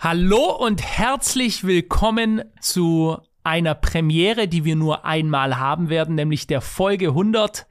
Hallo 0.00 0.54
und 0.56 0.80
herzlich 0.80 1.64
willkommen 1.64 2.44
zu 2.60 3.18
einer 3.42 3.74
Premiere, 3.74 4.46
die 4.46 4.64
wir 4.64 4.76
nur 4.76 5.04
einmal 5.04 5.58
haben 5.58 5.88
werden, 5.88 6.14
nämlich 6.14 6.46
der 6.46 6.60
Folge 6.60 7.08
100. 7.08 7.66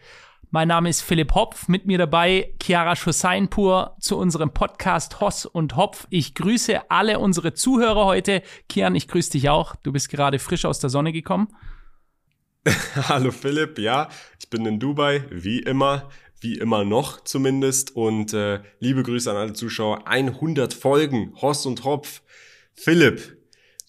Mein 0.50 0.68
Name 0.68 0.90
ist 0.90 1.04
Philipp 1.04 1.36
Hopf, 1.36 1.70
mit 1.70 1.86
mir 1.86 1.98
dabei 1.98 2.54
Chiara 2.62 2.98
Schussainpur 2.98 3.96
zu 4.02 4.18
unserem 4.18 4.52
Podcast 4.54 5.22
Hoss 5.22 5.46
und 5.46 5.78
Hopf. 5.78 6.06
Ich 6.10 6.36
grüße 6.36 6.92
alle 6.92 7.20
unsere 7.20 7.54
Zuhörer 7.54 8.04
heute. 8.04 8.44
Kian, 8.68 8.96
ich 8.96 9.08
grüße 9.08 9.32
dich 9.32 9.48
auch. 9.48 9.78
Du 9.78 9.94
bist 9.94 10.10
gerade 10.10 10.38
frisch 10.38 10.66
aus 10.66 10.80
der 10.80 10.90
Sonne 10.90 11.14
gekommen. 11.14 11.48
Hallo 13.08 13.32
Philipp, 13.32 13.80
ja, 13.80 14.10
ich 14.38 14.50
bin 14.50 14.66
in 14.66 14.82
Dubai, 14.82 15.24
wie 15.30 15.60
immer 15.60 16.10
wie 16.42 16.58
immer 16.58 16.86
noch 16.86 17.24
zumindest. 17.24 17.96
Und 17.96 18.34
äh, 18.34 18.62
liebe 18.80 19.04
Grüße 19.04 19.30
an 19.30 19.38
alle 19.38 19.54
Zuschauer. 19.54 20.08
100 20.08 20.74
Folgen, 20.74 21.34
Hoss 21.42 21.66
und 21.66 21.84
Hopf. 21.84 22.22
Philipp, 22.74 23.38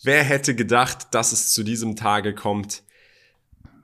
wer 0.03 0.25
hätte 0.25 0.55
gedacht, 0.55 1.09
dass 1.13 1.33
es 1.33 1.53
zu 1.53 1.63
diesem 1.63 1.97
Tage 1.97 2.35
kommt? 2.35 2.83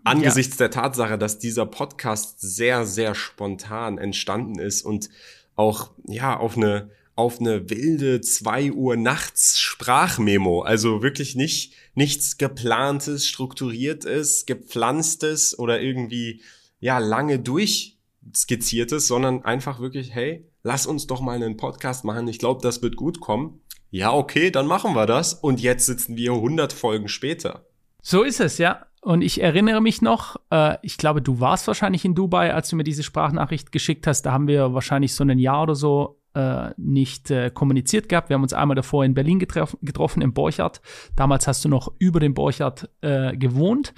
Angesichts 0.05 0.58
ja. 0.58 0.69
der 0.69 0.70
Tatsache, 0.70 1.19
dass 1.19 1.38
dieser 1.38 1.66
Podcast 1.66 2.41
sehr, 2.41 2.84
sehr 2.84 3.14
spontan 3.14 3.98
entstanden 3.98 4.58
ist 4.58 4.83
und 4.83 5.08
auch, 5.56 5.92
ja, 6.06 6.36
auf 6.36 6.56
eine, 6.56 6.91
auf 7.16 7.41
eine 7.41 7.70
wilde 7.70 8.20
zwei 8.20 8.70
Uhr 8.70 8.96
nachts 8.96 9.58
Sprachmemo. 9.60 10.62
Also 10.62 11.02
wirklich 11.02 11.36
nicht, 11.36 11.72
nichts 11.94 12.36
geplantes, 12.36 13.27
strukturiertes, 13.28 14.46
gepflanztes 14.46 15.58
oder 15.58 15.80
irgendwie, 15.80 16.42
ja, 16.80 16.98
lange 16.98 17.38
durch 17.38 17.93
skizziertes, 18.34 19.06
sondern 19.06 19.45
einfach 19.45 19.80
wirklich, 19.80 20.14
hey, 20.14 20.48
lass 20.62 20.87
uns 20.87 21.06
doch 21.06 21.20
mal 21.20 21.37
einen 21.37 21.56
Podcast 21.56 22.05
machen. 22.05 22.28
Ich 22.28 22.38
glaube, 22.38 22.62
das 22.62 22.83
wird 22.83 22.97
gut 22.97 23.20
kommen. 23.20 23.60
Ja, 23.91 24.12
okay, 24.12 24.50
dann 24.50 24.66
machen 24.66 24.95
wir 24.95 25.06
das. 25.06 25.34
Und 25.34 25.60
jetzt 25.60 25.87
sitzen 25.87 26.16
wir 26.16 26.33
100 26.33 26.73
Folgen 26.73 27.09
später. 27.09 27.66
So 28.02 28.23
ist 28.23 28.41
es, 28.41 28.58
ja. 28.58 28.86
Und 29.00 29.22
ich 29.22 29.42
erinnere 29.42 29.83
mich 29.83 30.00
noch, 30.03 30.36
äh, 30.50 30.78
ich 30.83 30.97
glaube, 30.97 31.20
du 31.20 31.39
warst 31.39 31.66
wahrscheinlich 31.66 32.05
in 32.05 32.14
Dubai, 32.14 32.55
als 32.55 32.70
du 32.70 32.77
mir 32.77 32.84
diese 32.84 33.03
Sprachnachricht 33.03 33.70
geschickt 33.70 34.06
hast. 34.06 34.22
Da 34.22 34.33
haben 34.33 34.48
wir 34.48 34.72
wahrscheinlich 34.72 35.14
so 35.14 35.25
ein 35.25 35.38
Jahr 35.38 35.62
oder 35.62 35.75
so 35.75 36.20
äh, 36.34 36.70
nicht 36.77 37.31
äh, 37.31 37.50
kommuniziert 37.50 38.09
gehabt. 38.09 38.28
Wir 38.28 38.34
haben 38.34 38.42
uns 38.42 38.53
einmal 38.53 38.75
davor 38.75 39.05
in 39.05 39.14
Berlin 39.14 39.38
getroffen, 39.38 39.78
getroffen 39.83 40.22
im 40.22 40.33
Borchardt. 40.33 40.81
Damals 41.16 41.47
hast 41.47 41.64
du 41.64 41.69
noch 41.69 41.92
über 41.98 42.19
dem 42.19 42.34
Borchardt 42.34 42.88
äh, 43.03 43.36
gewohnt 43.36 43.94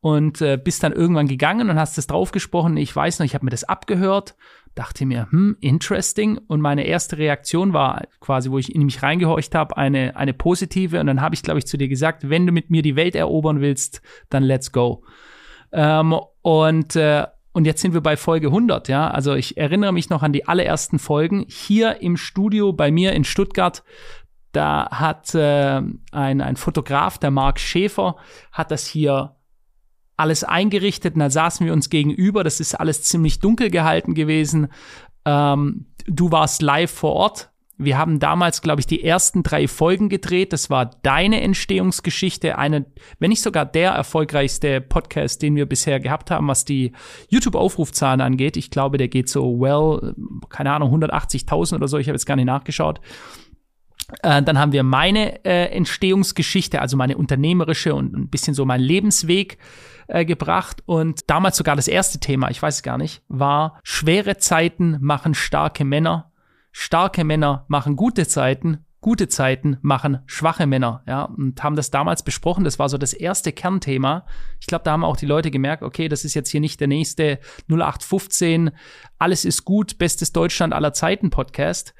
und 0.00 0.40
äh, 0.40 0.58
bist 0.62 0.82
dann 0.82 0.92
irgendwann 0.92 1.28
gegangen 1.28 1.70
und 1.70 1.78
hast 1.78 1.98
das 1.98 2.06
draufgesprochen. 2.06 2.76
Ich 2.76 2.94
weiß 2.94 3.18
noch, 3.18 3.26
ich 3.26 3.34
habe 3.34 3.44
mir 3.44 3.50
das 3.50 3.64
abgehört, 3.64 4.36
dachte 4.74 5.06
mir, 5.06 5.26
hm, 5.30 5.56
interesting. 5.60 6.38
Und 6.46 6.60
meine 6.60 6.86
erste 6.86 7.18
Reaktion 7.18 7.72
war 7.72 8.02
quasi, 8.20 8.50
wo 8.50 8.58
ich 8.58 8.74
in 8.74 8.84
mich 8.84 9.02
reingehorcht 9.02 9.54
habe, 9.54 9.76
eine, 9.76 10.16
eine 10.16 10.34
positive. 10.34 11.00
Und 11.00 11.06
dann 11.06 11.20
habe 11.20 11.34
ich, 11.34 11.42
glaube 11.42 11.58
ich, 11.58 11.66
zu 11.66 11.76
dir 11.76 11.88
gesagt, 11.88 12.28
wenn 12.30 12.46
du 12.46 12.52
mit 12.52 12.70
mir 12.70 12.82
die 12.82 12.96
Welt 12.96 13.16
erobern 13.16 13.60
willst, 13.60 14.02
dann 14.30 14.44
let's 14.44 14.70
go. 14.70 15.04
Ähm, 15.72 16.14
und 16.42 16.96
äh, 16.96 17.26
und 17.52 17.64
jetzt 17.64 17.80
sind 17.80 17.92
wir 17.92 18.02
bei 18.02 18.16
Folge 18.16 18.48
100, 18.48 18.86
ja. 18.86 19.10
Also 19.10 19.34
ich 19.34 19.56
erinnere 19.56 19.92
mich 19.92 20.10
noch 20.10 20.22
an 20.22 20.32
die 20.32 20.46
allerersten 20.46 21.00
Folgen 21.00 21.44
hier 21.48 22.00
im 22.00 22.16
Studio 22.16 22.72
bei 22.72 22.92
mir 22.92 23.14
in 23.14 23.24
Stuttgart. 23.24 23.82
Da 24.52 24.88
hat 24.92 25.34
äh, 25.34 25.82
ein, 26.12 26.40
ein 26.40 26.54
Fotograf, 26.54 27.18
der 27.18 27.32
Marc 27.32 27.58
Schäfer, 27.58 28.14
hat 28.52 28.70
das 28.70 28.86
hier 28.86 29.34
alles 30.18 30.44
eingerichtet 30.44 31.14
und 31.14 31.20
da 31.20 31.30
saßen 31.30 31.64
wir 31.64 31.72
uns 31.72 31.90
gegenüber. 31.90 32.44
Das 32.44 32.60
ist 32.60 32.74
alles 32.74 33.02
ziemlich 33.04 33.40
dunkel 33.40 33.70
gehalten 33.70 34.14
gewesen. 34.14 34.68
Ähm, 35.24 35.86
du 36.06 36.30
warst 36.30 36.60
live 36.62 36.90
vor 36.90 37.12
Ort. 37.14 37.50
Wir 37.80 37.96
haben 37.96 38.18
damals, 38.18 38.60
glaube 38.60 38.80
ich, 38.80 38.88
die 38.88 39.04
ersten 39.04 39.44
drei 39.44 39.68
Folgen 39.68 40.08
gedreht. 40.08 40.52
Das 40.52 40.68
war 40.68 40.86
deine 41.02 41.40
Entstehungsgeschichte. 41.40 42.58
Eine, 42.58 42.86
wenn 43.20 43.28
nicht 43.28 43.40
sogar 43.40 43.64
der 43.64 43.92
erfolgreichste 43.92 44.80
Podcast, 44.80 45.42
den 45.42 45.54
wir 45.54 45.64
bisher 45.64 46.00
gehabt 46.00 46.32
haben, 46.32 46.48
was 46.48 46.64
die 46.64 46.90
YouTube-Aufrufzahlen 47.28 48.20
angeht. 48.20 48.56
Ich 48.56 48.70
glaube, 48.70 48.98
der 48.98 49.06
geht 49.06 49.28
so 49.28 49.60
well, 49.60 50.16
keine 50.48 50.72
Ahnung, 50.72 50.92
180.000 50.92 51.76
oder 51.76 51.86
so. 51.86 51.98
Ich 51.98 52.08
habe 52.08 52.16
jetzt 52.16 52.26
gar 52.26 52.34
nicht 52.34 52.46
nachgeschaut. 52.46 53.00
Äh, 54.22 54.42
dann 54.42 54.58
haben 54.58 54.72
wir 54.72 54.82
meine 54.82 55.44
äh, 55.44 55.66
Entstehungsgeschichte, 55.66 56.80
also 56.80 56.96
meine 56.96 57.16
unternehmerische 57.16 57.94
und 57.94 58.14
ein 58.14 58.28
bisschen 58.28 58.54
so 58.54 58.64
mein 58.64 58.80
Lebensweg 58.80 59.58
äh, 60.08 60.24
gebracht. 60.24 60.82
Und 60.86 61.30
damals 61.30 61.56
sogar 61.56 61.76
das 61.76 61.88
erste 61.88 62.18
Thema, 62.18 62.50
ich 62.50 62.62
weiß 62.62 62.76
es 62.76 62.82
gar 62.82 62.98
nicht, 62.98 63.22
war 63.28 63.80
schwere 63.82 64.38
Zeiten 64.38 64.96
machen 65.00 65.34
starke 65.34 65.84
Männer. 65.84 66.32
Starke 66.72 67.24
Männer 67.24 67.64
machen 67.68 67.96
gute 67.96 68.26
Zeiten, 68.26 68.84
gute 69.00 69.28
Zeiten 69.28 69.78
machen 69.80 70.20
schwache 70.26 70.66
Männer, 70.66 71.02
ja, 71.06 71.24
und 71.24 71.62
haben 71.62 71.76
das 71.76 71.90
damals 71.90 72.22
besprochen. 72.22 72.64
Das 72.64 72.78
war 72.78 72.88
so 72.88 72.98
das 72.98 73.12
erste 73.12 73.52
Kernthema. 73.52 74.26
Ich 74.60 74.66
glaube, 74.66 74.84
da 74.84 74.92
haben 74.92 75.04
auch 75.04 75.16
die 75.16 75.26
Leute 75.26 75.50
gemerkt, 75.50 75.82
okay, 75.82 76.08
das 76.08 76.24
ist 76.24 76.34
jetzt 76.34 76.50
hier 76.50 76.60
nicht 76.60 76.80
der 76.80 76.88
nächste 76.88 77.38
0815, 77.68 78.70
alles 79.18 79.44
ist 79.44 79.64
gut, 79.64 79.98
bestes 79.98 80.32
Deutschland 80.32 80.72
aller 80.72 80.92
Zeiten 80.92 81.30
Podcast, 81.30 81.94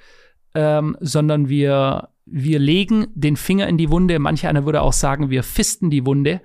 ähm, 0.55 0.97
sondern 1.01 1.49
wir, 1.49 2.09
wir 2.27 2.59
legen 2.59 3.09
den 3.15 3.37
Finger 3.37 3.69
in 3.69 3.79
die 3.79 3.91
Wunde. 3.91 4.19
Manch 4.19 4.47
einer 4.47 4.65
würde 4.65 4.83
auch 4.83 4.93
sagen, 4.93 5.31
wir 5.31 5.43
fisten 5.43 5.91
die 5.91 6.07
Wunde. 6.07 6.41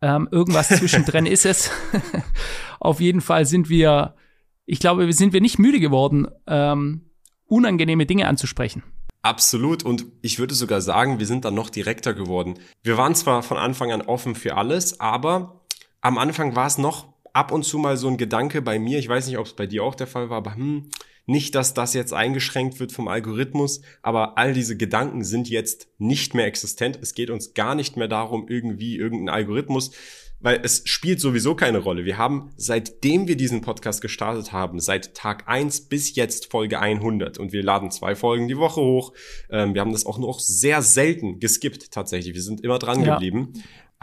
Ähm, 0.00 0.28
irgendwas 0.30 0.68
zwischendrin 0.78 1.26
ist 1.26 1.46
es. 1.46 1.70
Auf 2.80 3.00
jeden 3.00 3.20
Fall 3.20 3.46
sind 3.46 3.68
wir, 3.68 4.14
ich 4.66 4.78
glaube, 4.78 5.10
sind 5.12 5.32
wir 5.32 5.40
nicht 5.40 5.58
müde 5.58 5.80
geworden, 5.80 6.26
ähm, 6.46 7.10
unangenehme 7.46 8.06
Dinge 8.06 8.28
anzusprechen. 8.28 8.82
Absolut. 9.22 9.82
Und 9.82 10.04
ich 10.20 10.38
würde 10.38 10.54
sogar 10.54 10.82
sagen, 10.82 11.18
wir 11.18 11.26
sind 11.26 11.46
dann 11.46 11.54
noch 11.54 11.70
direkter 11.70 12.12
geworden. 12.12 12.58
Wir 12.82 12.98
waren 12.98 13.14
zwar 13.14 13.42
von 13.42 13.56
Anfang 13.56 13.90
an 13.90 14.02
offen 14.02 14.34
für 14.34 14.56
alles, 14.56 15.00
aber 15.00 15.64
am 16.02 16.18
Anfang 16.18 16.54
war 16.54 16.66
es 16.66 16.76
noch 16.76 17.14
ab 17.32 17.50
und 17.50 17.64
zu 17.64 17.78
mal 17.78 17.96
so 17.96 18.08
ein 18.08 18.18
Gedanke 18.18 18.60
bei 18.60 18.78
mir. 18.78 18.98
Ich 18.98 19.08
weiß 19.08 19.26
nicht, 19.26 19.38
ob 19.38 19.46
es 19.46 19.54
bei 19.54 19.66
dir 19.66 19.82
auch 19.82 19.94
der 19.94 20.06
Fall 20.06 20.28
war, 20.28 20.36
aber 20.36 20.54
hm, 20.54 20.90
nicht, 21.26 21.54
dass 21.54 21.74
das 21.74 21.94
jetzt 21.94 22.12
eingeschränkt 22.12 22.80
wird 22.80 22.92
vom 22.92 23.08
Algorithmus, 23.08 23.80
aber 24.02 24.36
all 24.38 24.52
diese 24.52 24.76
Gedanken 24.76 25.24
sind 25.24 25.48
jetzt 25.48 25.88
nicht 25.98 26.34
mehr 26.34 26.46
existent. 26.46 26.98
Es 27.00 27.14
geht 27.14 27.30
uns 27.30 27.54
gar 27.54 27.74
nicht 27.74 27.96
mehr 27.96 28.08
darum, 28.08 28.46
irgendwie 28.48 28.96
irgendein 28.96 29.34
Algorithmus, 29.34 29.92
weil 30.40 30.60
es 30.62 30.82
spielt 30.84 31.20
sowieso 31.20 31.54
keine 31.54 31.78
Rolle. 31.78 32.04
Wir 32.04 32.18
haben, 32.18 32.52
seitdem 32.56 33.26
wir 33.26 33.36
diesen 33.36 33.62
Podcast 33.62 34.02
gestartet 34.02 34.52
haben, 34.52 34.78
seit 34.78 35.14
Tag 35.14 35.48
eins 35.48 35.80
bis 35.80 36.14
jetzt 36.16 36.50
Folge 36.50 36.80
100 36.80 37.38
und 37.38 37.52
wir 37.52 37.62
laden 37.62 37.90
zwei 37.90 38.14
Folgen 38.14 38.46
die 38.46 38.58
Woche 38.58 38.82
hoch. 38.82 39.14
Ähm, 39.48 39.72
wir 39.72 39.80
haben 39.80 39.92
das 39.92 40.04
auch 40.04 40.18
noch 40.18 40.40
sehr 40.40 40.82
selten 40.82 41.40
geskippt 41.40 41.90
tatsächlich. 41.92 42.34
Wir 42.34 42.42
sind 42.42 42.60
immer 42.60 42.78
dran 42.78 43.02
ja. 43.02 43.14
geblieben 43.14 43.54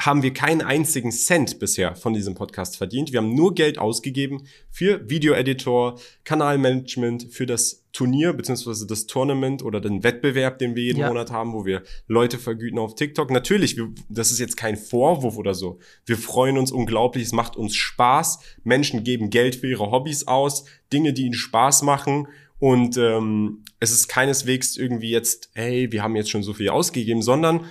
haben 0.06 0.24
wir 0.24 0.34
keinen 0.34 0.62
einzigen 0.62 1.12
Cent 1.12 1.60
bisher 1.60 1.96
von 1.96 2.14
diesem 2.14 2.34
Podcast 2.34 2.78
verdient. 2.78 3.12
Wir 3.12 3.20
haben 3.20 3.36
nur 3.36 3.54
Geld 3.54 3.78
ausgegeben 3.78 4.44
für 4.70 5.08
Videoeditor, 5.10 6.00
Kanalmanagement, 6.24 7.32
für 7.32 7.46
das 7.46 7.84
Turnier 7.94 8.34
beziehungsweise 8.34 8.88
das 8.88 9.06
Tournament 9.06 9.64
oder 9.64 9.82
den 9.82 10.04
Wettbewerb, 10.04 10.60
den 10.60 10.76
wir 10.76 10.84
jeden 10.84 11.02
ja. 11.02 11.08
Monat 11.08 11.30
haben, 11.30 11.54
wo 11.54 11.66
wir 11.66 11.84
Leute 12.08 12.40
vergüten 12.40 12.80
auf 12.80 12.96
TikTok. 12.96 13.30
Natürlich, 13.30 13.78
wir, 13.78 13.90
das 14.10 14.32
ist 14.32 14.40
jetzt 14.40 14.58
kein 14.58 14.78
Vorwurf 14.78 15.38
oder 15.38 15.54
so. 15.54 15.80
Wir 16.06 16.18
freuen 16.18 16.58
uns 16.58 16.72
unglaublich, 16.72 17.26
es 17.26 17.34
macht 17.34 17.56
uns 17.56 17.76
Spaß. 17.76 18.40
Menschen 18.64 19.04
geben 19.04 19.30
Geld 19.30 19.56
für 19.56 19.68
ihre 19.68 19.92
Hobbys 19.92 20.28
aus, 20.28 20.66
Dinge, 20.92 21.14
die 21.14 21.24
ihnen 21.24 21.34
Spaß 21.34 21.84
machen. 21.84 22.28
Und 22.60 22.96
ähm, 22.98 23.64
es 23.80 23.92
ist 23.92 24.08
keineswegs 24.08 24.78
irgendwie 24.78 25.10
jetzt, 25.10 25.50
hey, 25.54 25.92
wir 25.92 26.04
haben 26.04 26.16
jetzt 26.16 26.30
schon 26.30 26.44
so 26.44 26.54
viel 26.54 26.70
ausgegeben, 26.70 27.22
sondern 27.22 27.66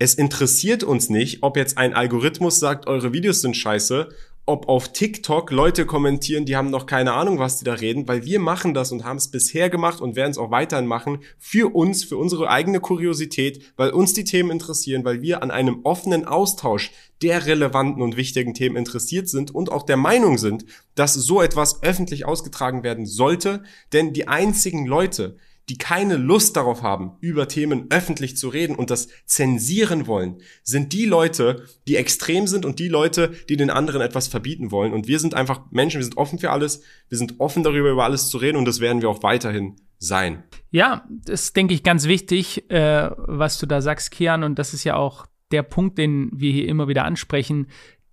es 0.00 0.14
interessiert 0.14 0.82
uns 0.82 1.10
nicht, 1.10 1.42
ob 1.42 1.58
jetzt 1.58 1.76
ein 1.76 1.92
Algorithmus 1.92 2.58
sagt, 2.58 2.86
eure 2.86 3.12
Videos 3.12 3.42
sind 3.42 3.54
scheiße, 3.54 4.08
ob 4.46 4.66
auf 4.66 4.94
TikTok 4.94 5.50
Leute 5.50 5.84
kommentieren, 5.84 6.46
die 6.46 6.56
haben 6.56 6.70
noch 6.70 6.86
keine 6.86 7.12
Ahnung, 7.12 7.38
was 7.38 7.58
die 7.58 7.66
da 7.66 7.74
reden, 7.74 8.08
weil 8.08 8.24
wir 8.24 8.40
machen 8.40 8.72
das 8.72 8.92
und 8.92 9.04
haben 9.04 9.18
es 9.18 9.30
bisher 9.30 9.68
gemacht 9.68 10.00
und 10.00 10.16
werden 10.16 10.30
es 10.30 10.38
auch 10.38 10.50
weiterhin 10.50 10.86
machen 10.86 11.18
für 11.38 11.74
uns, 11.74 12.02
für 12.02 12.16
unsere 12.16 12.48
eigene 12.48 12.80
Kuriosität, 12.80 13.74
weil 13.76 13.90
uns 13.90 14.14
die 14.14 14.24
Themen 14.24 14.50
interessieren, 14.50 15.04
weil 15.04 15.20
wir 15.20 15.42
an 15.42 15.50
einem 15.50 15.80
offenen 15.84 16.24
Austausch 16.24 16.92
der 17.20 17.44
relevanten 17.44 18.02
und 18.02 18.16
wichtigen 18.16 18.54
Themen 18.54 18.76
interessiert 18.76 19.28
sind 19.28 19.54
und 19.54 19.70
auch 19.70 19.82
der 19.82 19.98
Meinung 19.98 20.38
sind, 20.38 20.64
dass 20.94 21.12
so 21.12 21.42
etwas 21.42 21.82
öffentlich 21.82 22.24
ausgetragen 22.24 22.82
werden 22.82 23.04
sollte, 23.04 23.64
denn 23.92 24.14
die 24.14 24.28
einzigen 24.28 24.86
Leute, 24.86 25.36
die 25.70 25.78
keine 25.78 26.16
Lust 26.16 26.56
darauf 26.56 26.82
haben, 26.82 27.12
über 27.20 27.46
Themen 27.46 27.86
öffentlich 27.90 28.36
zu 28.36 28.48
reden 28.48 28.74
und 28.74 28.90
das 28.90 29.06
zensieren 29.24 30.08
wollen, 30.08 30.38
sind 30.64 30.92
die 30.92 31.06
Leute, 31.06 31.64
die 31.86 31.94
extrem 31.94 32.48
sind 32.48 32.64
und 32.64 32.80
die 32.80 32.88
Leute, 32.88 33.30
die 33.48 33.56
den 33.56 33.70
anderen 33.70 34.00
etwas 34.00 34.26
verbieten 34.26 34.72
wollen. 34.72 34.92
Und 34.92 35.06
wir 35.06 35.20
sind 35.20 35.34
einfach 35.34 35.70
Menschen, 35.70 35.98
wir 35.98 36.04
sind 36.04 36.16
offen 36.16 36.40
für 36.40 36.50
alles, 36.50 36.82
wir 37.08 37.18
sind 37.18 37.38
offen 37.38 37.62
darüber, 37.62 37.88
über 37.88 38.02
alles 38.02 38.28
zu 38.28 38.38
reden 38.38 38.56
und 38.58 38.64
das 38.64 38.80
werden 38.80 39.00
wir 39.00 39.08
auch 39.08 39.22
weiterhin 39.22 39.76
sein. 39.98 40.42
Ja, 40.72 41.06
das 41.08 41.52
denke 41.52 41.72
ich 41.72 41.84
ganz 41.84 42.06
wichtig, 42.06 42.68
äh, 42.68 43.08
was 43.16 43.58
du 43.58 43.66
da 43.66 43.80
sagst, 43.80 44.10
Kian, 44.10 44.42
und 44.42 44.58
das 44.58 44.74
ist 44.74 44.82
ja 44.82 44.96
auch 44.96 45.26
der 45.52 45.62
Punkt, 45.62 45.98
den 45.98 46.30
wir 46.34 46.50
hier 46.50 46.66
immer 46.66 46.88
wieder 46.88 47.04
ansprechen. 47.04 47.68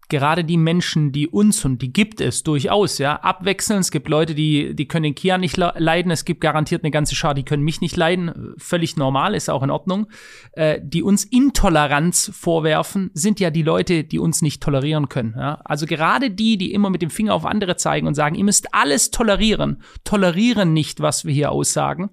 Gerade 0.09 0.43
die 0.43 0.57
Menschen, 0.57 1.11
die 1.11 1.27
uns 1.27 1.65
und 1.65 1.81
die 1.81 1.91
gibt 1.91 2.21
es 2.21 2.43
durchaus, 2.43 2.97
ja, 2.97 3.17
abwechseln. 3.17 3.79
Es 3.79 3.91
gibt 3.91 4.07
Leute, 4.07 4.35
die, 4.35 4.73
die 4.73 4.87
können 4.87 5.03
den 5.03 5.15
Kian 5.15 5.41
nicht 5.41 5.57
leiden. 5.57 6.11
Es 6.11 6.23
gibt 6.23 6.41
garantiert 6.41 6.83
eine 6.83 6.91
ganze 6.91 7.15
Schar, 7.15 7.33
die 7.33 7.43
können 7.43 7.63
mich 7.63 7.81
nicht 7.81 7.97
leiden. 7.97 8.53
Völlig 8.57 8.95
normal, 8.95 9.35
ist 9.35 9.49
auch 9.49 9.63
in 9.63 9.69
Ordnung. 9.69 10.07
Äh, 10.53 10.79
die 10.81 11.03
uns 11.03 11.25
Intoleranz 11.25 12.31
vorwerfen, 12.33 13.11
sind 13.13 13.39
ja 13.39 13.49
die 13.49 13.63
Leute, 13.63 14.03
die 14.03 14.19
uns 14.19 14.41
nicht 14.41 14.63
tolerieren 14.63 15.09
können. 15.09 15.35
Ja? 15.37 15.61
Also 15.65 15.85
gerade 15.85 16.31
die, 16.31 16.57
die 16.57 16.73
immer 16.73 16.89
mit 16.89 17.01
dem 17.01 17.09
Finger 17.09 17.33
auf 17.33 17.45
andere 17.45 17.75
zeigen 17.75 18.07
und 18.07 18.15
sagen, 18.15 18.35
ihr 18.35 18.45
müsst 18.45 18.73
alles 18.73 19.11
tolerieren, 19.11 19.81
tolerieren 20.03 20.73
nicht, 20.73 21.01
was 21.01 21.25
wir 21.25 21.33
hier 21.33 21.51
aussagen. 21.51 22.09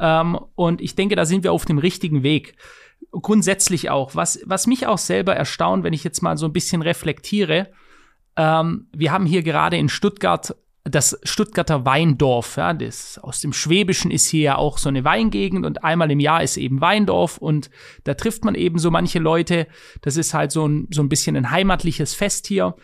Ähm, 0.00 0.38
und 0.54 0.80
ich 0.80 0.94
denke, 0.94 1.16
da 1.16 1.24
sind 1.24 1.44
wir 1.44 1.52
auf 1.52 1.64
dem 1.64 1.78
richtigen 1.78 2.22
Weg 2.22 2.54
grundsätzlich 3.10 3.90
auch, 3.90 4.14
was, 4.14 4.40
was 4.44 4.66
mich 4.66 4.86
auch 4.86 4.98
selber 4.98 5.34
erstaunt, 5.34 5.84
wenn 5.84 5.92
ich 5.92 6.04
jetzt 6.04 6.22
mal 6.22 6.36
so 6.36 6.46
ein 6.46 6.52
bisschen 6.52 6.82
reflektiere, 6.82 7.70
ähm, 8.36 8.86
wir 8.92 9.12
haben 9.12 9.26
hier 9.26 9.42
gerade 9.42 9.76
in 9.76 9.88
Stuttgart 9.88 10.54
das 10.90 11.18
Stuttgarter 11.22 11.84
Weindorf, 11.84 12.56
ja, 12.56 12.72
das 12.72 13.18
aus 13.18 13.40
dem 13.40 13.52
Schwäbischen 13.52 14.10
ist 14.10 14.28
hier 14.28 14.42
ja 14.42 14.56
auch 14.56 14.78
so 14.78 14.88
eine 14.88 15.04
Weingegend 15.04 15.66
und 15.66 15.84
einmal 15.84 16.10
im 16.10 16.20
Jahr 16.20 16.42
ist 16.42 16.56
eben 16.56 16.80
Weindorf 16.80 17.38
und 17.38 17.70
da 18.04 18.14
trifft 18.14 18.44
man 18.44 18.54
eben 18.54 18.78
so 18.78 18.90
manche 18.90 19.18
Leute. 19.18 19.66
Das 20.00 20.16
ist 20.16 20.34
halt 20.34 20.52
so 20.52 20.66
ein, 20.66 20.88
so 20.90 21.02
ein 21.02 21.08
bisschen 21.08 21.36
ein 21.36 21.50
heimatliches 21.50 22.14
Fest 22.14 22.46
hier. 22.46 22.74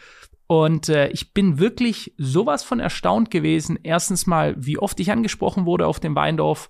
Und 0.47 0.91
äh, 0.91 1.09
ich 1.09 1.32
bin 1.32 1.59
wirklich 1.59 2.12
sowas 2.19 2.62
von 2.62 2.79
erstaunt 2.79 3.31
gewesen. 3.31 3.79
Erstens 3.82 4.26
mal, 4.26 4.55
wie 4.59 4.79
oft 4.79 5.00
ich 5.00 5.11
angesprochen 5.11 5.65
wurde 5.65 5.87
auf 5.87 6.00
dem 6.00 6.15
Weindorf, 6.15 6.69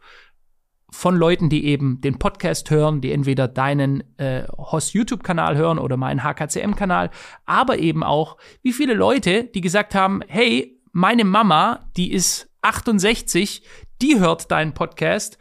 von 0.94 1.16
Leuten, 1.16 1.48
die 1.48 1.66
eben 1.66 2.00
den 2.00 2.18
Podcast 2.18 2.70
hören, 2.70 3.00
die 3.00 3.10
entweder 3.10 3.48
deinen 3.48 4.04
äh, 4.16 4.44
Host 4.56 4.94
YouTube-Kanal 4.94 5.56
hören 5.56 5.78
oder 5.78 5.96
meinen 5.96 6.22
HKCM-Kanal, 6.22 7.10
aber 7.44 7.78
eben 7.78 8.04
auch, 8.04 8.36
wie 8.62 8.72
viele 8.72 8.94
Leute, 8.94 9.44
die 9.44 9.60
gesagt 9.60 9.94
haben, 9.94 10.22
hey, 10.28 10.80
meine 10.92 11.24
Mama, 11.24 11.90
die 11.96 12.12
ist 12.12 12.48
68, 12.62 13.62
die 14.00 14.20
hört 14.20 14.50
deinen 14.52 14.72
Podcast. 14.72 15.36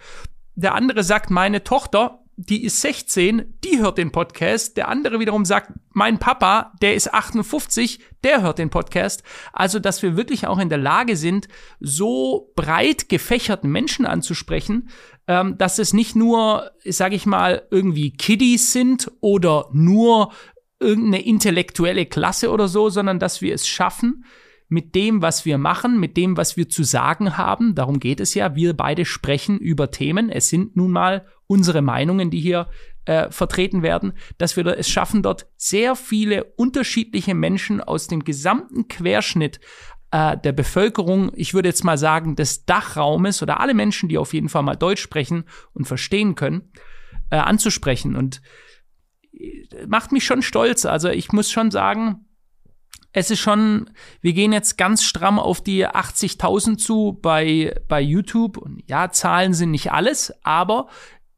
Der 0.55 0.73
andere 0.73 1.03
sagt, 1.03 1.29
meine 1.29 1.63
Tochter, 1.63 2.23
die 2.35 2.63
ist 2.63 2.81
16, 2.81 3.59
die 3.63 3.79
hört 3.79 3.99
den 3.99 4.11
Podcast. 4.11 4.75
Der 4.77 4.87
andere 4.87 5.19
wiederum 5.19 5.45
sagt, 5.45 5.71
mein 5.91 6.17
Papa, 6.17 6.73
der 6.81 6.95
ist 6.95 7.13
58, 7.13 7.99
der 8.23 8.41
hört 8.41 8.57
den 8.57 8.71
Podcast. 8.71 9.23
Also, 9.51 9.79
dass 9.79 10.01
wir 10.01 10.17
wirklich 10.17 10.47
auch 10.47 10.57
in 10.57 10.69
der 10.69 10.79
Lage 10.79 11.15
sind, 11.15 11.47
so 11.79 12.51
breit 12.55 13.07
gefächerten 13.07 13.69
Menschen 13.71 14.05
anzusprechen, 14.05 14.89
ähm, 15.27 15.57
dass 15.57 15.79
es 15.79 15.93
nicht 15.93 16.15
nur, 16.15 16.71
sag 16.85 17.13
ich 17.13 17.25
mal, 17.25 17.67
irgendwie 17.71 18.11
Kiddies 18.11 18.73
sind 18.73 19.11
oder 19.21 19.69
nur 19.71 20.31
irgendeine 20.79 21.25
intellektuelle 21.25 22.05
Klasse 22.05 22.51
oder 22.51 22.67
so, 22.67 22.89
sondern 22.89 23.19
dass 23.19 23.41
wir 23.41 23.53
es 23.53 23.67
schaffen, 23.67 24.25
mit 24.73 24.95
dem, 24.95 25.21
was 25.21 25.45
wir 25.45 25.59
machen, 25.59 25.99
mit 25.99 26.17
dem, 26.17 26.35
was 26.35 26.57
wir 26.57 26.67
zu 26.67 26.83
sagen 26.83 27.37
haben. 27.37 27.75
Darum 27.75 27.99
geht 27.99 28.19
es 28.19 28.33
ja. 28.33 28.55
Wir 28.55 28.73
beide 28.73 29.05
sprechen 29.05 29.59
über 29.59 29.91
Themen. 29.91 30.29
Es 30.29 30.49
sind 30.49 30.75
nun 30.75 30.91
mal 30.91 31.27
unsere 31.45 31.83
Meinungen, 31.83 32.31
die 32.31 32.39
hier 32.39 32.67
äh, 33.05 33.29
vertreten 33.29 33.83
werden, 33.83 34.13
dass 34.37 34.57
wir 34.57 34.65
es 34.65 34.89
schaffen, 34.89 35.21
dort 35.21 35.47
sehr 35.57 35.95
viele 35.95 36.45
unterschiedliche 36.55 37.35
Menschen 37.35 37.81
aus 37.81 38.07
dem 38.07 38.23
gesamten 38.23 38.87
Querschnitt 38.87 39.59
äh, 40.13 40.37
der 40.37 40.51
Bevölkerung, 40.51 41.31
ich 41.33 41.55
würde 41.55 41.69
jetzt 41.69 41.83
mal 41.83 41.97
sagen, 41.97 42.35
des 42.35 42.65
Dachraumes 42.65 43.41
oder 43.41 43.59
alle 43.59 43.73
Menschen, 43.73 44.09
die 44.09 44.19
auf 44.19 44.35
jeden 44.35 44.47
Fall 44.47 44.61
mal 44.61 44.75
Deutsch 44.75 45.01
sprechen 45.01 45.45
und 45.73 45.85
verstehen 45.85 46.35
können, 46.35 46.71
äh, 47.31 47.37
anzusprechen. 47.37 48.15
Und 48.15 48.43
äh, 49.33 49.87
macht 49.87 50.11
mich 50.11 50.23
schon 50.23 50.43
stolz. 50.43 50.85
Also 50.85 51.09
ich 51.09 51.31
muss 51.31 51.49
schon 51.49 51.71
sagen, 51.71 52.27
es 53.11 53.31
ist 53.31 53.39
schon, 53.39 53.89
wir 54.21 54.33
gehen 54.33 54.53
jetzt 54.53 54.77
ganz 54.77 55.03
stramm 55.03 55.39
auf 55.39 55.61
die 55.61 55.87
80.000 55.87 56.77
zu 56.77 57.17
bei, 57.19 57.75
bei 57.87 57.99
YouTube. 57.99 58.57
Und 58.57 58.83
ja, 58.87 59.09
Zahlen 59.09 59.55
sind 59.55 59.71
nicht 59.71 59.91
alles, 59.91 60.31
aber 60.43 60.89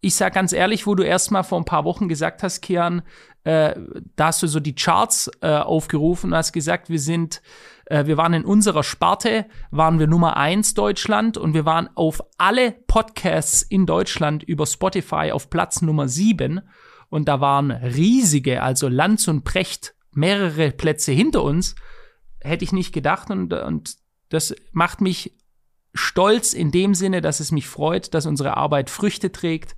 ich 0.01 0.15
sag 0.15 0.33
ganz 0.33 0.51
ehrlich, 0.51 0.85
wo 0.85 0.95
du 0.95 1.03
erst 1.03 1.31
mal 1.31 1.43
vor 1.43 1.59
ein 1.59 1.65
paar 1.65 1.85
Wochen 1.85 2.09
gesagt 2.09 2.43
hast, 2.43 2.59
Kian, 2.59 3.03
äh, 3.45 3.73
da 4.17 4.27
hast 4.27 4.43
du 4.43 4.47
so 4.47 4.59
die 4.59 4.75
Charts 4.75 5.31
äh, 5.39 5.47
aufgerufen 5.47 6.31
und 6.31 6.35
hast 6.35 6.51
gesagt, 6.51 6.89
wir 6.89 6.99
sind, 6.99 7.41
äh, 7.85 8.05
wir 8.05 8.17
waren 8.17 8.33
in 8.33 8.45
unserer 8.45 8.83
Sparte, 8.83 9.45
waren 9.71 9.99
wir 9.99 10.07
Nummer 10.07 10.37
eins 10.37 10.73
Deutschland 10.73 11.37
und 11.37 11.53
wir 11.53 11.65
waren 11.65 11.89
auf 11.95 12.21
alle 12.37 12.71
Podcasts 12.71 13.61
in 13.61 13.85
Deutschland 13.85 14.43
über 14.43 14.65
Spotify 14.65 15.31
auf 15.31 15.49
Platz 15.49 15.81
Nummer 15.81 16.07
sieben 16.07 16.61
und 17.09 17.27
da 17.27 17.39
waren 17.39 17.71
riesige, 17.71 18.61
also 18.61 18.87
Lanz 18.87 19.27
und 19.27 19.43
Precht 19.43 19.95
mehrere 20.11 20.71
Plätze 20.71 21.11
hinter 21.11 21.43
uns, 21.43 21.75
hätte 22.41 22.63
ich 22.63 22.71
nicht 22.71 22.93
gedacht. 22.93 23.29
Und, 23.29 23.53
und 23.53 23.95
das 24.29 24.55
macht 24.71 25.01
mich 25.01 25.37
stolz 25.93 26.53
in 26.53 26.71
dem 26.71 26.93
Sinne, 26.93 27.21
dass 27.21 27.39
es 27.39 27.51
mich 27.51 27.67
freut, 27.67 28.13
dass 28.13 28.25
unsere 28.25 28.57
Arbeit 28.57 28.89
Früchte 28.89 29.31
trägt 29.31 29.75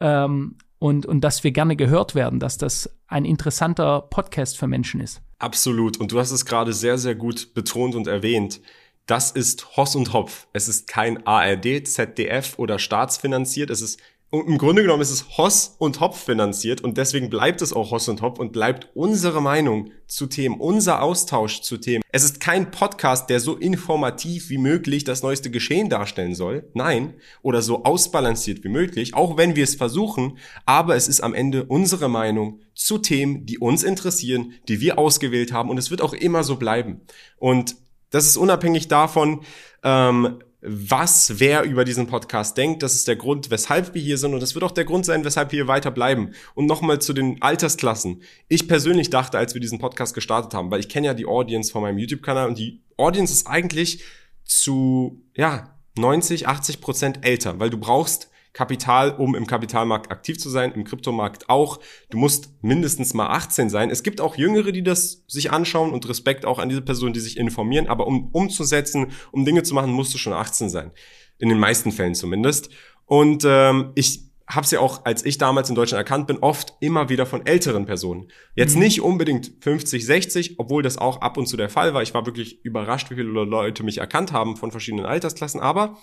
ähm, 0.00 0.58
und, 0.78 1.06
und 1.06 1.22
dass 1.22 1.44
wir 1.44 1.52
gerne 1.52 1.76
gehört 1.76 2.14
werden, 2.14 2.38
dass 2.38 2.58
das 2.58 2.90
ein 3.06 3.24
interessanter 3.24 4.02
Podcast 4.02 4.58
für 4.58 4.66
Menschen 4.66 5.00
ist. 5.00 5.22
Absolut. 5.38 5.98
Und 5.98 6.12
du 6.12 6.18
hast 6.18 6.30
es 6.30 6.44
gerade 6.44 6.72
sehr, 6.72 6.98
sehr 6.98 7.14
gut 7.14 7.54
betont 7.54 7.94
und 7.94 8.06
erwähnt. 8.06 8.60
Das 9.06 9.30
ist 9.30 9.76
Hoss 9.76 9.94
und 9.94 10.12
Hopf. 10.12 10.48
Es 10.52 10.66
ist 10.68 10.88
kein 10.88 11.26
ARD, 11.26 11.86
ZDF 11.86 12.58
oder 12.58 12.78
staatsfinanziert. 12.78 13.70
Es 13.70 13.80
ist 13.80 14.00
und 14.30 14.48
im 14.48 14.58
Grunde 14.58 14.82
genommen 14.82 15.02
ist 15.02 15.10
es 15.10 15.38
Hoss 15.38 15.76
und 15.78 16.00
Hopf 16.00 16.24
finanziert 16.24 16.80
und 16.80 16.98
deswegen 16.98 17.30
bleibt 17.30 17.62
es 17.62 17.72
auch 17.72 17.92
Hoss 17.92 18.08
und 18.08 18.22
Hopf 18.22 18.40
und 18.40 18.52
bleibt 18.52 18.88
unsere 18.94 19.40
Meinung 19.40 19.92
zu 20.08 20.26
Themen, 20.26 20.60
unser 20.60 21.02
Austausch 21.02 21.60
zu 21.62 21.76
Themen. 21.76 22.02
Es 22.10 22.24
ist 22.24 22.40
kein 22.40 22.70
Podcast, 22.72 23.30
der 23.30 23.38
so 23.38 23.56
informativ 23.56 24.50
wie 24.50 24.58
möglich 24.58 25.04
das 25.04 25.22
neueste 25.22 25.50
Geschehen 25.50 25.88
darstellen 25.88 26.34
soll. 26.34 26.68
Nein. 26.74 27.14
Oder 27.42 27.62
so 27.62 27.84
ausbalanciert 27.84 28.64
wie 28.64 28.68
möglich, 28.68 29.14
auch 29.14 29.36
wenn 29.36 29.54
wir 29.54 29.64
es 29.64 29.74
versuchen. 29.74 30.38
Aber 30.64 30.96
es 30.96 31.08
ist 31.08 31.20
am 31.20 31.34
Ende 31.34 31.64
unsere 31.64 32.08
Meinung 32.08 32.60
zu 32.74 32.98
Themen, 32.98 33.46
die 33.46 33.58
uns 33.58 33.84
interessieren, 33.84 34.54
die 34.66 34.80
wir 34.80 34.98
ausgewählt 34.98 35.52
haben 35.52 35.70
und 35.70 35.78
es 35.78 35.90
wird 35.90 36.02
auch 36.02 36.14
immer 36.14 36.42
so 36.42 36.56
bleiben. 36.56 37.02
Und 37.38 37.76
das 38.10 38.26
ist 38.26 38.36
unabhängig 38.36 38.88
davon, 38.88 39.42
ähm, 39.82 40.38
was 40.60 41.38
wer 41.38 41.62
über 41.64 41.84
diesen 41.84 42.06
Podcast 42.06 42.56
denkt. 42.56 42.82
Das 42.82 42.94
ist 42.94 43.08
der 43.08 43.16
Grund, 43.16 43.50
weshalb 43.50 43.94
wir 43.94 44.02
hier 44.02 44.18
sind 44.18 44.34
und 44.34 44.40
das 44.40 44.54
wird 44.54 44.64
auch 44.64 44.72
der 44.72 44.84
Grund 44.84 45.04
sein, 45.04 45.24
weshalb 45.24 45.52
wir 45.52 45.58
hier 45.58 45.68
weiter 45.68 45.90
bleiben. 45.90 46.32
Und 46.54 46.66
nochmal 46.66 47.00
zu 47.00 47.12
den 47.12 47.40
Altersklassen. 47.42 48.22
Ich 48.48 48.66
persönlich 48.68 49.10
dachte, 49.10 49.38
als 49.38 49.54
wir 49.54 49.60
diesen 49.60 49.78
Podcast 49.78 50.14
gestartet 50.14 50.54
haben, 50.54 50.70
weil 50.70 50.80
ich 50.80 50.88
kenne 50.88 51.08
ja 51.08 51.14
die 51.14 51.26
Audience 51.26 51.70
von 51.70 51.82
meinem 51.82 51.98
YouTube-Kanal 51.98 52.48
und 52.48 52.58
die 52.58 52.80
Audience 52.96 53.32
ist 53.32 53.46
eigentlich 53.46 54.02
zu, 54.44 55.22
ja, 55.36 55.76
90, 55.96 56.46
80 56.48 56.80
Prozent 56.80 57.24
älter, 57.24 57.58
weil 57.58 57.70
du 57.70 57.78
brauchst 57.78 58.30
Kapital, 58.56 59.10
um 59.10 59.34
im 59.34 59.46
Kapitalmarkt 59.46 60.10
aktiv 60.10 60.38
zu 60.38 60.48
sein, 60.48 60.72
im 60.72 60.84
Kryptomarkt 60.84 61.50
auch. 61.50 61.78
Du 62.08 62.16
musst 62.16 62.54
mindestens 62.62 63.12
mal 63.12 63.26
18 63.26 63.68
sein. 63.68 63.90
Es 63.90 64.02
gibt 64.02 64.18
auch 64.18 64.36
Jüngere, 64.36 64.72
die 64.72 64.82
das 64.82 65.24
sich 65.26 65.52
anschauen 65.52 65.92
und 65.92 66.08
Respekt 66.08 66.46
auch 66.46 66.58
an 66.58 66.70
diese 66.70 66.80
Personen, 66.80 67.12
die 67.12 67.20
sich 67.20 67.36
informieren. 67.36 67.86
Aber 67.86 68.06
um 68.06 68.30
umzusetzen, 68.32 69.12
um 69.30 69.44
Dinge 69.44 69.62
zu 69.62 69.74
machen, 69.74 69.92
musst 69.92 70.14
du 70.14 70.18
schon 70.18 70.32
18 70.32 70.70
sein. 70.70 70.90
In 71.36 71.50
den 71.50 71.58
meisten 71.58 71.92
Fällen 71.92 72.14
zumindest. 72.14 72.70
Und 73.04 73.44
ähm, 73.44 73.92
ich 73.94 74.22
habe 74.48 74.64
es 74.64 74.70
ja 74.70 74.80
auch, 74.80 75.04
als 75.04 75.22
ich 75.26 75.36
damals 75.36 75.68
in 75.68 75.74
Deutschland 75.74 75.98
erkannt 75.98 76.26
bin, 76.26 76.38
oft 76.38 76.72
immer 76.80 77.10
wieder 77.10 77.26
von 77.26 77.44
älteren 77.44 77.84
Personen. 77.84 78.28
Jetzt 78.54 78.76
mhm. 78.76 78.84
nicht 78.84 79.02
unbedingt 79.02 79.52
50, 79.60 80.06
60, 80.06 80.58
obwohl 80.58 80.82
das 80.82 80.96
auch 80.96 81.20
ab 81.20 81.36
und 81.36 81.46
zu 81.46 81.58
der 81.58 81.68
Fall 81.68 81.92
war. 81.92 82.00
Ich 82.00 82.14
war 82.14 82.24
wirklich 82.24 82.64
überrascht, 82.64 83.10
wie 83.10 83.16
viele 83.16 83.28
Leute 83.28 83.82
mich 83.82 83.98
erkannt 83.98 84.32
haben 84.32 84.56
von 84.56 84.70
verschiedenen 84.70 85.04
Altersklassen. 85.04 85.60
Aber 85.60 85.98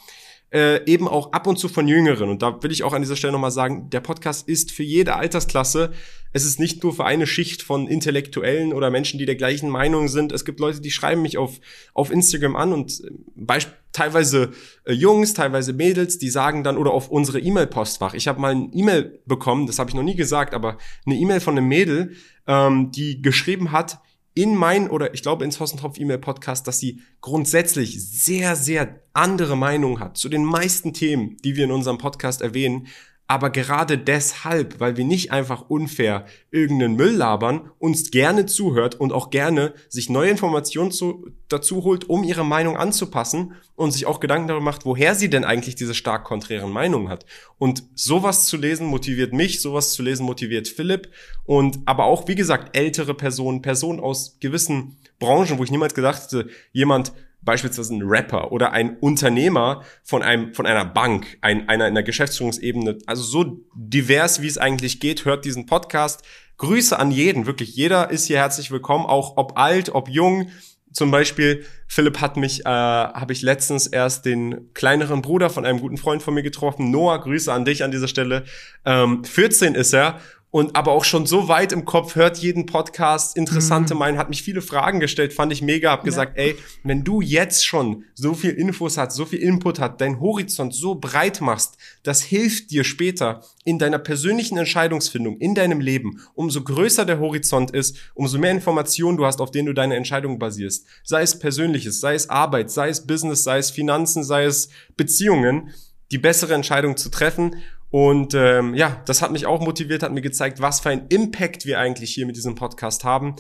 äh, 0.53 0.85
eben 0.85 1.07
auch 1.07 1.31
ab 1.31 1.47
und 1.47 1.57
zu 1.57 1.67
von 1.67 1.87
Jüngeren. 1.87 2.29
Und 2.29 2.43
da 2.43 2.61
will 2.61 2.71
ich 2.71 2.83
auch 2.83 2.93
an 2.93 3.01
dieser 3.01 3.15
Stelle 3.15 3.33
nochmal 3.33 3.51
sagen, 3.51 3.89
der 3.89 4.01
Podcast 4.01 4.47
ist 4.47 4.71
für 4.71 4.83
jede 4.83 5.15
Altersklasse. 5.15 5.91
Es 6.31 6.45
ist 6.45 6.59
nicht 6.59 6.83
nur 6.83 6.93
für 6.93 7.05
eine 7.05 7.25
Schicht 7.25 7.63
von 7.63 7.87
Intellektuellen 7.87 8.71
oder 8.71 8.91
Menschen, 8.91 9.17
die 9.17 9.25
der 9.25 9.35
gleichen 9.35 9.69
Meinung 9.69 10.07
sind. 10.07 10.31
Es 10.31 10.45
gibt 10.45 10.59
Leute, 10.59 10.79
die 10.79 10.91
schreiben 10.91 11.23
mich 11.23 11.37
auf, 11.39 11.59
auf 11.95 12.11
Instagram 12.11 12.55
an 12.55 12.71
und 12.71 13.03
äh, 13.03 13.59
teilweise 13.91 14.51
äh, 14.85 14.93
Jungs, 14.93 15.33
teilweise 15.33 15.73
Mädels, 15.73 16.19
die 16.19 16.29
sagen 16.29 16.63
dann 16.63 16.77
oder 16.77 16.91
auf 16.91 17.09
unsere 17.09 17.39
E-Mail-Postfach. 17.39 18.13
Ich 18.13 18.27
habe 18.27 18.39
mal 18.39 18.53
ein 18.53 18.69
E-Mail 18.73 19.19
bekommen, 19.25 19.65
das 19.65 19.79
habe 19.79 19.89
ich 19.89 19.95
noch 19.95 20.03
nie 20.03 20.15
gesagt, 20.15 20.53
aber 20.53 20.77
eine 21.05 21.15
E-Mail 21.15 21.39
von 21.39 21.57
einem 21.57 21.67
Mädel, 21.67 22.15
ähm, 22.45 22.91
die 22.91 23.23
geschrieben 23.23 23.71
hat, 23.71 23.99
in 24.35 24.55
mein 24.55 24.89
oder 24.89 25.13
ich 25.13 25.21
glaube 25.21 25.45
ins 25.45 25.59
Hossentropf 25.59 25.99
E-Mail 25.99 26.17
Podcast, 26.17 26.67
dass 26.67 26.79
sie 26.79 27.01
grundsätzlich 27.21 28.03
sehr, 28.03 28.55
sehr 28.55 29.01
andere 29.13 29.55
Meinungen 29.55 29.99
hat 29.99 30.17
zu 30.17 30.29
den 30.29 30.43
meisten 30.43 30.93
Themen, 30.93 31.37
die 31.43 31.55
wir 31.55 31.65
in 31.65 31.71
unserem 31.71 31.97
Podcast 31.97 32.41
erwähnen, 32.41 32.87
Aber 33.25 33.49
gerade 33.49 33.97
deshalb, 33.97 34.81
weil 34.81 34.97
wir 34.97 35.05
nicht 35.05 35.31
einfach 35.31 35.69
unfair 35.69 36.25
irgendeinen 36.51 36.95
Müll 36.95 37.11
labern, 37.15 37.71
uns 37.79 38.11
gerne 38.11 38.45
zuhört 38.45 38.95
und 38.95 39.13
auch 39.13 39.29
gerne 39.29 39.73
sich 39.87 40.09
neue 40.09 40.29
Informationen 40.29 40.91
zu, 40.91 41.31
dazu 41.47 41.83
holt, 41.83 42.09
um 42.09 42.25
ihre 42.25 42.45
Meinung 42.45 42.75
anzupassen 42.75 43.53
und 43.75 43.91
sich 43.91 44.05
auch 44.05 44.19
Gedanken 44.19 44.49
darüber 44.49 44.65
macht, 44.65 44.85
woher 44.85 45.15
sie 45.15 45.29
denn 45.29 45.45
eigentlich 45.45 45.75
diese 45.75 45.93
stark 45.93 46.25
konträren 46.25 46.69
Meinungen 46.69 47.07
hat. 47.07 47.25
Und 47.57 47.83
sowas 47.95 48.45
zu 48.45 48.57
lesen 48.57 48.87
motiviert 48.87 49.31
mich, 49.31 49.61
sowas 49.61 49.93
zu 49.93 50.03
lesen 50.03 50.25
motiviert 50.25 50.67
Philipp 50.67 51.09
und 51.45 51.79
aber 51.85 52.03
auch, 52.03 52.27
wie 52.27 52.35
gesagt, 52.35 52.75
ältere 52.75 53.13
Personen, 53.13 53.61
Personen 53.61 54.01
aus 54.01 54.37
gewissen 54.41 54.97
Branchen, 55.19 55.57
wo 55.57 55.63
ich 55.63 55.71
niemals 55.71 55.93
gedacht 55.93 56.23
hätte, 56.23 56.49
jemand 56.73 57.13
beispielsweise 57.43 57.95
ein 57.95 58.01
Rapper 58.03 58.51
oder 58.51 58.71
ein 58.71 58.97
Unternehmer 58.97 59.83
von 60.03 60.23
einem 60.23 60.53
von 60.53 60.65
einer 60.65 60.85
Bank, 60.85 61.37
ein, 61.41 61.69
einer 61.69 61.87
in 61.87 61.93
der 61.93 62.03
Geschäftsführungsebene, 62.03 62.99
also 63.05 63.23
so 63.23 63.61
divers 63.75 64.41
wie 64.41 64.47
es 64.47 64.57
eigentlich 64.57 64.99
geht, 64.99 65.25
hört 65.25 65.45
diesen 65.45 65.65
Podcast. 65.65 66.23
Grüße 66.57 66.97
an 66.97 67.11
jeden, 67.11 67.45
wirklich 67.45 67.75
jeder 67.75 68.11
ist 68.11 68.25
hier 68.25 68.37
herzlich 68.37 68.71
willkommen, 68.71 69.05
auch 69.05 69.37
ob 69.37 69.57
alt, 69.57 69.89
ob 69.89 70.09
jung. 70.09 70.49
Zum 70.91 71.09
Beispiel 71.09 71.65
Philipp 71.87 72.21
hat 72.21 72.37
mich, 72.37 72.61
äh, 72.61 72.69
habe 72.69 73.33
ich 73.33 73.41
letztens 73.41 73.87
erst 73.87 74.25
den 74.25 74.71
kleineren 74.75 75.23
Bruder 75.23 75.49
von 75.49 75.65
einem 75.65 75.79
guten 75.79 75.97
Freund 75.97 76.21
von 76.21 76.35
mir 76.35 76.43
getroffen. 76.43 76.91
Noah, 76.91 77.19
Grüße 77.19 77.51
an 77.51 77.65
dich 77.65 77.83
an 77.83 77.89
dieser 77.89 78.07
Stelle. 78.07 78.45
Ähm, 78.85 79.23
14 79.23 79.73
ist 79.73 79.93
er 79.93 80.19
und 80.53 80.75
aber 80.75 80.91
auch 80.91 81.03
schon 81.03 81.25
so 81.25 81.47
weit 81.47 81.71
im 81.71 81.83
Kopf, 81.83 82.13
hört 82.13 82.37
jeden 82.37 82.67
Podcast, 82.67 83.35
interessante 83.35 83.95
mhm. 83.95 83.99
Meinungen, 83.99 84.19
hat 84.19 84.29
mich 84.29 84.43
viele 84.43 84.61
Fragen 84.61 84.99
gestellt, 84.99 85.33
fand 85.33 85.51
ich 85.51 85.63
mega, 85.63 85.89
hab 85.89 86.03
gesagt, 86.03 86.37
ey, 86.37 86.55
wenn 86.83 87.03
du 87.03 87.21
jetzt 87.21 87.65
schon 87.65 88.03
so 88.13 88.35
viel 88.35 88.51
Infos 88.51 88.99
hast, 88.99 89.15
so 89.15 89.25
viel 89.25 89.39
Input 89.39 89.79
hat, 89.79 89.99
dein 89.99 90.19
Horizont 90.19 90.75
so 90.75 90.93
breit 90.93 91.41
machst, 91.41 91.77
das 92.03 92.21
hilft 92.21 92.69
dir 92.69 92.83
später 92.83 93.41
in 93.65 93.79
deiner 93.79 93.97
persönlichen 93.97 94.59
Entscheidungsfindung, 94.59 95.37
in 95.39 95.55
deinem 95.55 95.79
Leben. 95.79 96.21
Umso 96.35 96.63
größer 96.63 97.05
der 97.05 97.17
Horizont 97.17 97.71
ist, 97.71 97.97
umso 98.13 98.37
mehr 98.37 98.51
Informationen 98.51 99.17
du 99.17 99.25
hast, 99.25 99.41
auf 99.41 99.49
denen 99.49 99.65
du 99.65 99.73
deine 99.73 99.95
Entscheidungen 99.95 100.37
basierst. 100.37 100.85
Sei 101.03 101.23
es 101.23 101.39
Persönliches, 101.39 101.99
sei 101.99 102.13
es 102.13 102.29
Arbeit, 102.29 102.69
sei 102.69 102.89
es 102.89 103.07
Business, 103.07 103.43
sei 103.43 103.57
es 103.57 103.71
Finanzen, 103.71 104.23
sei 104.23 104.45
es 104.45 104.69
Beziehungen, 104.97 105.71
die 106.11 106.19
bessere 106.19 106.53
Entscheidung 106.53 106.95
zu 106.95 107.09
treffen. 107.09 107.55
Und 107.93 108.33
ähm, 108.33 108.73
ja, 108.73 109.03
das 109.05 109.21
hat 109.21 109.31
mich 109.31 109.45
auch 109.45 109.61
motiviert, 109.61 110.01
hat 110.01 110.11
mir 110.11 110.21
gezeigt, 110.21 110.59
was 110.59 110.79
für 110.79 110.89
ein 110.89 111.05
Impact 111.09 111.67
wir 111.67 111.77
eigentlich 111.77 112.11
hier 112.11 112.25
mit 112.25 112.35
diesem 112.35 112.55
Podcast 112.55 113.03
haben. 113.03 113.35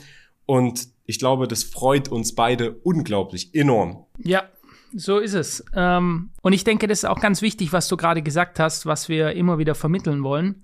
Und 0.45 0.89
ich 1.07 1.17
glaube, 1.17 1.47
das 1.47 1.63
freut 1.63 2.07
uns 2.09 2.35
beide 2.35 2.73
unglaublich 2.83 3.55
enorm. 3.55 4.05
Ja, 4.19 4.43
so 4.95 5.17
ist 5.17 5.33
es. 5.33 5.65
Ähm, 5.75 6.29
und 6.43 6.53
ich 6.53 6.63
denke, 6.63 6.85
das 6.85 6.99
ist 6.99 7.05
auch 7.05 7.19
ganz 7.19 7.41
wichtig, 7.41 7.73
was 7.73 7.87
du 7.87 7.97
gerade 7.97 8.21
gesagt 8.21 8.59
hast, 8.59 8.85
was 8.85 9.09
wir 9.09 9.31
immer 9.31 9.57
wieder 9.57 9.73
vermitteln 9.73 10.23
wollen 10.23 10.61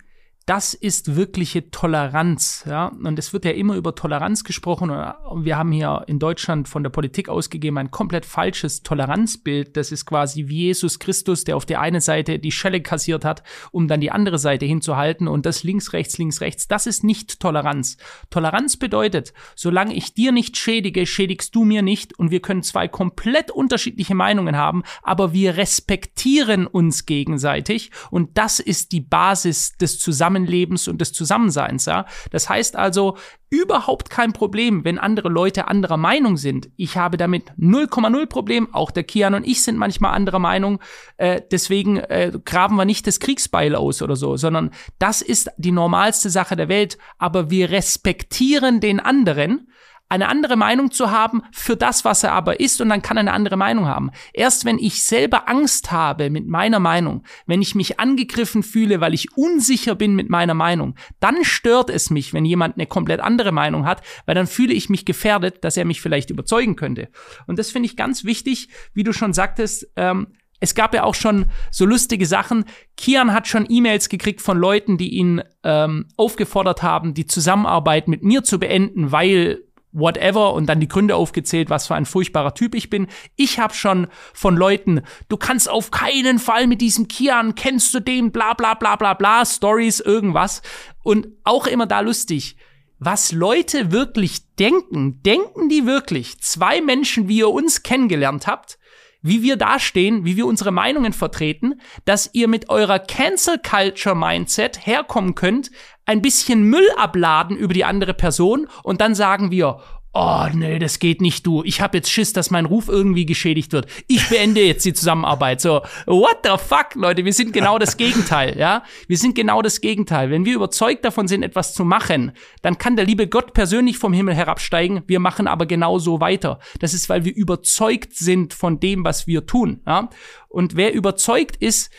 das 0.49 0.73
ist 0.73 1.15
wirkliche 1.15 1.69
Toleranz. 1.69 2.65
Ja? 2.67 2.87
Und 2.87 3.19
es 3.19 3.33
wird 3.33 3.45
ja 3.45 3.51
immer 3.51 3.75
über 3.75 3.93
Toleranz 3.93 4.43
gesprochen. 4.43 4.89
Und 4.89 5.45
wir 5.45 5.59
haben 5.59 5.71
hier 5.71 6.05
in 6.07 6.17
Deutschland 6.17 6.67
von 6.67 6.81
der 6.81 6.89
Politik 6.89 7.29
ausgegeben 7.29 7.77
ein 7.77 7.91
komplett 7.91 8.25
falsches 8.25 8.81
Toleranzbild. 8.81 9.77
Das 9.77 9.91
ist 9.91 10.07
quasi 10.07 10.47
wie 10.47 10.65
Jesus 10.65 10.97
Christus, 10.97 11.43
der 11.43 11.55
auf 11.55 11.67
der 11.67 11.81
einen 11.81 12.01
Seite 12.01 12.39
die 12.39 12.51
Schelle 12.51 12.81
kassiert 12.81 13.25
hat, 13.25 13.43
um 13.69 13.87
dann 13.87 14.01
die 14.01 14.09
andere 14.09 14.39
Seite 14.39 14.65
hinzuhalten. 14.65 15.27
Und 15.27 15.45
das 15.45 15.61
links, 15.61 15.93
rechts, 15.93 16.17
links, 16.17 16.41
rechts. 16.41 16.67
Das 16.67 16.87
ist 16.87 17.03
nicht 17.03 17.39
Toleranz. 17.39 17.97
Toleranz 18.31 18.75
bedeutet, 18.75 19.33
solange 19.55 19.93
ich 19.93 20.15
dir 20.15 20.31
nicht 20.31 20.57
schädige, 20.57 21.05
schädigst 21.05 21.53
du 21.53 21.63
mir 21.63 21.83
nicht. 21.83 22.17
Und 22.17 22.31
wir 22.31 22.41
können 22.41 22.63
zwei 22.63 22.87
komplett 22.87 23.51
unterschiedliche 23.51 24.15
Meinungen 24.15 24.57
haben, 24.57 24.81
aber 25.03 25.31
wir 25.31 25.57
respektieren 25.57 26.65
uns 26.65 27.05
gegenseitig. 27.05 27.91
Und 28.09 28.35
das 28.39 28.59
ist 28.59 28.93
die 28.93 29.01
Basis 29.01 29.77
des 29.77 29.99
Zusammenlebens 29.99 30.38
Zusammenlebens 30.39 30.87
und 30.87 31.01
des 31.01 31.11
Zusammenseins. 31.11 31.85
Ja? 31.85 32.05
Das 32.31 32.49
heißt 32.49 32.75
also, 32.75 33.17
überhaupt 33.49 34.09
kein 34.09 34.33
Problem, 34.33 34.85
wenn 34.85 34.97
andere 34.97 35.29
Leute 35.29 35.67
anderer 35.67 35.97
Meinung 35.97 36.37
sind. 36.37 36.69
Ich 36.77 36.97
habe 36.97 37.17
damit 37.17 37.51
0,0 37.59 38.25
Problem. 38.27 38.73
Auch 38.73 38.91
der 38.91 39.03
Kian 39.03 39.33
und 39.33 39.45
ich 39.45 39.63
sind 39.63 39.77
manchmal 39.77 40.13
anderer 40.13 40.39
Meinung. 40.39 40.79
Äh, 41.17 41.41
deswegen 41.51 41.97
äh, 41.97 42.31
graben 42.45 42.75
wir 42.75 42.85
nicht 42.85 43.07
das 43.07 43.19
Kriegsbeil 43.19 43.75
aus 43.75 44.01
oder 44.01 44.15
so, 44.15 44.37
sondern 44.37 44.71
das 44.99 45.21
ist 45.21 45.49
die 45.57 45.71
normalste 45.71 46.29
Sache 46.29 46.55
der 46.55 46.69
Welt. 46.69 46.97
Aber 47.17 47.49
wir 47.49 47.71
respektieren 47.71 48.79
den 48.79 48.99
anderen 48.99 49.68
eine 50.09 50.27
andere 50.27 50.55
Meinung 50.55 50.91
zu 50.91 51.11
haben 51.11 51.43
für 51.51 51.77
das, 51.77 52.03
was 52.03 52.23
er 52.23 52.33
aber 52.33 52.59
ist, 52.59 52.81
und 52.81 52.89
dann 52.89 53.01
kann 53.01 53.17
er 53.17 53.21
eine 53.21 53.33
andere 53.33 53.57
Meinung 53.57 53.87
haben. 53.87 54.09
Erst 54.33 54.65
wenn 54.65 54.79
ich 54.79 55.03
selber 55.03 55.47
Angst 55.47 55.91
habe 55.91 56.29
mit 56.29 56.47
meiner 56.47 56.79
Meinung, 56.79 57.23
wenn 57.45 57.61
ich 57.61 57.75
mich 57.75 57.99
angegriffen 57.99 58.63
fühle, 58.63 59.01
weil 59.01 59.13
ich 59.13 59.37
unsicher 59.37 59.95
bin 59.95 60.15
mit 60.15 60.29
meiner 60.29 60.55
Meinung, 60.55 60.95
dann 61.19 61.43
stört 61.43 61.89
es 61.89 62.09
mich, 62.09 62.33
wenn 62.33 62.45
jemand 62.45 62.75
eine 62.75 62.87
komplett 62.87 63.19
andere 63.19 63.51
Meinung 63.51 63.85
hat, 63.85 64.01
weil 64.25 64.35
dann 64.35 64.47
fühle 64.47 64.73
ich 64.73 64.89
mich 64.89 65.05
gefährdet, 65.05 65.63
dass 65.63 65.77
er 65.77 65.85
mich 65.85 66.01
vielleicht 66.01 66.31
überzeugen 66.31 66.75
könnte. 66.75 67.09
Und 67.45 67.59
das 67.59 67.71
finde 67.71 67.87
ich 67.87 67.95
ganz 67.95 68.25
wichtig, 68.25 68.69
wie 68.93 69.03
du 69.03 69.13
schon 69.13 69.33
sagtest, 69.33 69.87
ähm, 69.95 70.27
es 70.59 70.75
gab 70.75 70.93
ja 70.93 71.03
auch 71.03 71.15
schon 71.15 71.45
so 71.71 71.85
lustige 71.85 72.25
Sachen. 72.25 72.65
Kian 72.97 73.33
hat 73.33 73.47
schon 73.47 73.65
E-Mails 73.69 74.09
gekriegt 74.09 74.41
von 74.41 74.57
Leuten, 74.57 74.97
die 74.97 75.15
ihn 75.15 75.41
ähm, 75.63 76.07
aufgefordert 76.17 76.83
haben, 76.83 77.13
die 77.13 77.25
Zusammenarbeit 77.25 78.07
mit 78.07 78.23
mir 78.23 78.43
zu 78.43 78.59
beenden, 78.59 79.11
weil 79.11 79.61
whatever 79.91 80.53
und 80.53 80.67
dann 80.67 80.79
die 80.79 80.87
Gründe 80.87 81.15
aufgezählt, 81.15 81.69
was 81.69 81.87
für 81.87 81.95
ein 81.95 82.05
furchtbarer 82.05 82.53
Typ 82.53 82.75
ich 82.75 82.89
bin. 82.89 83.07
Ich 83.35 83.59
habe 83.59 83.73
schon 83.73 84.07
von 84.33 84.55
Leuten, 84.55 85.01
du 85.29 85.37
kannst 85.37 85.69
auf 85.69 85.91
keinen 85.91 86.39
Fall 86.39 86.67
mit 86.67 86.81
diesem 86.81 87.07
Kian, 87.07 87.55
kennst 87.55 87.93
du 87.93 87.99
den, 87.99 88.31
bla 88.31 88.53
bla 88.53 88.73
bla 88.75 88.95
bla 88.95 89.13
bla, 89.13 89.45
Stories, 89.45 89.99
irgendwas. 89.99 90.61
Und 91.03 91.27
auch 91.43 91.67
immer 91.67 91.85
da 91.85 92.01
lustig. 92.01 92.57
Was 92.99 93.31
Leute 93.31 93.91
wirklich 93.91 94.55
denken, 94.57 95.23
denken 95.23 95.69
die 95.69 95.85
wirklich, 95.85 96.41
zwei 96.41 96.81
Menschen, 96.81 97.29
wie 97.29 97.37
ihr 97.37 97.49
uns 97.49 97.81
kennengelernt 97.81 98.45
habt, 98.45 98.77
wie 99.21 99.41
wir 99.41 99.57
dastehen, 99.57 100.25
wie 100.25 100.35
wir 100.35 100.45
unsere 100.45 100.71
Meinungen 100.71 101.13
vertreten, 101.13 101.79
dass 102.05 102.29
ihr 102.33 102.47
mit 102.47 102.69
eurer 102.69 102.99
Cancel 102.99 103.57
Culture 103.57 104.15
Mindset 104.15 104.85
herkommen 104.85 105.35
könnt, 105.35 105.71
ein 106.09 106.23
bisschen 106.23 106.63
Müll 106.63 106.89
abladen 106.97 107.55
über 107.55 107.75
die 107.75 107.85
andere 107.85 108.15
Person 108.15 108.67
und 108.81 108.99
dann 108.99 109.13
sagen 109.13 109.51
wir, 109.51 109.79
oh 110.11 110.47
nee, 110.51 110.79
das 110.79 110.97
geht 110.97 111.21
nicht, 111.21 111.45
du. 111.45 111.61
Ich 111.63 111.81
habe 111.81 111.97
jetzt 111.97 112.09
Schiss, 112.09 112.33
dass 112.33 112.49
mein 112.49 112.65
Ruf 112.65 112.87
irgendwie 112.87 113.27
geschädigt 113.27 113.73
wird. 113.73 113.85
Ich 114.07 114.27
beende 114.27 114.61
jetzt 114.61 114.83
die 114.85 114.93
Zusammenarbeit. 114.93 115.61
So, 115.61 115.83
what 116.07 116.39
the 116.43 116.57
fuck, 116.57 116.95
Leute? 116.95 117.25
Wir 117.25 117.33
sind 117.33 117.53
genau 117.53 117.77
das 117.77 117.95
Gegenteil, 117.95 118.57
ja? 118.57 118.81
Wir 119.05 119.19
sind 119.19 119.35
genau 119.35 119.61
das 119.61 119.81
Gegenteil. 119.81 120.31
Wenn 120.31 120.45
wir 120.45 120.55
überzeugt 120.55 121.05
davon 121.05 121.27
sind, 121.27 121.43
etwas 121.43 121.75
zu 121.75 121.85
machen, 121.85 122.31
dann 122.63 122.79
kann 122.79 122.95
der 122.95 123.05
liebe 123.05 123.27
Gott 123.27 123.53
persönlich 123.53 123.99
vom 123.99 124.11
Himmel 124.11 124.33
herabsteigen. 124.33 125.03
Wir 125.05 125.19
machen 125.19 125.45
aber 125.45 125.67
genau 125.67 125.99
so 125.99 126.19
weiter. 126.19 126.57
Das 126.79 126.95
ist, 126.95 127.07
weil 127.09 127.23
wir 127.23 127.35
überzeugt 127.35 128.15
sind 128.15 128.55
von 128.55 128.79
dem, 128.79 129.03
was 129.03 129.27
wir 129.27 129.45
tun, 129.45 129.81
ja? 129.85 130.09
Und 130.47 130.75
wer 130.75 130.91
überzeugt 130.91 131.55
ist, 131.57 131.91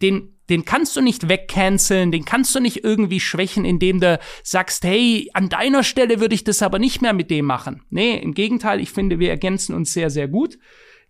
den 0.00 0.37
den 0.48 0.64
kannst 0.64 0.96
du 0.96 1.00
nicht 1.00 1.28
wegcanceln, 1.28 2.12
den 2.12 2.24
kannst 2.24 2.54
du 2.54 2.60
nicht 2.60 2.84
irgendwie 2.84 3.20
schwächen, 3.20 3.64
indem 3.64 4.00
du 4.00 4.18
sagst, 4.42 4.84
hey, 4.84 5.30
an 5.34 5.48
deiner 5.48 5.82
Stelle 5.82 6.20
würde 6.20 6.34
ich 6.34 6.44
das 6.44 6.62
aber 6.62 6.78
nicht 6.78 7.02
mehr 7.02 7.12
mit 7.12 7.30
dem 7.30 7.44
machen. 7.44 7.82
Nee, 7.90 8.16
im 8.16 8.34
Gegenteil, 8.34 8.80
ich 8.80 8.90
finde, 8.90 9.18
wir 9.18 9.30
ergänzen 9.30 9.74
uns 9.74 9.92
sehr, 9.92 10.10
sehr 10.10 10.28
gut. 10.28 10.58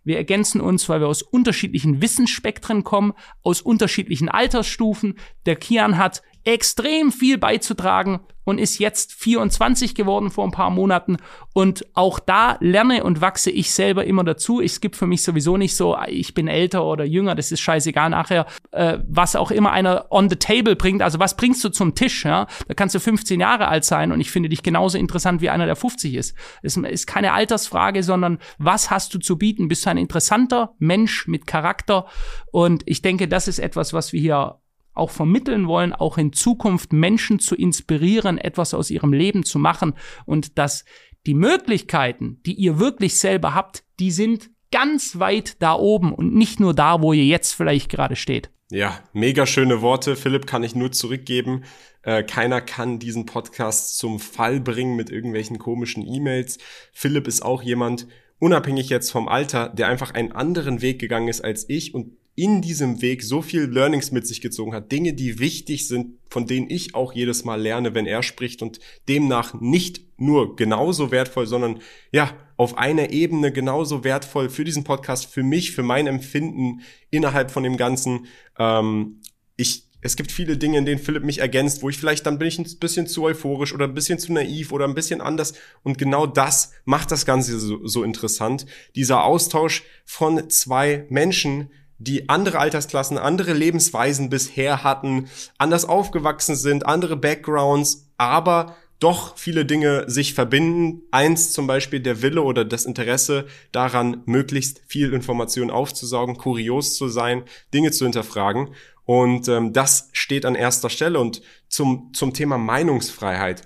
Wir 0.03 0.17
ergänzen 0.17 0.61
uns, 0.61 0.87
weil 0.87 1.01
wir 1.01 1.07
aus 1.07 1.21
unterschiedlichen 1.21 2.01
Wissensspektren 2.01 2.83
kommen, 2.83 3.13
aus 3.43 3.61
unterschiedlichen 3.61 4.29
Altersstufen. 4.29 5.19
Der 5.45 5.55
Kian 5.55 5.97
hat 5.97 6.21
extrem 6.43 7.11
viel 7.11 7.37
beizutragen 7.37 8.21
und 8.49 8.57
ist 8.57 8.79
jetzt 8.79 9.13
24 9.13 9.95
geworden 9.95 10.31
vor 10.31 10.43
ein 10.43 10.51
paar 10.51 10.71
Monaten. 10.71 11.17
Und 11.53 11.85
auch 11.93 12.19
da 12.19 12.57
lerne 12.59 13.03
und 13.03 13.21
wachse 13.21 13.51
ich 13.51 13.71
selber 13.71 14.05
immer 14.05 14.23
dazu. 14.23 14.59
Es 14.59 14.81
gibt 14.81 14.95
für 14.95 15.05
mich 15.05 15.23
sowieso 15.23 15.55
nicht 15.55 15.75
so, 15.75 15.97
ich 16.07 16.33
bin 16.33 16.47
älter 16.47 16.83
oder 16.83 17.05
jünger, 17.05 17.35
das 17.35 17.51
ist 17.51 17.61
scheißegal 17.61 18.09
nachher, 18.09 18.47
äh, 18.71 18.97
was 19.07 19.35
auch 19.35 19.51
immer 19.51 19.71
einer 19.71 20.07
on 20.09 20.29
the 20.29 20.35
table 20.35 20.75
bringt. 20.75 21.01
Also 21.01 21.19
was 21.19 21.37
bringst 21.37 21.63
du 21.63 21.69
zum 21.69 21.95
Tisch? 21.95 22.25
Ja? 22.25 22.47
Da 22.67 22.73
kannst 22.73 22.95
du 22.95 22.99
15 22.99 23.39
Jahre 23.39 23.67
alt 23.67 23.85
sein 23.85 24.11
und 24.11 24.19
ich 24.19 24.31
finde 24.31 24.49
dich 24.49 24.63
genauso 24.63 24.97
interessant 24.97 25.41
wie 25.41 25.49
einer, 25.49 25.67
der 25.67 25.75
50 25.75 26.15
ist. 26.15 26.35
Es 26.63 26.75
ist 26.75 27.05
keine 27.05 27.33
Altersfrage, 27.33 28.01
sondern 28.01 28.39
was 28.57 28.89
hast 28.89 29.13
du 29.13 29.19
zu 29.19 29.37
bieten? 29.37 29.67
Bist 29.67 29.85
du 29.85 29.91
ein 29.91 29.97
interessanter 29.97 30.73
Mensch 30.79 31.27
mit 31.27 31.45
Charakter? 31.45 32.07
Und 32.51 32.81
ich 32.87 33.03
denke, 33.03 33.27
das 33.27 33.47
ist 33.47 33.59
etwas, 33.59 33.93
was 33.93 34.11
wir 34.11 34.19
hier 34.19 34.59
auch 34.93 35.11
vermitteln 35.11 35.67
wollen, 35.67 35.93
auch 35.93 36.17
in 36.17 36.33
Zukunft 36.33 36.93
Menschen 36.93 37.39
zu 37.39 37.55
inspirieren, 37.55 38.37
etwas 38.37 38.73
aus 38.73 38.89
ihrem 38.89 39.13
Leben 39.13 39.43
zu 39.43 39.59
machen 39.59 39.93
und 40.25 40.57
dass 40.57 40.85
die 41.25 41.33
Möglichkeiten, 41.33 42.41
die 42.45 42.53
ihr 42.53 42.79
wirklich 42.79 43.17
selber 43.19 43.53
habt, 43.53 43.83
die 43.99 44.11
sind 44.11 44.49
ganz 44.71 45.19
weit 45.19 45.61
da 45.61 45.73
oben 45.73 46.13
und 46.13 46.33
nicht 46.33 46.59
nur 46.59 46.73
da, 46.73 47.01
wo 47.01 47.13
ihr 47.13 47.25
jetzt 47.25 47.53
vielleicht 47.53 47.89
gerade 47.89 48.15
steht. 48.15 48.51
Ja, 48.71 48.99
mega 49.13 49.47
schöne 49.47 49.81
Worte. 49.81 50.15
Philipp 50.15 50.45
kann 50.45 50.63
ich 50.63 50.75
nur 50.75 50.91
zurückgeben. 50.91 51.63
Äh, 52.03 52.23
keiner 52.23 52.61
kann 52.61 52.99
diesen 52.99 53.25
Podcast 53.25 53.97
zum 53.97 54.19
Fall 54.19 54.59
bringen 54.59 54.95
mit 54.95 55.09
irgendwelchen 55.09 55.57
komischen 55.57 56.05
E-Mails. 56.05 56.59
Philipp 56.93 57.27
ist 57.27 57.41
auch 57.41 57.63
jemand, 57.63 58.07
unabhängig 58.37 58.89
jetzt 58.89 59.11
vom 59.11 59.27
Alter, 59.27 59.69
der 59.69 59.87
einfach 59.87 60.13
einen 60.13 60.31
anderen 60.31 60.81
Weg 60.83 60.99
gegangen 60.99 61.29
ist 61.29 61.41
als 61.41 61.67
ich 61.67 61.95
und 61.95 62.18
in 62.39 62.61
diesem 62.61 63.01
Weg 63.01 63.21
so 63.21 63.41
viel 63.41 63.63
Learnings 63.63 64.11
mit 64.11 64.25
sich 64.25 64.39
gezogen 64.39 64.73
hat, 64.73 64.93
Dinge, 64.93 65.11
die 65.11 65.39
wichtig 65.39 65.89
sind, 65.89 66.13
von 66.29 66.47
denen 66.47 66.69
ich 66.69 66.95
auch 66.95 67.11
jedes 67.11 67.43
Mal 67.43 67.61
lerne, 67.61 67.93
wenn 67.93 68.05
er 68.05 68.23
spricht 68.23 68.61
und 68.61 68.79
demnach 69.09 69.59
nicht 69.59 70.05
nur 70.17 70.55
genauso 70.55 71.11
wertvoll, 71.11 71.47
sondern 71.47 71.79
ja, 72.13 72.33
auf 72.55 72.77
einer 72.77 73.09
Ebene 73.09 73.51
genauso 73.51 74.05
wertvoll 74.05 74.49
für 74.49 74.63
diesen 74.63 74.85
Podcast, 74.85 75.25
für 75.25 75.43
mich, 75.43 75.73
für 75.73 75.83
mein 75.83 76.07
Empfinden 76.07 76.79
innerhalb 77.09 77.51
von 77.51 77.63
dem 77.63 77.75
Ganzen. 77.75 78.27
Ähm, 78.57 79.19
ich 79.57 79.89
es 80.01 80.15
gibt 80.15 80.31
viele 80.31 80.55
Dinge, 80.55 80.77
in 80.77 80.85
denen 80.85 81.01
Philipp 81.01 81.25
mich 81.25 81.39
ergänzt, 81.39 81.83
wo 81.83 81.89
ich 81.89 81.97
vielleicht 81.97 82.25
dann 82.25 82.39
bin 82.39 82.47
ich 82.47 82.57
ein 82.57 82.79
bisschen 82.79 83.05
zu 83.05 83.23
euphorisch 83.23 83.73
oder 83.73 83.85
ein 83.85 83.93
bisschen 83.93 84.17
zu 84.17 84.31
naiv 84.31 84.71
oder 84.71 84.85
ein 84.85 84.93
bisschen 84.93 85.19
anders. 85.19 85.55
Und 85.83 85.97
genau 85.97 86.25
das 86.25 86.71
macht 86.85 87.11
das 87.11 87.25
Ganze 87.25 87.59
so, 87.59 87.85
so 87.85 88.03
interessant. 88.03 88.65
Dieser 88.95 89.25
Austausch 89.25 89.83
von 90.05 90.49
zwei 90.49 91.05
Menschen, 91.09 91.69
die 91.99 92.29
andere 92.29 92.59
Altersklassen, 92.59 93.17
andere 93.17 93.53
Lebensweisen 93.53 94.29
bisher 94.29 94.83
hatten, 94.83 95.29
anders 95.57 95.85
aufgewachsen 95.85 96.55
sind, 96.55 96.85
andere 96.85 97.17
Backgrounds, 97.17 98.09
aber 98.17 98.75
doch 98.99 99.37
viele 99.37 99.65
Dinge 99.65 100.03
sich 100.07 100.33
verbinden. 100.33 101.03
Eins 101.11 101.51
zum 101.51 101.67
Beispiel 101.67 101.99
der 101.99 102.21
Wille 102.21 102.41
oder 102.41 102.65
das 102.65 102.85
Interesse 102.85 103.47
daran, 103.71 104.23
möglichst 104.25 104.81
viel 104.87 105.13
Information 105.13 105.71
aufzusaugen, 105.71 106.37
kurios 106.37 106.95
zu 106.95 107.07
sein, 107.07 107.43
Dinge 107.73 107.91
zu 107.91 108.05
hinterfragen. 108.05 108.69
Und 109.05 109.47
ähm, 109.47 109.73
das 109.73 110.09
steht 110.11 110.45
an 110.45 110.55
erster 110.55 110.89
Stelle. 110.89 111.19
Und 111.19 111.41
zum, 111.69 112.11
zum 112.13 112.33
Thema 112.33 112.57
Meinungsfreiheit. 112.57 113.61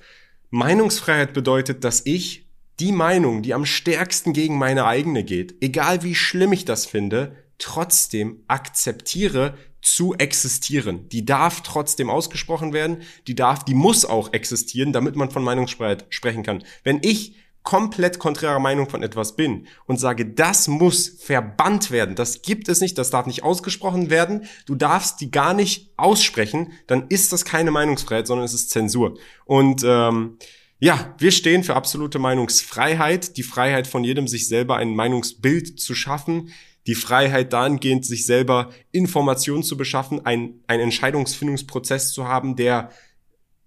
Meinungsfreiheit 0.51 1.33
bedeutet, 1.33 1.83
dass 1.83 2.05
ich 2.05 2.47
die 2.79 2.91
Meinung, 2.91 3.41
die 3.41 3.53
am 3.53 3.65
stärksten 3.65 4.33
gegen 4.33 4.57
meine 4.57 4.85
eigene 4.85 5.23
geht, 5.23 5.55
egal 5.61 6.03
wie 6.03 6.15
schlimm 6.15 6.53
ich 6.53 6.65
das 6.65 6.85
finde, 6.85 7.35
trotzdem 7.63 8.43
akzeptiere, 8.47 9.57
zu 9.81 10.13
existieren. 10.15 11.07
Die 11.09 11.25
darf 11.25 11.61
trotzdem 11.61 12.09
ausgesprochen 12.09 12.73
werden, 12.73 13.01
die 13.27 13.35
darf, 13.35 13.63
die 13.63 13.73
muss 13.73 14.05
auch 14.05 14.33
existieren, 14.33 14.93
damit 14.93 15.15
man 15.15 15.31
von 15.31 15.43
Meinungsfreiheit 15.43 16.05
sprechen 16.09 16.43
kann. 16.43 16.63
Wenn 16.83 16.99
ich 17.01 17.35
komplett 17.63 18.19
konträrer 18.19 18.59
Meinung 18.59 18.89
von 18.89 19.01
etwas 19.01 19.37
bin 19.37 19.67
und 19.85 19.97
sage, 19.97 20.25
das 20.25 20.67
muss 20.67 21.07
verbannt 21.07 21.91
werden, 21.91 22.15
das 22.15 22.41
gibt 22.41 22.67
es 22.67 22.81
nicht, 22.81 22.97
das 22.97 23.09
darf 23.09 23.25
nicht 23.25 23.43
ausgesprochen 23.43 24.09
werden, 24.09 24.45
du 24.65 24.75
darfst 24.75 25.21
die 25.21 25.31
gar 25.31 25.53
nicht 25.53 25.91
aussprechen, 25.95 26.73
dann 26.87 27.07
ist 27.07 27.31
das 27.31 27.45
keine 27.45 27.71
Meinungsfreiheit, 27.71 28.27
sondern 28.27 28.45
es 28.45 28.53
ist 28.53 28.69
Zensur. 28.71 29.17
Und 29.45 29.83
ähm, 29.85 30.37
ja, 30.79 31.15
wir 31.17 31.31
stehen 31.31 31.63
für 31.63 31.77
absolute 31.77 32.19
Meinungsfreiheit, 32.19 33.37
die 33.37 33.43
Freiheit 33.43 33.87
von 33.87 34.03
jedem, 34.03 34.27
sich 34.27 34.49
selber 34.49 34.75
ein 34.75 34.93
Meinungsbild 34.93 35.79
zu 35.79 35.95
schaffen, 35.95 36.51
die 36.87 36.95
Freiheit 36.95 37.53
dahingehend, 37.53 38.05
sich 38.05 38.25
selber 38.25 38.69
Informationen 38.91 39.63
zu 39.63 39.77
beschaffen, 39.77 40.25
ein, 40.25 40.55
einen 40.67 40.83
Entscheidungsfindungsprozess 40.83 42.11
zu 42.11 42.27
haben, 42.27 42.55
der 42.55 42.89